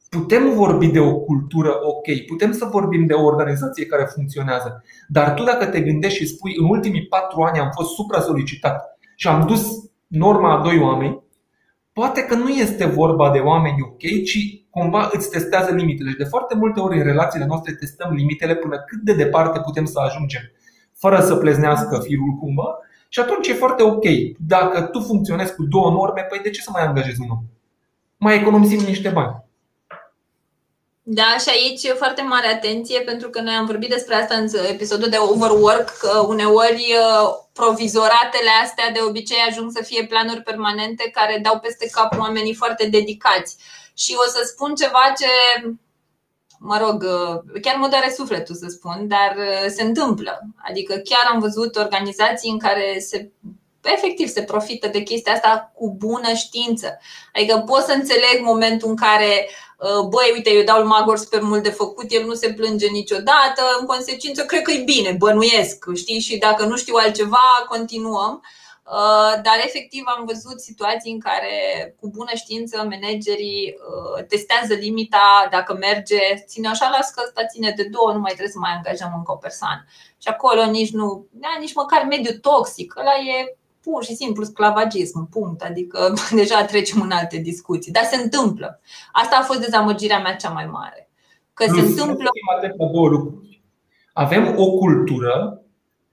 putem 0.10 0.54
vorbi 0.54 0.88
de 0.88 1.00
o 1.00 1.16
cultură 1.16 1.72
ok, 1.82 2.26
putem 2.28 2.52
să 2.52 2.66
vorbim 2.66 3.06
de 3.06 3.14
o 3.14 3.24
organizație 3.24 3.86
care 3.86 4.10
funcționează. 4.14 4.84
Dar 5.08 5.34
tu 5.34 5.44
dacă 5.44 5.66
te 5.66 5.82
gândești 5.82 6.18
și 6.18 6.28
spui 6.28 6.56
în 6.60 6.70
ultimii 6.70 7.08
patru 7.08 7.42
ani 7.42 7.60
am 7.60 7.70
fost 7.74 7.90
supra-solicitat 7.90 9.00
și 9.16 9.28
am 9.28 9.48
dus 9.48 9.66
norma 10.08 10.58
a 10.58 10.62
doi 10.62 10.80
oameni, 10.80 11.22
poate 11.94 12.24
că 12.24 12.36
nu 12.36 12.50
este 12.50 12.86
vorba 12.86 13.32
de 13.32 13.40
oameni 13.40 13.82
ok, 13.82 14.24
ci 14.26 14.64
cumva 14.70 15.10
îți 15.12 15.30
testează 15.30 15.74
limitele. 15.74 16.10
Și 16.10 16.18
de 16.18 16.24
foarte 16.24 16.56
multe 16.56 16.80
ori 16.80 16.98
în 16.98 17.04
relațiile 17.04 17.46
noastre 17.46 17.74
testăm 17.74 18.14
limitele 18.14 18.56
până 18.56 18.78
cât 18.88 19.00
de 19.00 19.14
departe 19.14 19.60
putem 19.60 19.86
să 19.86 20.00
ajungem, 20.00 20.42
fără 20.94 21.20
să 21.20 21.36
pleznească 21.36 22.00
firul 22.00 22.38
cumva. 22.40 22.78
Și 23.10 23.20
atunci 23.20 23.48
e 23.48 23.54
foarte 23.54 23.84
ok. 23.84 24.04
Dacă 24.38 24.82
tu 24.82 25.00
funcționezi 25.00 25.56
cu 25.56 25.64
două 25.64 25.92
norme, 25.92 26.22
păi 26.30 26.40
de 26.44 26.50
ce 26.50 26.62
să 26.62 26.70
mai 26.74 26.86
angajezi 26.86 27.22
un 27.22 27.30
om? 27.30 27.44
Mai 28.18 28.40
economisim 28.40 28.80
niște 28.80 29.10
bani. 29.10 29.43
Da, 31.06 31.38
și 31.40 31.50
aici 31.50 31.98
foarte 31.98 32.22
mare 32.22 32.48
atenție 32.48 33.00
pentru 33.02 33.30
că 33.30 33.42
noi 33.42 33.54
am 33.54 33.66
vorbit 33.66 33.90
despre 33.90 34.16
asta 34.16 34.36
în 34.36 34.48
episodul 34.70 35.10
de 35.10 35.18
Overwork, 35.18 35.98
că 35.98 36.18
uneori 36.28 36.96
uh, 36.98 37.30
provizoratele 37.54 38.50
astea 38.64 38.92
de 38.92 39.00
obicei 39.08 39.38
ajung 39.50 39.72
să 39.72 39.84
fie 39.84 40.06
planuri 40.06 40.42
permanente 40.42 41.10
care 41.14 41.40
dau 41.42 41.60
peste 41.60 41.90
cap 41.90 42.20
oamenii 42.20 42.54
foarte 42.54 42.88
dedicați. 42.88 43.58
Și 43.94 44.16
o 44.26 44.30
să 44.30 44.42
spun 44.46 44.76
ceva 44.76 45.14
ce, 45.18 45.28
mă 46.60 46.78
rog, 46.78 47.04
uh, 47.04 47.62
chiar 47.62 47.76
mă 47.76 47.88
doare 47.88 48.14
sufletul 48.18 48.56
să 48.56 48.66
spun, 48.70 49.08
dar 49.08 49.36
uh, 49.38 49.70
se 49.70 49.84
întâmplă. 49.84 50.40
Adică 50.70 50.94
chiar 50.94 51.32
am 51.32 51.40
văzut 51.40 51.76
organizații 51.76 52.52
în 52.52 52.60
care 52.60 53.00
se 53.00 53.32
efectiv 53.90 54.28
se 54.28 54.44
profită 54.44 54.88
de 54.88 55.02
chestia 55.02 55.34
asta 55.34 55.72
cu 55.76 55.96
bună 55.98 56.34
știință. 56.34 57.00
Adică 57.34 57.64
pot 57.66 57.82
să 57.82 57.92
înțeleg 57.92 58.42
momentul 58.42 58.90
în 58.90 58.96
care 58.96 59.50
uh, 59.78 60.08
băi, 60.10 60.32
uite, 60.34 60.50
eu 60.50 60.64
dau 60.64 60.78
lui 60.78 60.88
Magor 60.88 61.18
super 61.18 61.42
mult 61.42 61.64
de 61.64 61.70
făcut, 61.70 62.06
el 62.12 62.26
nu 62.26 62.34
se 62.34 62.54
plânge 62.54 62.88
niciodată, 62.88 63.62
în 63.80 63.86
consecință 63.86 64.46
cred 64.46 64.62
că 64.62 64.72
e 64.72 64.84
bine, 64.84 65.12
bănuiesc, 65.12 65.86
știi, 65.96 66.20
și 66.20 66.38
dacă 66.38 66.66
nu 66.66 66.78
știu 66.78 66.96
altceva, 66.96 67.66
continuăm. 67.70 68.44
Uh, 68.86 69.42
dar 69.44 69.58
efectiv 69.66 70.04
am 70.18 70.26
văzut 70.26 70.60
situații 70.60 71.12
în 71.12 71.20
care 71.20 71.56
cu 72.00 72.10
bună 72.10 72.32
știință 72.34 72.78
managerii 72.78 73.76
uh, 73.78 74.26
testează 74.28 74.74
limita 74.74 75.48
dacă 75.52 75.74
merge, 75.74 76.20
ține 76.48 76.68
așa, 76.68 76.90
las 76.90 77.10
că 77.10 77.22
ăsta 77.26 77.46
ține 77.46 77.74
de 77.76 77.84
două, 77.84 78.12
nu 78.12 78.20
mai 78.20 78.32
trebuie 78.32 78.52
să 78.52 78.60
mai 78.60 78.72
angajăm 78.72 79.14
încă 79.16 79.32
o 79.32 79.36
persoană. 79.36 79.86
Și 80.18 80.28
acolo 80.28 80.66
nici 80.66 80.92
nu, 80.92 81.28
da, 81.32 81.48
nici 81.60 81.74
măcar 81.74 82.06
mediu 82.10 82.40
toxic, 82.40 82.94
ăla 82.98 83.16
e 83.16 83.58
pur 83.84 84.04
și 84.04 84.16
simplu 84.16 84.44
sclavagism, 84.44 85.30
punct. 85.30 85.62
Adică 85.62 86.14
deja 86.42 86.66
trecem 86.66 87.02
în 87.02 87.12
alte 87.12 87.38
discuții. 87.38 87.92
Dar 87.92 88.04
se 88.04 88.22
întâmplă. 88.22 88.80
Asta 89.12 89.38
a 89.42 89.44
fost 89.44 89.60
dezamăgirea 89.60 90.20
mea 90.20 90.36
cea 90.36 90.50
mai 90.50 90.66
mare. 90.66 91.10
Că 91.54 91.66
Plus, 91.66 91.78
se 91.78 91.90
întâmplă. 92.02 92.30
Două 92.78 93.08
lucruri. 93.08 93.62
Avem 94.14 94.54
o 94.58 94.72
cultură 94.72 95.62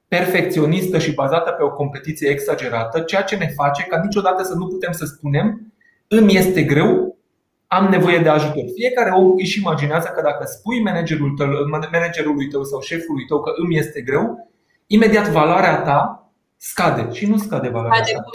perfecționistă 0.08 0.98
și 0.98 1.14
bazată 1.14 1.50
pe 1.50 1.62
o 1.62 1.70
competiție 1.70 2.28
exagerată, 2.28 3.00
ceea 3.00 3.22
ce 3.22 3.36
ne 3.36 3.48
face 3.56 3.82
ca 3.82 4.00
niciodată 4.04 4.42
să 4.42 4.54
nu 4.54 4.66
putem 4.66 4.92
să 4.92 5.04
spunem 5.04 5.72
îmi 6.08 6.36
este 6.36 6.62
greu, 6.62 7.18
am 7.66 7.88
nevoie 7.88 8.18
de 8.18 8.28
ajutor. 8.28 8.64
Fiecare 8.74 9.10
om 9.10 9.32
își 9.36 9.58
imaginează 9.58 10.08
că 10.14 10.20
dacă 10.22 10.44
spui 10.46 10.82
managerul 10.82 11.30
tău, 11.36 11.46
managerului 11.92 12.48
tău 12.48 12.64
sau 12.64 12.80
șefului 12.80 13.24
tău 13.26 13.40
că 13.40 13.52
îmi 13.56 13.78
este 13.78 14.00
greu, 14.00 14.50
imediat 14.86 15.28
valoarea 15.28 15.82
ta 15.82 16.29
scade 16.60 17.08
și 17.12 17.26
nu 17.26 17.38
scade 17.38 17.68
valoarea 17.68 18.02
ta. 18.18 18.30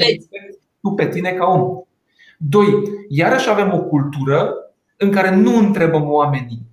Tu 0.82 0.90
pe 0.90 1.08
tine 1.08 1.32
ca 1.32 1.46
om. 1.46 1.82
Doi, 2.38 2.66
iarăși 3.10 3.50
avem 3.50 3.74
o 3.74 3.82
cultură 3.82 4.54
în 4.98 5.12
care 5.12 5.36
nu 5.36 5.58
întrebăm 5.58 6.12
oamenii 6.12 6.66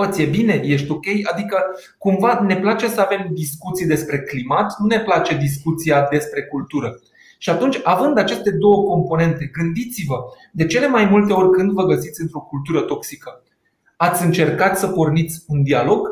bă, 0.00 0.06
ți-e 0.06 0.26
bine, 0.26 0.60
ești 0.64 0.90
ok? 0.90 1.06
Adică 1.32 1.64
cumva 1.98 2.40
ne 2.46 2.56
place 2.56 2.88
să 2.88 3.00
avem 3.00 3.28
discuții 3.32 3.86
despre 3.86 4.20
climat, 4.20 4.78
nu 4.78 4.86
ne 4.86 5.00
place 5.00 5.36
discuția 5.36 6.06
despre 6.10 6.42
cultură. 6.42 7.00
Și 7.38 7.50
atunci, 7.50 7.80
având 7.82 8.18
aceste 8.18 8.50
două 8.50 8.84
componente, 8.84 9.50
gândiți-vă, 9.52 10.16
de 10.52 10.66
cele 10.66 10.88
mai 10.88 11.04
multe 11.04 11.32
ori 11.32 11.50
când 11.50 11.72
vă 11.72 11.84
găsiți 11.84 12.20
într-o 12.20 12.40
cultură 12.40 12.80
toxică, 12.80 13.42
ați 13.96 14.24
încercat 14.24 14.78
să 14.78 14.86
porniți 14.86 15.44
un 15.46 15.62
dialog? 15.62 16.08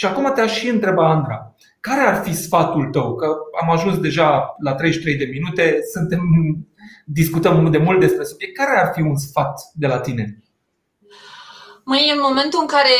Și 0.00 0.06
acum 0.06 0.32
te-aș 0.34 0.58
și 0.58 0.68
întreba, 0.68 1.10
Andra, 1.10 1.54
care 1.80 2.00
ar 2.00 2.22
fi 2.24 2.34
sfatul 2.34 2.88
tău? 2.92 3.14
Că 3.14 3.26
am 3.60 3.70
ajuns 3.70 3.98
deja 3.98 4.54
la 4.58 4.74
33 4.74 5.16
de 5.16 5.24
minute, 5.24 5.78
suntem, 5.92 6.22
discutăm 7.04 7.70
de 7.70 7.78
mult 7.78 8.00
despre 8.00 8.24
subiect. 8.24 8.56
Care 8.56 8.80
ar 8.80 8.92
fi 8.94 9.00
un 9.00 9.16
sfat 9.16 9.60
de 9.74 9.86
la 9.86 10.00
tine? 10.00 10.42
Măi, 11.84 12.10
în 12.14 12.20
momentul 12.20 12.58
în 12.60 12.66
care 12.66 12.94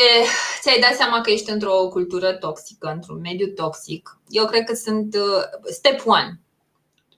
ți-ai 0.61 0.79
dat 0.79 0.93
seama 0.93 1.21
că 1.21 1.31
ești 1.31 1.51
într-o 1.51 1.87
cultură 1.89 2.33
toxică, 2.33 2.91
într-un 2.93 3.19
mediu 3.19 3.47
toxic, 3.47 4.19
eu 4.27 4.45
cred 4.45 4.63
că 4.63 4.73
sunt 4.73 5.15
uh, 5.15 5.71
step 5.71 6.01
one. 6.05 6.39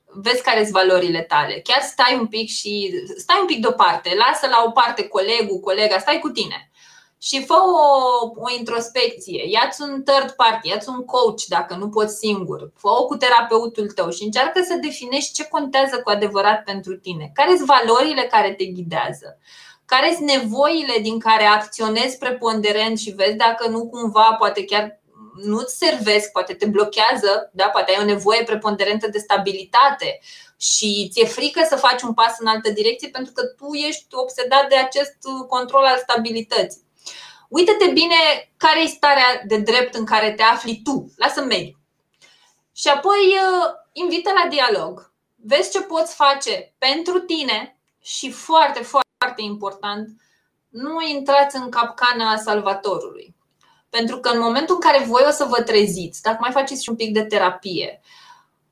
Vezi 0.06 0.44
care 0.44 0.60
sunt 0.62 0.74
valorile 0.74 1.22
tale. 1.22 1.60
Chiar 1.64 1.82
stai 1.82 2.18
un 2.20 2.28
pic 2.28 2.50
și 2.50 3.04
stai 3.18 3.38
un 3.40 3.48
pic 3.48 3.62
deoparte, 3.62 4.10
lasă 4.16 4.48
la 4.48 4.64
o 4.68 4.72
parte 4.72 5.08
colegul, 5.08 5.60
colega, 5.60 5.98
stai 5.98 6.20
cu 6.20 6.30
tine 6.30 6.72
și 7.24 7.46
fă 7.46 7.54
o, 7.54 8.32
o 8.36 8.58
introspecție, 8.58 9.44
ia-ți 9.50 9.82
un 9.82 10.04
third 10.04 10.32
party, 10.32 10.70
ia-ți 10.70 10.90
un 10.90 11.06
coach 11.06 11.44
dacă 11.48 11.76
nu 11.76 11.90
poți 11.90 12.18
singur, 12.18 12.72
fă-o 12.76 13.06
cu 13.06 13.16
terapeutul 13.16 13.92
tău 13.92 14.10
și 14.10 14.24
încearcă 14.24 14.62
să 14.68 14.80
definești 14.82 15.34
ce 15.34 15.48
contează 15.48 16.02
cu 16.02 16.10
adevărat 16.10 16.64
pentru 16.64 16.96
tine, 16.96 17.32
care 17.34 17.56
sunt 17.56 17.68
valorile 17.68 18.24
care 18.24 18.54
te 18.54 18.66
ghidează 18.66 19.38
care 19.86 20.14
sunt 20.16 20.30
nevoile 20.30 21.00
din 21.02 21.20
care 21.20 21.44
acționezi 21.44 22.18
preponderent 22.18 23.00
și 23.00 23.12
vezi 23.12 23.36
dacă 23.36 23.68
nu 23.68 23.88
cumva 23.88 24.36
poate 24.38 24.66
chiar 24.66 25.02
nu-ți 25.44 25.78
servesc, 25.78 26.32
poate 26.32 26.54
te 26.54 26.66
blochează, 26.66 27.50
da? 27.54 27.66
poate 27.66 27.92
ai 27.92 28.02
o 28.02 28.06
nevoie 28.06 28.44
preponderentă 28.44 29.08
de 29.08 29.18
stabilitate 29.18 30.20
și 30.58 31.10
ți-e 31.12 31.26
frică 31.26 31.66
să 31.70 31.76
faci 31.76 32.02
un 32.02 32.14
pas 32.14 32.36
în 32.40 32.48
altă 32.48 32.70
direcție 32.70 33.10
pentru 33.10 33.34
că 33.34 33.44
tu 33.44 33.74
ești 33.74 34.06
obsedat 34.12 34.70
de 34.70 34.76
acest 34.76 35.18
control 35.48 35.84
al 35.84 35.98
stabilității. 35.98 36.82
Uită-te 37.54 37.92
bine 37.92 38.52
care 38.58 38.82
e 38.82 38.86
starea 38.86 39.42
de 39.46 39.58
drept 39.58 39.94
în 39.94 40.06
care 40.06 40.32
te 40.32 40.44
afli 40.44 40.82
tu, 40.84 41.14
lasă 41.18 41.44
mediu. 41.44 41.78
Și 42.76 42.88
apoi 42.88 43.38
invită 43.92 44.32
la 44.44 44.50
dialog. 44.50 45.12
Vezi 45.36 45.72
ce 45.72 45.82
poți 45.82 46.16
face 46.16 46.74
pentru 46.78 47.20
tine 47.20 47.78
și 48.02 48.32
foarte, 48.32 48.82
foarte 48.82 49.42
important, 49.42 50.10
nu 50.70 51.02
intrați 51.02 51.56
în 51.56 51.70
capcana 51.70 52.38
salvatorului. 52.38 53.36
Pentru 53.90 54.20
că 54.20 54.30
în 54.30 54.40
momentul 54.40 54.76
în 54.76 54.82
care 54.82 55.04
voi 55.04 55.24
o 55.28 55.32
să 55.32 55.44
vă 55.44 55.62
treziți, 55.62 56.22
dacă 56.22 56.38
mai 56.40 56.52
faceți 56.52 56.84
și 56.84 56.90
un 56.90 56.96
pic 56.96 57.14
de 57.14 57.26
terapie, 57.26 58.02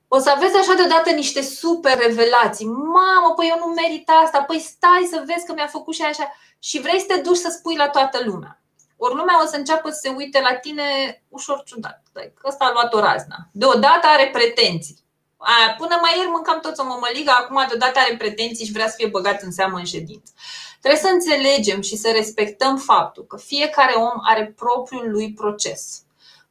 o 0.08 0.18
să 0.18 0.30
aveți 0.30 0.56
așa 0.56 0.74
deodată 0.74 1.10
niște 1.10 1.42
super 1.42 1.98
revelații. 1.98 2.66
Mamă, 2.66 3.34
păi 3.36 3.48
eu 3.48 3.66
nu 3.66 3.72
merit 3.72 4.08
asta, 4.24 4.42
păi 4.42 4.58
stai 4.58 5.08
să 5.10 5.22
vezi 5.26 5.46
că 5.46 5.52
mi-a 5.52 5.66
făcut 5.66 5.94
și 5.94 6.02
așa. 6.02 6.32
Și 6.58 6.80
vrei 6.80 7.00
să 7.00 7.06
te 7.06 7.20
duci 7.20 7.36
să 7.36 7.54
spui 7.58 7.76
la 7.76 7.88
toată 7.88 8.20
lumea. 8.24 8.61
Ori 9.04 9.14
lumea 9.14 9.42
o 9.42 9.46
să 9.46 9.56
înceapă 9.56 9.90
să 9.90 9.98
se 10.02 10.08
uite 10.08 10.40
la 10.40 10.54
tine 10.54 11.22
ușor 11.28 11.62
ciudat. 11.64 12.02
Că 12.12 12.46
ăsta 12.48 12.64
a 12.64 12.72
luat 12.72 12.94
o 12.94 13.00
razna. 13.00 13.36
Deodată 13.52 14.06
are 14.06 14.28
pretenții. 14.32 14.98
Aia, 15.36 15.74
până 15.78 15.98
mai 16.00 16.16
ieri 16.16 16.30
mâncam 16.30 16.60
toți 16.60 16.80
o 16.80 16.84
mămăligă, 16.84 17.30
acum 17.30 17.64
deodată 17.68 17.98
are 17.98 18.16
pretenții 18.16 18.66
și 18.66 18.72
vrea 18.72 18.88
să 18.88 18.94
fie 18.96 19.06
băgat 19.06 19.42
în 19.42 19.52
seamă 19.52 19.78
în 19.78 19.84
ședință. 19.84 20.32
Trebuie 20.80 21.00
să 21.00 21.08
înțelegem 21.08 21.80
și 21.80 21.96
să 21.96 22.10
respectăm 22.10 22.76
faptul 22.76 23.24
că 23.24 23.36
fiecare 23.36 23.92
om 23.94 24.18
are 24.22 24.54
propriul 24.56 25.10
lui 25.10 25.32
proces. 25.32 26.02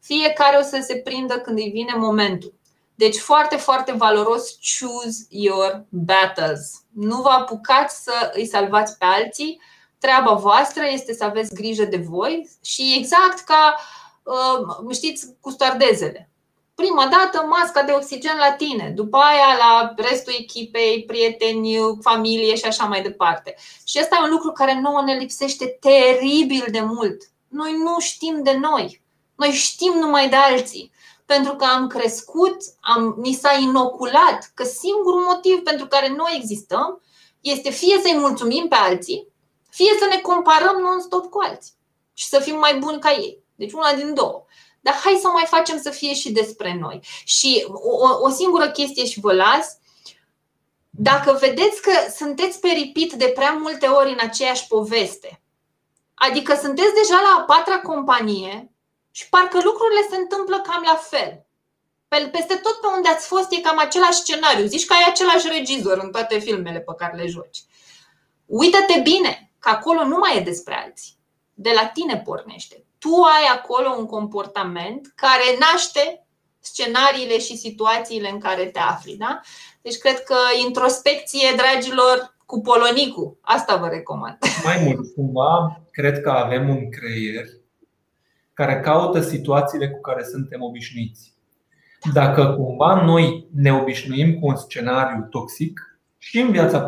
Fiecare 0.02 0.58
o 0.58 0.62
să 0.62 0.80
se 0.88 0.96
prindă 0.96 1.40
când 1.40 1.58
îi 1.58 1.70
vine 1.70 1.94
momentul. 1.96 2.54
Deci 2.96 3.18
foarte, 3.18 3.56
foarte 3.56 3.92
valoros, 3.92 4.58
choose 4.80 5.26
your 5.30 5.86
battles. 5.90 6.82
Nu 6.94 7.22
vă 7.22 7.30
apucați 7.30 8.04
să 8.04 8.32
îi 8.34 8.48
salvați 8.48 8.98
pe 8.98 9.06
alții, 9.06 9.62
treaba 10.02 10.34
voastră 10.34 10.84
este 10.92 11.14
să 11.14 11.24
aveți 11.24 11.54
grijă 11.54 11.84
de 11.84 11.98
voi 12.10 12.50
și 12.64 12.96
exact 12.98 13.40
ca, 13.40 13.76
uh, 14.24 14.94
știți, 14.94 15.28
cu 15.42 15.50
stoardezele. 15.50 16.30
Prima 16.76 17.08
dată 17.08 17.46
masca 17.48 17.84
de 17.84 17.92
oxigen 17.92 18.38
la 18.38 18.52
tine, 18.52 18.94
după 18.96 19.18
aia 19.18 19.58
la 19.58 19.94
restul 19.98 20.34
echipei, 20.38 21.04
prieteni, 21.08 21.78
familie 22.02 22.56
și 22.56 22.66
așa 22.66 22.86
mai 22.86 23.02
departe. 23.02 23.56
Și 23.86 23.98
asta 23.98 24.18
e 24.20 24.24
un 24.24 24.30
lucru 24.30 24.52
care 24.52 24.80
nouă 24.80 25.02
ne 25.06 25.14
lipsește 25.14 25.78
teribil 25.80 26.66
de 26.72 26.82
mult. 26.82 27.22
Noi 27.48 27.72
nu 27.84 28.00
știm 28.00 28.44
de 28.44 28.58
noi. 28.58 29.02
Noi 29.36 29.50
știm 29.50 29.94
numai 30.00 30.30
de 30.30 30.36
alții 30.36 30.92
pentru 31.26 31.56
că 31.56 31.66
am 31.66 31.88
crescut, 31.88 32.58
am, 32.80 33.16
ni 33.18 33.34
s-a 33.34 33.58
inoculat 33.62 34.52
că 34.54 34.64
singurul 34.64 35.22
motiv 35.22 35.60
pentru 35.64 35.88
care 35.88 36.08
noi 36.08 36.38
existăm 36.42 37.02
este 37.42 37.70
fie 37.70 38.00
să-i 38.02 38.18
mulțumim 38.18 38.68
pe 38.68 38.76
alții, 38.76 39.28
fie 39.72 39.96
să 40.00 40.06
ne 40.10 40.18
comparăm 40.18 40.78
non-stop 40.78 41.26
cu 41.30 41.40
alții 41.40 41.74
și 42.14 42.26
să 42.26 42.40
fim 42.40 42.58
mai 42.58 42.78
buni 42.78 43.00
ca 43.00 43.12
ei. 43.12 43.44
Deci 43.56 43.74
una 43.74 43.94
din 43.94 44.14
două. 44.14 44.46
Dar 44.82 44.94
hai 44.94 45.20
să 45.22 45.28
mai 45.28 45.46
facem 45.48 45.82
să 45.82 45.90
fie 45.90 46.14
și 46.14 46.32
despre 46.32 46.78
noi. 46.80 47.00
Și 47.24 47.66
o, 47.68 48.08
o 48.22 48.30
singură 48.30 48.70
chestie 48.70 49.06
și 49.06 49.20
vă 49.20 49.34
las. 49.34 49.78
Dacă 50.90 51.38
vedeți 51.40 51.82
că 51.82 51.92
sunteți 52.16 52.60
peripit 52.60 53.14
de 53.14 53.28
prea 53.36 53.52
multe 53.52 53.88
ori 53.88 54.12
în 54.12 54.18
aceeași 54.22 54.68
poveste, 54.68 55.42
adică 56.14 56.56
sunteți 56.62 56.94
deja 56.94 57.22
la 57.22 57.36
a 57.40 57.42
patra 57.42 57.80
companie 57.80 58.72
și 59.12 59.30
parcă 59.30 59.62
lucrurile 59.64 60.08
se 60.10 60.16
întâmplă 60.16 60.62
cam 60.62 60.84
la 60.86 60.96
fel. 60.96 61.46
Peste 62.32 62.56
tot 62.56 62.80
pe 62.82 62.88
unde 62.96 63.08
ați 63.08 63.28
fost 63.28 63.52
e 63.52 63.60
cam 63.60 63.78
același 63.78 64.20
scenariu. 64.20 64.66
Zici 64.66 64.86
că 64.86 64.94
ai 64.94 65.06
același 65.08 65.48
regizor 65.48 65.98
în 65.98 66.12
toate 66.12 66.40
filmele 66.40 66.80
pe 66.80 66.94
care 66.98 67.16
le 67.16 67.28
joci. 67.28 67.64
Uită-te 68.46 69.00
bine 69.00 69.51
că 69.62 69.70
acolo 69.70 70.04
nu 70.06 70.18
mai 70.18 70.38
e 70.38 70.50
despre 70.52 70.74
alții. 70.86 71.14
De 71.54 71.72
la 71.76 71.86
tine 71.94 72.22
pornește. 72.26 72.86
Tu 72.98 73.10
ai 73.10 73.58
acolo 73.58 73.96
un 73.98 74.06
comportament 74.06 75.12
care 75.16 75.58
naște 75.60 76.26
scenariile 76.60 77.40
și 77.40 77.58
situațiile 77.58 78.30
în 78.30 78.40
care 78.40 78.66
te 78.66 78.80
afli. 78.80 79.16
Da? 79.18 79.40
Deci 79.82 79.98
cred 79.98 80.24
că 80.24 80.36
introspecție, 80.66 81.48
dragilor, 81.56 82.36
cu 82.46 82.62
Polonicu. 82.62 83.38
Asta 83.42 83.76
vă 83.76 83.88
recomand. 83.88 84.38
Mai 84.66 84.84
mult, 84.84 85.14
cumva, 85.14 85.82
cred 85.92 86.22
că 86.22 86.30
avem 86.30 86.70
un 86.70 86.90
creier 86.90 87.46
care 88.54 88.80
caută 88.80 89.22
situațiile 89.22 89.90
cu 89.90 90.02
care 90.02 90.24
suntem 90.24 90.62
obișnuiți. 90.62 91.34
Dacă 92.14 92.46
cumva 92.46 93.04
noi 93.04 93.48
ne 93.54 93.74
obișnuim 93.74 94.40
cu 94.40 94.48
un 94.48 94.56
scenariu 94.56 95.28
toxic 95.30 95.91
și 96.24 96.40
în 96.40 96.52
viața 96.52 96.80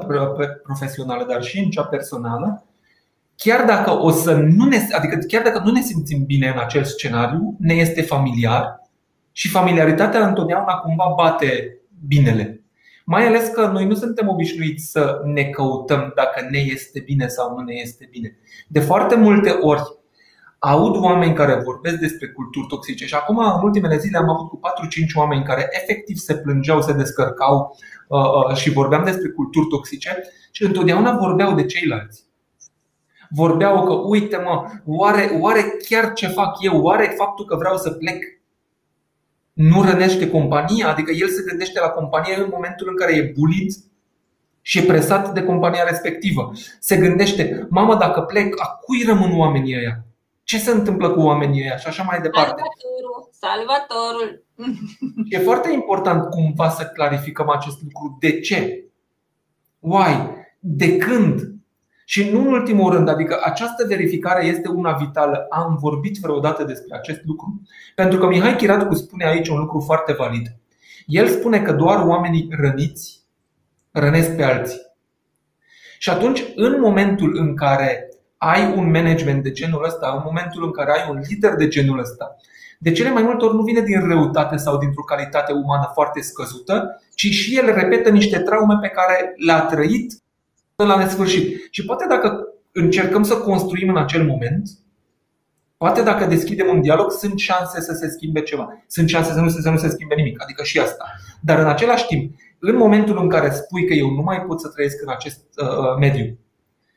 profesională, 0.64 1.26
dar 1.30 1.44
și 1.44 1.60
în 1.60 1.70
cea 1.70 1.84
personală, 1.84 2.66
chiar 3.36 3.66
dacă 3.66 3.92
o 3.92 4.12
să 4.12 4.34
nu 4.34 4.66
ne, 4.66 4.78
adică 4.92 5.18
chiar 5.28 5.44
dacă 5.44 5.62
nu 5.66 5.72
ne 5.72 5.82
simțim 5.82 6.26
bine 6.26 6.48
în 6.48 6.60
acel 6.60 6.84
scenariu, 6.84 7.56
ne 7.60 7.74
este 7.74 8.02
familiar 8.02 8.82
și 9.32 9.50
familiaritatea 9.50 10.28
întotdeauna 10.28 10.74
cumva 10.74 11.14
bate 11.16 11.78
binele. 12.08 12.64
Mai 13.06 13.28
ales 13.28 13.48
că 13.48 13.68
noi 13.68 13.86
nu 13.86 13.94
suntem 13.94 14.28
obișnuiți 14.28 14.86
să 14.92 15.22
ne 15.26 15.44
căutăm 15.44 16.12
dacă 16.16 16.48
ne 16.50 16.58
este 16.58 17.00
bine 17.00 17.28
sau 17.28 17.56
nu 17.56 17.64
ne 17.64 17.74
este 17.74 18.08
bine. 18.12 18.38
De 18.68 18.80
foarte 18.80 19.16
multe 19.16 19.50
ori 19.50 19.82
aud 20.66 20.96
oameni 20.96 21.34
care 21.34 21.62
vorbesc 21.64 21.96
despre 21.96 22.28
culturi 22.28 22.68
toxice 22.68 23.06
și 23.06 23.14
acum 23.14 23.38
în 23.38 23.64
ultimele 23.64 23.98
zile 23.98 24.18
am 24.18 24.30
avut 24.30 24.50
cu 24.50 24.60
4-5 24.60 24.62
oameni 25.16 25.44
care 25.44 25.68
efectiv 25.72 26.18
se 26.18 26.36
plângeau, 26.36 26.82
se 26.82 26.94
descărcau 26.94 27.78
uh, 28.08 28.20
uh, 28.20 28.56
și 28.56 28.70
vorbeam 28.70 29.04
despre 29.04 29.30
culturi 29.30 29.68
toxice 29.68 30.24
și 30.52 30.64
întotdeauna 30.64 31.18
vorbeau 31.18 31.56
de 31.56 31.66
ceilalți. 31.66 32.24
Vorbeau 33.30 33.86
că, 33.86 33.94
uite 33.94 34.38
mă, 34.38 34.66
oare, 34.86 35.38
oare 35.40 35.64
chiar 35.90 36.14
ce 36.14 36.28
fac 36.28 36.56
eu, 36.62 36.82
oare 36.82 37.14
faptul 37.18 37.46
că 37.46 37.56
vreau 37.56 37.78
să 37.78 37.90
plec 37.90 38.24
nu 39.54 39.84
rănește 39.84 40.30
compania? 40.30 40.90
Adică 40.90 41.12
el 41.12 41.28
se 41.28 41.44
gândește 41.48 41.80
la 41.80 41.90
companie 41.90 42.36
în 42.36 42.50
momentul 42.52 42.88
în 42.90 42.96
care 42.96 43.16
e 43.16 43.34
bulit 43.40 43.76
și 44.62 44.78
e 44.78 44.84
presat 44.84 45.34
de 45.34 45.44
compania 45.44 45.84
respectivă. 45.84 46.52
Se 46.80 46.98
gândește, 46.98 47.68
mamă, 47.70 47.96
dacă 47.96 48.22
plec, 48.22 48.62
a 48.62 48.68
cui 48.68 49.04
rămân 49.06 49.40
oamenii 49.40 49.76
ăia? 49.78 50.06
Ce 50.44 50.58
se 50.58 50.72
întâmplă 50.72 51.10
cu 51.10 51.20
oamenii 51.20 51.62
ăia 51.62 51.78
și 51.78 51.88
așa 51.88 52.04
mai 52.04 52.22
departe. 52.22 52.62
Salvatorul, 52.62 53.30
salvatorul. 53.32 54.46
E 55.30 55.40
foarte 55.40 55.72
important 55.72 56.30
cumva 56.30 56.70
să 56.70 56.86
clarificăm 56.86 57.50
acest 57.50 57.82
lucru. 57.82 58.18
De 58.20 58.40
ce? 58.40 58.84
Why? 59.80 60.30
De 60.60 60.98
când? 60.98 61.54
Și 62.06 62.30
nu 62.30 62.40
în 62.40 62.48
ultimul 62.48 62.94
rând, 62.94 63.10
adică 63.10 63.40
această 63.44 63.86
verificare 63.88 64.46
este 64.46 64.70
una 64.70 64.92
vitală. 64.92 65.46
Am 65.50 65.76
vorbit 65.76 66.18
vreodată 66.18 66.64
despre 66.64 66.98
acest 66.98 67.20
lucru? 67.24 67.62
Pentru 67.96 68.20
că 68.20 68.28
Mihai 68.28 68.56
Chiratcu 68.56 68.94
spune 68.94 69.26
aici 69.26 69.48
un 69.48 69.60
lucru 69.60 69.80
foarte 69.80 70.14
valid. 70.14 70.56
El 71.06 71.28
spune 71.28 71.62
că 71.62 71.74
doar 71.74 72.06
oamenii 72.08 72.48
răniți 72.52 73.22
rănesc 73.92 74.36
pe 74.36 74.44
alții. 74.44 74.82
Și 75.98 76.10
atunci, 76.10 76.44
în 76.56 76.80
momentul 76.80 77.38
în 77.38 77.56
care 77.56 78.13
ai 78.46 78.74
un 78.76 78.92
management 78.92 79.44
de 79.44 79.52
genul 79.52 79.86
ăsta, 79.86 80.14
în 80.16 80.22
momentul 80.26 80.64
în 80.64 80.72
care 80.72 80.92
ai 80.92 81.10
un 81.10 81.22
lider 81.30 81.56
de 81.56 81.68
genul 81.68 82.00
ăsta, 82.00 82.36
de 82.80 82.92
cele 82.92 83.10
mai 83.10 83.24
multe 83.24 83.46
ori 83.46 83.56
nu 83.56 83.62
vine 83.62 83.82
din 83.82 84.08
răutate 84.08 84.58
sau 84.58 84.78
dintr-o 84.78 85.02
calitate 85.02 85.52
umană 85.52 85.92
foarte 85.94 86.22
scăzută, 86.22 87.02
ci 87.16 87.26
și 87.26 87.58
el 87.58 87.74
repetă 87.74 88.10
niște 88.10 88.40
traume 88.40 88.78
pe 88.82 88.88
care 88.88 89.34
le-a 89.46 89.62
trăit 89.62 90.14
până 90.76 90.94
la 90.94 91.04
nesfârșit. 91.04 91.68
Și 91.72 91.86
poate 91.86 92.06
dacă 92.10 92.48
încercăm 92.72 93.24
să 93.24 93.38
construim 93.38 93.90
în 93.90 93.98
acel 93.98 94.26
moment, 94.26 94.70
poate 95.78 96.02
dacă 96.02 96.26
deschidem 96.26 96.68
un 96.68 96.82
dialog, 96.82 97.12
sunt 97.12 97.40
șanse 97.40 97.82
să 97.82 97.94
se 97.94 98.10
schimbe 98.10 98.42
ceva. 98.42 98.84
Sunt 98.88 99.10
șanse 99.10 99.32
să 99.32 99.40
nu 99.40 99.50
se, 99.50 99.62
să 99.62 99.70
nu 99.70 99.78
se 99.78 99.90
schimbe 99.90 100.16
nimic, 100.16 100.42
adică 100.44 100.64
și 100.64 100.80
asta. 100.80 101.06
Dar 101.42 101.60
în 101.60 101.68
același 101.68 102.06
timp, 102.06 102.36
în 102.60 102.76
momentul 102.76 103.18
în 103.22 103.30
care 103.30 103.50
spui 103.50 103.88
că 103.88 103.94
eu 103.94 104.10
nu 104.10 104.22
mai 104.22 104.42
pot 104.42 104.62
să 104.62 104.68
trăiesc 104.68 105.02
în 105.02 105.10
acest 105.10 105.42
uh, 105.58 105.98
mediu, 106.00 106.38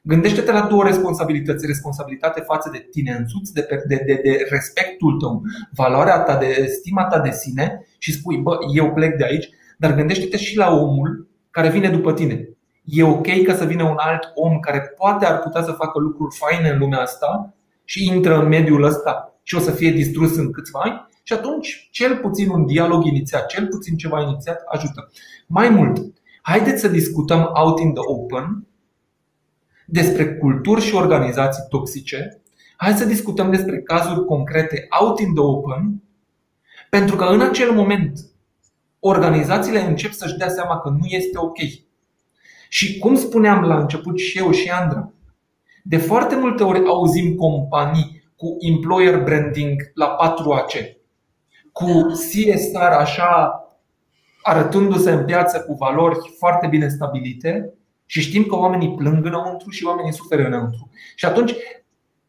Gândește-te 0.07 0.53
la 0.53 0.67
două 0.71 0.85
responsabilități. 0.85 1.67
Responsabilitate 1.67 2.41
față 2.41 2.71
de 2.73 2.89
tine 2.91 3.17
însuți, 3.19 3.53
de, 3.53 3.67
de, 3.89 4.03
de, 4.07 4.21
de 4.23 4.47
respectul 4.49 5.19
tău, 5.21 5.43
valoarea 5.75 6.19
ta, 6.19 6.37
de 6.37 6.67
stima 6.79 7.05
ta 7.05 7.21
de 7.21 7.31
sine 7.31 7.87
și 7.99 8.13
spui, 8.13 8.37
bă, 8.39 8.59
eu 8.75 8.93
plec 8.93 9.17
de 9.17 9.25
aici, 9.25 9.49
dar 9.79 9.95
gândește-te 9.95 10.37
și 10.37 10.57
la 10.57 10.71
omul 10.71 11.29
care 11.51 11.71
vine 11.71 11.89
după 11.89 12.13
tine. 12.13 12.49
E 12.85 13.03
ok 13.03 13.43
ca 13.47 13.55
să 13.55 13.65
vină 13.65 13.85
un 13.85 13.97
alt 13.99 14.31
om 14.35 14.59
care 14.59 14.79
poate 14.79 15.27
ar 15.27 15.39
putea 15.39 15.63
să 15.63 15.73
facă 15.73 15.99
lucruri 15.99 16.37
faine 16.37 16.69
în 16.69 16.79
lumea 16.79 17.01
asta 17.01 17.55
și 17.85 18.07
intră 18.15 18.41
în 18.41 18.49
mediul 18.49 18.83
ăsta 18.83 19.35
și 19.43 19.55
o 19.55 19.59
să 19.59 19.71
fie 19.71 19.91
distrus 19.91 20.37
în 20.37 20.53
câțiva 20.53 20.81
ani 20.81 21.07
și 21.23 21.33
atunci 21.33 21.89
cel 21.91 22.17
puțin 22.17 22.49
un 22.49 22.67
dialog 22.67 23.05
inițiat, 23.05 23.47
cel 23.47 23.67
puțin 23.67 23.97
ceva 23.97 24.21
inițiat 24.21 24.63
ajută. 24.67 25.11
Mai 25.47 25.69
mult, 25.69 25.99
haideți 26.43 26.81
să 26.81 26.89
discutăm 26.89 27.51
out 27.55 27.81
in 27.81 27.93
the 27.93 28.03
open 28.05 28.66
despre 29.87 30.34
culturi 30.34 30.80
și 30.80 30.95
organizații 30.95 31.64
toxice, 31.68 32.41
hai 32.76 32.93
să 32.93 33.05
discutăm 33.05 33.51
despre 33.51 33.80
cazuri 33.80 34.24
concrete 34.24 34.87
out 35.01 35.18
in 35.18 35.34
the 35.34 35.43
open, 35.43 36.03
pentru 36.91 37.16
că 37.16 37.24
în 37.24 37.41
acel 37.41 37.72
moment 37.72 38.20
organizațiile 39.01 39.80
încep 39.80 40.12
să-și 40.12 40.37
dea 40.37 40.49
seama 40.49 40.78
că 40.80 40.89
nu 40.89 41.07
este 41.07 41.39
ok. 41.39 41.59
Și 42.68 42.99
cum 42.99 43.14
spuneam 43.14 43.64
la 43.64 43.78
început 43.78 44.18
și 44.18 44.39
eu 44.39 44.51
și 44.51 44.70
Andra, 44.70 45.12
de 45.82 45.97
foarte 45.97 46.37
multe 46.37 46.62
ori 46.62 46.87
auzim 46.87 47.34
companii 47.34 48.24
cu 48.37 48.57
employer 48.61 49.22
branding 49.22 49.91
la 49.95 50.16
4AC. 50.16 50.95
cu 51.72 52.03
CSR 52.03 52.93
așa 52.99 53.61
arătându-se 54.43 55.11
în 55.11 55.24
piață 55.24 55.61
cu 55.61 55.74
valori 55.74 56.18
foarte 56.39 56.66
bine 56.66 56.89
stabilite 56.89 57.76
și 58.07 58.21
știm 58.21 58.45
că 58.45 58.57
oamenii 58.57 58.95
plâng 58.95 59.25
înăuntru 59.25 59.71
și 59.71 59.85
oamenii 59.85 60.13
suferă 60.13 60.47
înăuntru. 60.47 60.91
Și 61.15 61.25
atunci 61.25 61.55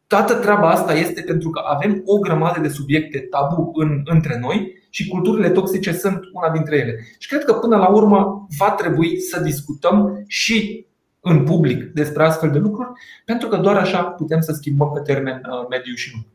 toată 0.08 0.34
treaba 0.34 0.70
asta 0.70 0.94
este 0.94 1.22
pentru 1.22 1.50
că 1.50 1.62
avem 1.66 2.02
o 2.06 2.18
grămadă 2.18 2.60
de 2.60 2.68
subiecte 2.68 3.20
tabu 3.20 3.72
în, 3.74 4.02
între 4.06 4.40
noi 4.40 4.76
și 4.90 5.08
culturile 5.08 5.50
toxice 5.50 5.92
sunt 5.92 6.20
una 6.34 6.50
dintre 6.50 6.78
ele. 6.78 7.08
Și 7.18 7.28
cred 7.28 7.44
că 7.44 7.54
până 7.54 7.78
la 7.78 7.88
urmă 7.88 8.48
va 8.58 8.72
trebui 8.72 9.22
să 9.22 9.40
discutăm 9.40 10.24
și 10.28 10.86
în 11.20 11.44
public 11.44 11.84
despre 11.84 12.24
astfel 12.24 12.52
de 12.52 12.58
lucruri, 12.58 12.90
pentru 13.26 13.48
că 13.48 13.58
doar 13.58 13.76
așa 13.76 14.04
putem 14.04 14.42
să 14.42 14.52
schimbăm 14.52 14.92
pe 14.92 15.00
termen 15.00 15.36
uh, 15.36 15.68
mediu 15.70 15.94
și 15.94 16.12
lung. 16.14 16.26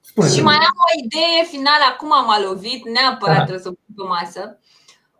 Spune 0.00 0.28
și 0.28 0.42
mai 0.42 0.54
am 0.54 0.78
o 0.88 1.04
idee 1.04 1.44
finală, 1.50 1.84
acum 1.92 2.12
am 2.12 2.44
lovit, 2.48 2.88
neapărat 2.88 3.36
da. 3.36 3.42
trebuie 3.42 3.62
să 3.62 3.68
pun 3.68 3.94
pe 3.96 4.02
masă. 4.08 4.58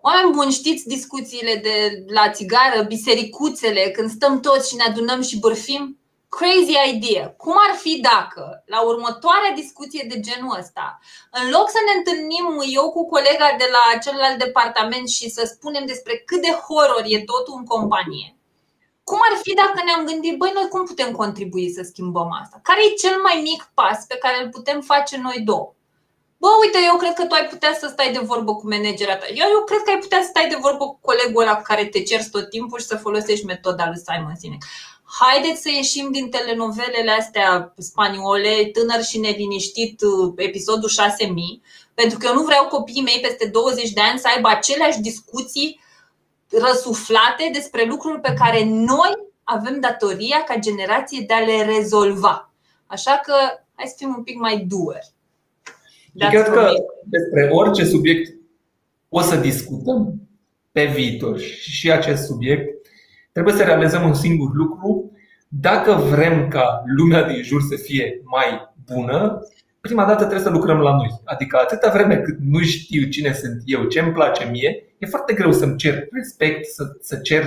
Oameni 0.08 0.34
buni, 0.36 0.52
știți 0.60 0.88
discuțiile 0.96 1.54
de 1.54 2.04
la 2.06 2.30
țigară, 2.30 2.82
bisericuțele, 2.82 3.90
când 3.90 4.10
stăm 4.10 4.40
toți 4.40 4.68
și 4.68 4.76
ne 4.76 4.82
adunăm 4.82 5.20
și 5.22 5.38
bârfim? 5.38 5.98
Crazy 6.28 6.76
idea. 6.94 7.34
Cum 7.42 7.54
ar 7.68 7.76
fi 7.76 8.00
dacă, 8.00 8.62
la 8.66 8.80
următoarea 8.90 9.52
discuție 9.54 10.06
de 10.08 10.20
genul 10.20 10.56
ăsta, 10.58 10.98
în 11.30 11.50
loc 11.50 11.66
să 11.70 11.80
ne 11.86 11.92
întâlnim 11.98 12.46
eu 12.78 12.90
cu 12.90 13.08
colega 13.08 13.48
de 13.58 13.68
la 13.76 13.98
celălalt 13.98 14.38
departament 14.38 15.08
și 15.08 15.30
să 15.30 15.42
spunem 15.54 15.86
despre 15.86 16.22
cât 16.26 16.40
de 16.40 16.52
horror 16.64 17.02
e 17.06 17.30
totul 17.32 17.54
în 17.58 17.64
companie, 17.64 18.36
cum 19.04 19.18
ar 19.30 19.38
fi 19.42 19.54
dacă 19.54 19.78
ne-am 19.84 20.04
gândit, 20.04 20.36
băi, 20.36 20.50
noi 20.54 20.68
cum 20.68 20.84
putem 20.84 21.10
contribui 21.12 21.72
să 21.76 21.82
schimbăm 21.82 22.30
asta? 22.42 22.60
Care 22.62 22.80
e 22.84 23.02
cel 23.04 23.16
mai 23.22 23.40
mic 23.42 23.70
pas 23.74 23.98
pe 24.08 24.16
care 24.16 24.42
îl 24.42 24.48
putem 24.50 24.80
face 24.80 25.16
noi 25.16 25.40
două? 25.44 25.74
Bă, 26.40 26.48
uite, 26.62 26.78
eu 26.90 26.96
cred 26.96 27.14
că 27.14 27.24
tu 27.24 27.34
ai 27.34 27.46
putea 27.46 27.76
să 27.80 27.86
stai 27.90 28.12
de 28.12 28.18
vorbă 28.18 28.54
cu 28.54 28.68
managera 28.68 29.16
ta. 29.16 29.26
Eu, 29.34 29.46
eu 29.56 29.64
cred 29.64 29.82
că 29.82 29.90
ai 29.90 29.98
putea 29.98 30.20
să 30.22 30.26
stai 30.28 30.48
de 30.48 30.58
vorbă 30.60 30.84
cu 30.84 30.98
colegul 31.02 31.42
ăla 31.42 31.56
cu 31.56 31.62
care 31.62 31.84
te 31.84 32.02
cerți 32.02 32.30
tot 32.30 32.50
timpul 32.50 32.78
și 32.78 32.86
să 32.86 32.96
folosești 32.96 33.44
metoda 33.44 33.86
lui 33.86 34.02
Simon 34.06 34.36
Sinek. 34.36 34.62
Haideți 35.20 35.62
să 35.62 35.68
ieșim 35.68 36.12
din 36.12 36.30
telenovelele 36.30 37.10
astea 37.10 37.74
spaniole, 37.78 38.70
tânăr 38.72 39.02
și 39.02 39.18
neliniștit, 39.18 40.00
episodul 40.36 40.88
6000, 40.88 41.62
pentru 41.94 42.18
că 42.18 42.26
eu 42.26 42.34
nu 42.34 42.42
vreau 42.42 42.66
copiii 42.66 43.02
mei 43.02 43.20
peste 43.20 43.46
20 43.46 43.90
de 43.90 44.00
ani 44.00 44.18
să 44.18 44.28
aibă 44.34 44.48
aceleași 44.48 45.00
discuții 45.00 45.80
răsuflate 46.50 47.50
despre 47.52 47.84
lucruri 47.84 48.20
pe 48.20 48.34
care 48.38 48.64
noi 48.64 49.12
avem 49.44 49.80
datoria 49.80 50.44
ca 50.44 50.56
generație 50.56 51.24
de 51.26 51.34
a 51.34 51.38
le 51.38 51.64
rezolva. 51.64 52.50
Așa 52.86 53.20
că 53.24 53.34
hai 53.74 53.86
să 53.86 53.94
fim 53.96 54.14
un 54.16 54.22
pic 54.22 54.38
mai 54.38 54.58
doer. 54.68 55.02
Și 56.20 56.28
cred 56.28 56.48
că 56.48 56.68
despre 57.04 57.48
orice 57.52 57.84
subiect 57.84 58.34
o 59.08 59.20
să 59.20 59.36
discutăm 59.36 60.20
pe 60.72 60.84
viitor 60.84 61.38
și 61.38 61.92
acest 61.92 62.26
subiect, 62.26 62.86
trebuie 63.32 63.54
să 63.54 63.62
realizăm 63.62 64.06
un 64.06 64.14
singur 64.14 64.54
lucru. 64.54 65.12
Dacă 65.48 65.92
vrem 65.92 66.48
ca 66.48 66.82
lumea 66.96 67.22
din 67.22 67.42
jur 67.42 67.60
să 67.62 67.76
fie 67.76 68.20
mai 68.24 68.74
bună, 68.92 69.42
prima 69.80 70.04
dată 70.04 70.18
trebuie 70.18 70.46
să 70.46 70.50
lucrăm 70.50 70.78
la 70.78 70.94
noi. 70.96 71.20
Adică 71.24 71.56
atâta 71.56 71.90
vreme 71.90 72.16
cât 72.16 72.38
nu 72.38 72.60
știu 72.60 73.08
cine 73.08 73.32
sunt 73.32 73.62
eu, 73.64 73.84
ce 73.84 74.00
îmi 74.00 74.12
place 74.12 74.48
mie, 74.50 74.94
e 74.98 75.06
foarte 75.06 75.34
greu 75.34 75.52
să-mi 75.52 75.76
cer 75.76 76.06
respect, 76.10 76.66
să, 76.66 76.84
să 77.00 77.16
cer 77.16 77.44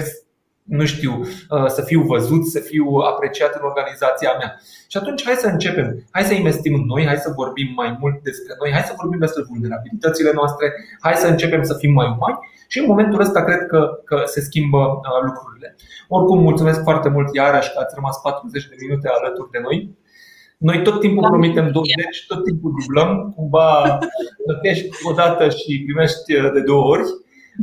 nu 0.64 0.86
știu, 0.86 1.12
uh, 1.50 1.68
să 1.68 1.82
fiu 1.82 2.02
văzut, 2.02 2.46
să 2.46 2.60
fiu 2.60 2.86
apreciat 3.12 3.56
în 3.56 3.62
organizația 3.64 4.32
mea. 4.40 4.60
Și 4.88 4.98
atunci 4.98 5.24
hai 5.24 5.34
să 5.34 5.48
începem, 5.48 5.88
hai 6.12 6.24
să 6.24 6.34
investim 6.34 6.74
în 6.74 6.86
noi, 6.86 7.06
hai 7.06 7.18
să 7.18 7.34
vorbim 7.36 7.70
mai 7.76 7.98
mult 8.00 8.24
despre 8.24 8.54
noi, 8.60 8.72
hai 8.72 8.82
să 8.82 8.94
vorbim 9.02 9.20
despre 9.20 9.44
vulnerabilitățile 9.50 10.32
noastre, 10.34 10.74
hai 11.00 11.16
să 11.16 11.28
începem 11.28 11.64
să 11.64 11.74
fim 11.74 11.94
mai 11.94 12.08
umani 12.18 12.40
și 12.72 12.80
în 12.80 12.86
momentul 12.88 13.20
ăsta 13.22 13.44
cred 13.44 13.62
că, 13.72 14.02
că 14.06 14.22
se 14.26 14.42
schimbă 14.42 14.78
uh, 14.78 15.20
lucrurile. 15.28 15.76
Oricum, 16.08 16.40
mulțumesc 16.42 16.84
foarte 16.84 17.10
mult 17.10 17.36
iarăși 17.36 17.72
că 17.72 17.80
ați 17.80 17.96
rămas 17.96 18.18
40 18.22 18.68
de 18.68 18.76
minute 18.80 19.08
alături 19.08 19.52
de 19.52 19.60
noi. 19.60 19.78
Noi 20.58 20.82
tot 20.84 21.00
timpul 21.00 21.28
promitem 21.30 21.72
20, 21.72 22.26
tot 22.28 22.44
timpul 22.44 22.72
dublăm, 22.80 23.34
cumva 23.36 24.00
plătești 24.46 24.90
o 25.10 25.12
dată 25.14 25.50
și 25.50 25.84
primești 25.86 26.36
uh, 26.36 26.52
de 26.54 26.62
două 26.62 26.84
ori. 26.94 27.04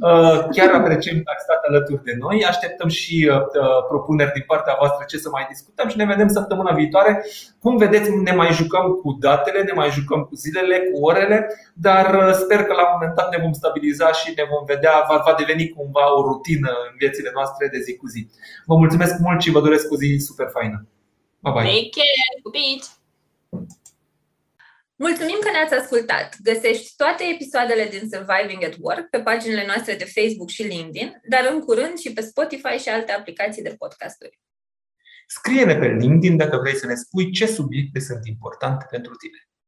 Uh, 0.01 0.49
chiar 0.51 0.75
apreciem 0.75 1.17
că 1.23 1.31
ați 1.35 1.45
stat 1.45 1.63
alături 1.69 2.05
de 2.05 2.15
noi. 2.19 2.45
Așteptăm 2.45 2.89
și 2.89 3.31
uh, 3.31 3.37
uh, 3.37 3.85
propuneri 3.89 4.33
din 4.33 4.45
partea 4.47 4.77
voastră 4.79 5.05
ce 5.09 5.19
să 5.19 5.29
mai 5.33 5.47
discutăm 5.49 5.89
și 5.89 5.97
ne 5.97 6.05
vedem 6.05 6.29
săptămâna 6.29 6.73
viitoare. 6.75 7.25
Cum 7.61 7.77
vedeți, 7.77 8.11
ne 8.11 8.33
mai 8.33 8.53
jucăm 8.53 8.87
cu 9.03 9.17
datele, 9.21 9.63
ne 9.63 9.73
mai 9.73 9.91
jucăm 9.91 10.21
cu 10.23 10.35
zilele, 10.35 10.79
cu 10.79 11.05
orele, 11.05 11.47
dar 11.75 12.33
sper 12.33 12.65
că 12.65 12.73
la 12.75 12.85
un 12.87 12.93
moment 12.93 13.15
dat 13.15 13.31
ne 13.31 13.43
vom 13.43 13.53
stabiliza 13.53 14.13
și 14.13 14.33
ne 14.37 14.45
vom 14.51 14.65
vedea, 14.67 15.05
va, 15.09 15.23
va 15.27 15.35
deveni 15.39 15.69
cumva 15.69 16.15
o 16.17 16.23
rutină 16.23 16.71
în 16.87 16.95
viețile 16.99 17.31
noastre 17.35 17.69
de 17.69 17.79
zi 17.79 17.97
cu 17.97 18.07
zi. 18.07 18.29
Vă 18.67 18.77
mulțumesc 18.77 19.19
mult 19.19 19.41
și 19.43 19.51
vă 19.51 19.61
doresc 19.61 19.93
o 19.93 19.97
zi 19.97 20.17
super 20.29 20.49
faină. 20.53 20.87
Bye 21.41 21.53
bye. 21.53 21.63
Take 21.63 21.91
care. 21.99 22.19
Mulțumim 25.07 25.39
că 25.41 25.51
ne-ați 25.51 25.75
ascultat! 25.75 26.37
Găsești 26.43 26.97
toate 26.97 27.25
episoadele 27.35 27.85
din 27.95 28.09
Surviving 28.13 28.63
at 28.65 28.77
Work 28.79 29.09
pe 29.09 29.21
paginile 29.21 29.67
noastre 29.67 29.95
de 29.95 30.13
Facebook 30.17 30.49
și 30.49 30.63
LinkedIn, 30.63 31.21
dar 31.29 31.49
în 31.53 31.61
curând 31.61 31.99
și 31.99 32.13
pe 32.13 32.21
Spotify 32.21 32.77
și 32.83 32.89
alte 32.89 33.13
aplicații 33.13 33.63
de 33.63 33.75
podcasturi. 33.79 34.41
Scrie-ne 35.27 35.77
pe 35.77 35.87
LinkedIn 35.87 36.37
dacă 36.37 36.57
vrei 36.57 36.77
să 36.77 36.87
ne 36.87 36.95
spui 36.95 37.31
ce 37.31 37.47
subiecte 37.47 38.01
sunt 38.01 38.27
importante 38.27 38.87
pentru 38.91 39.15
tine. 39.15 39.48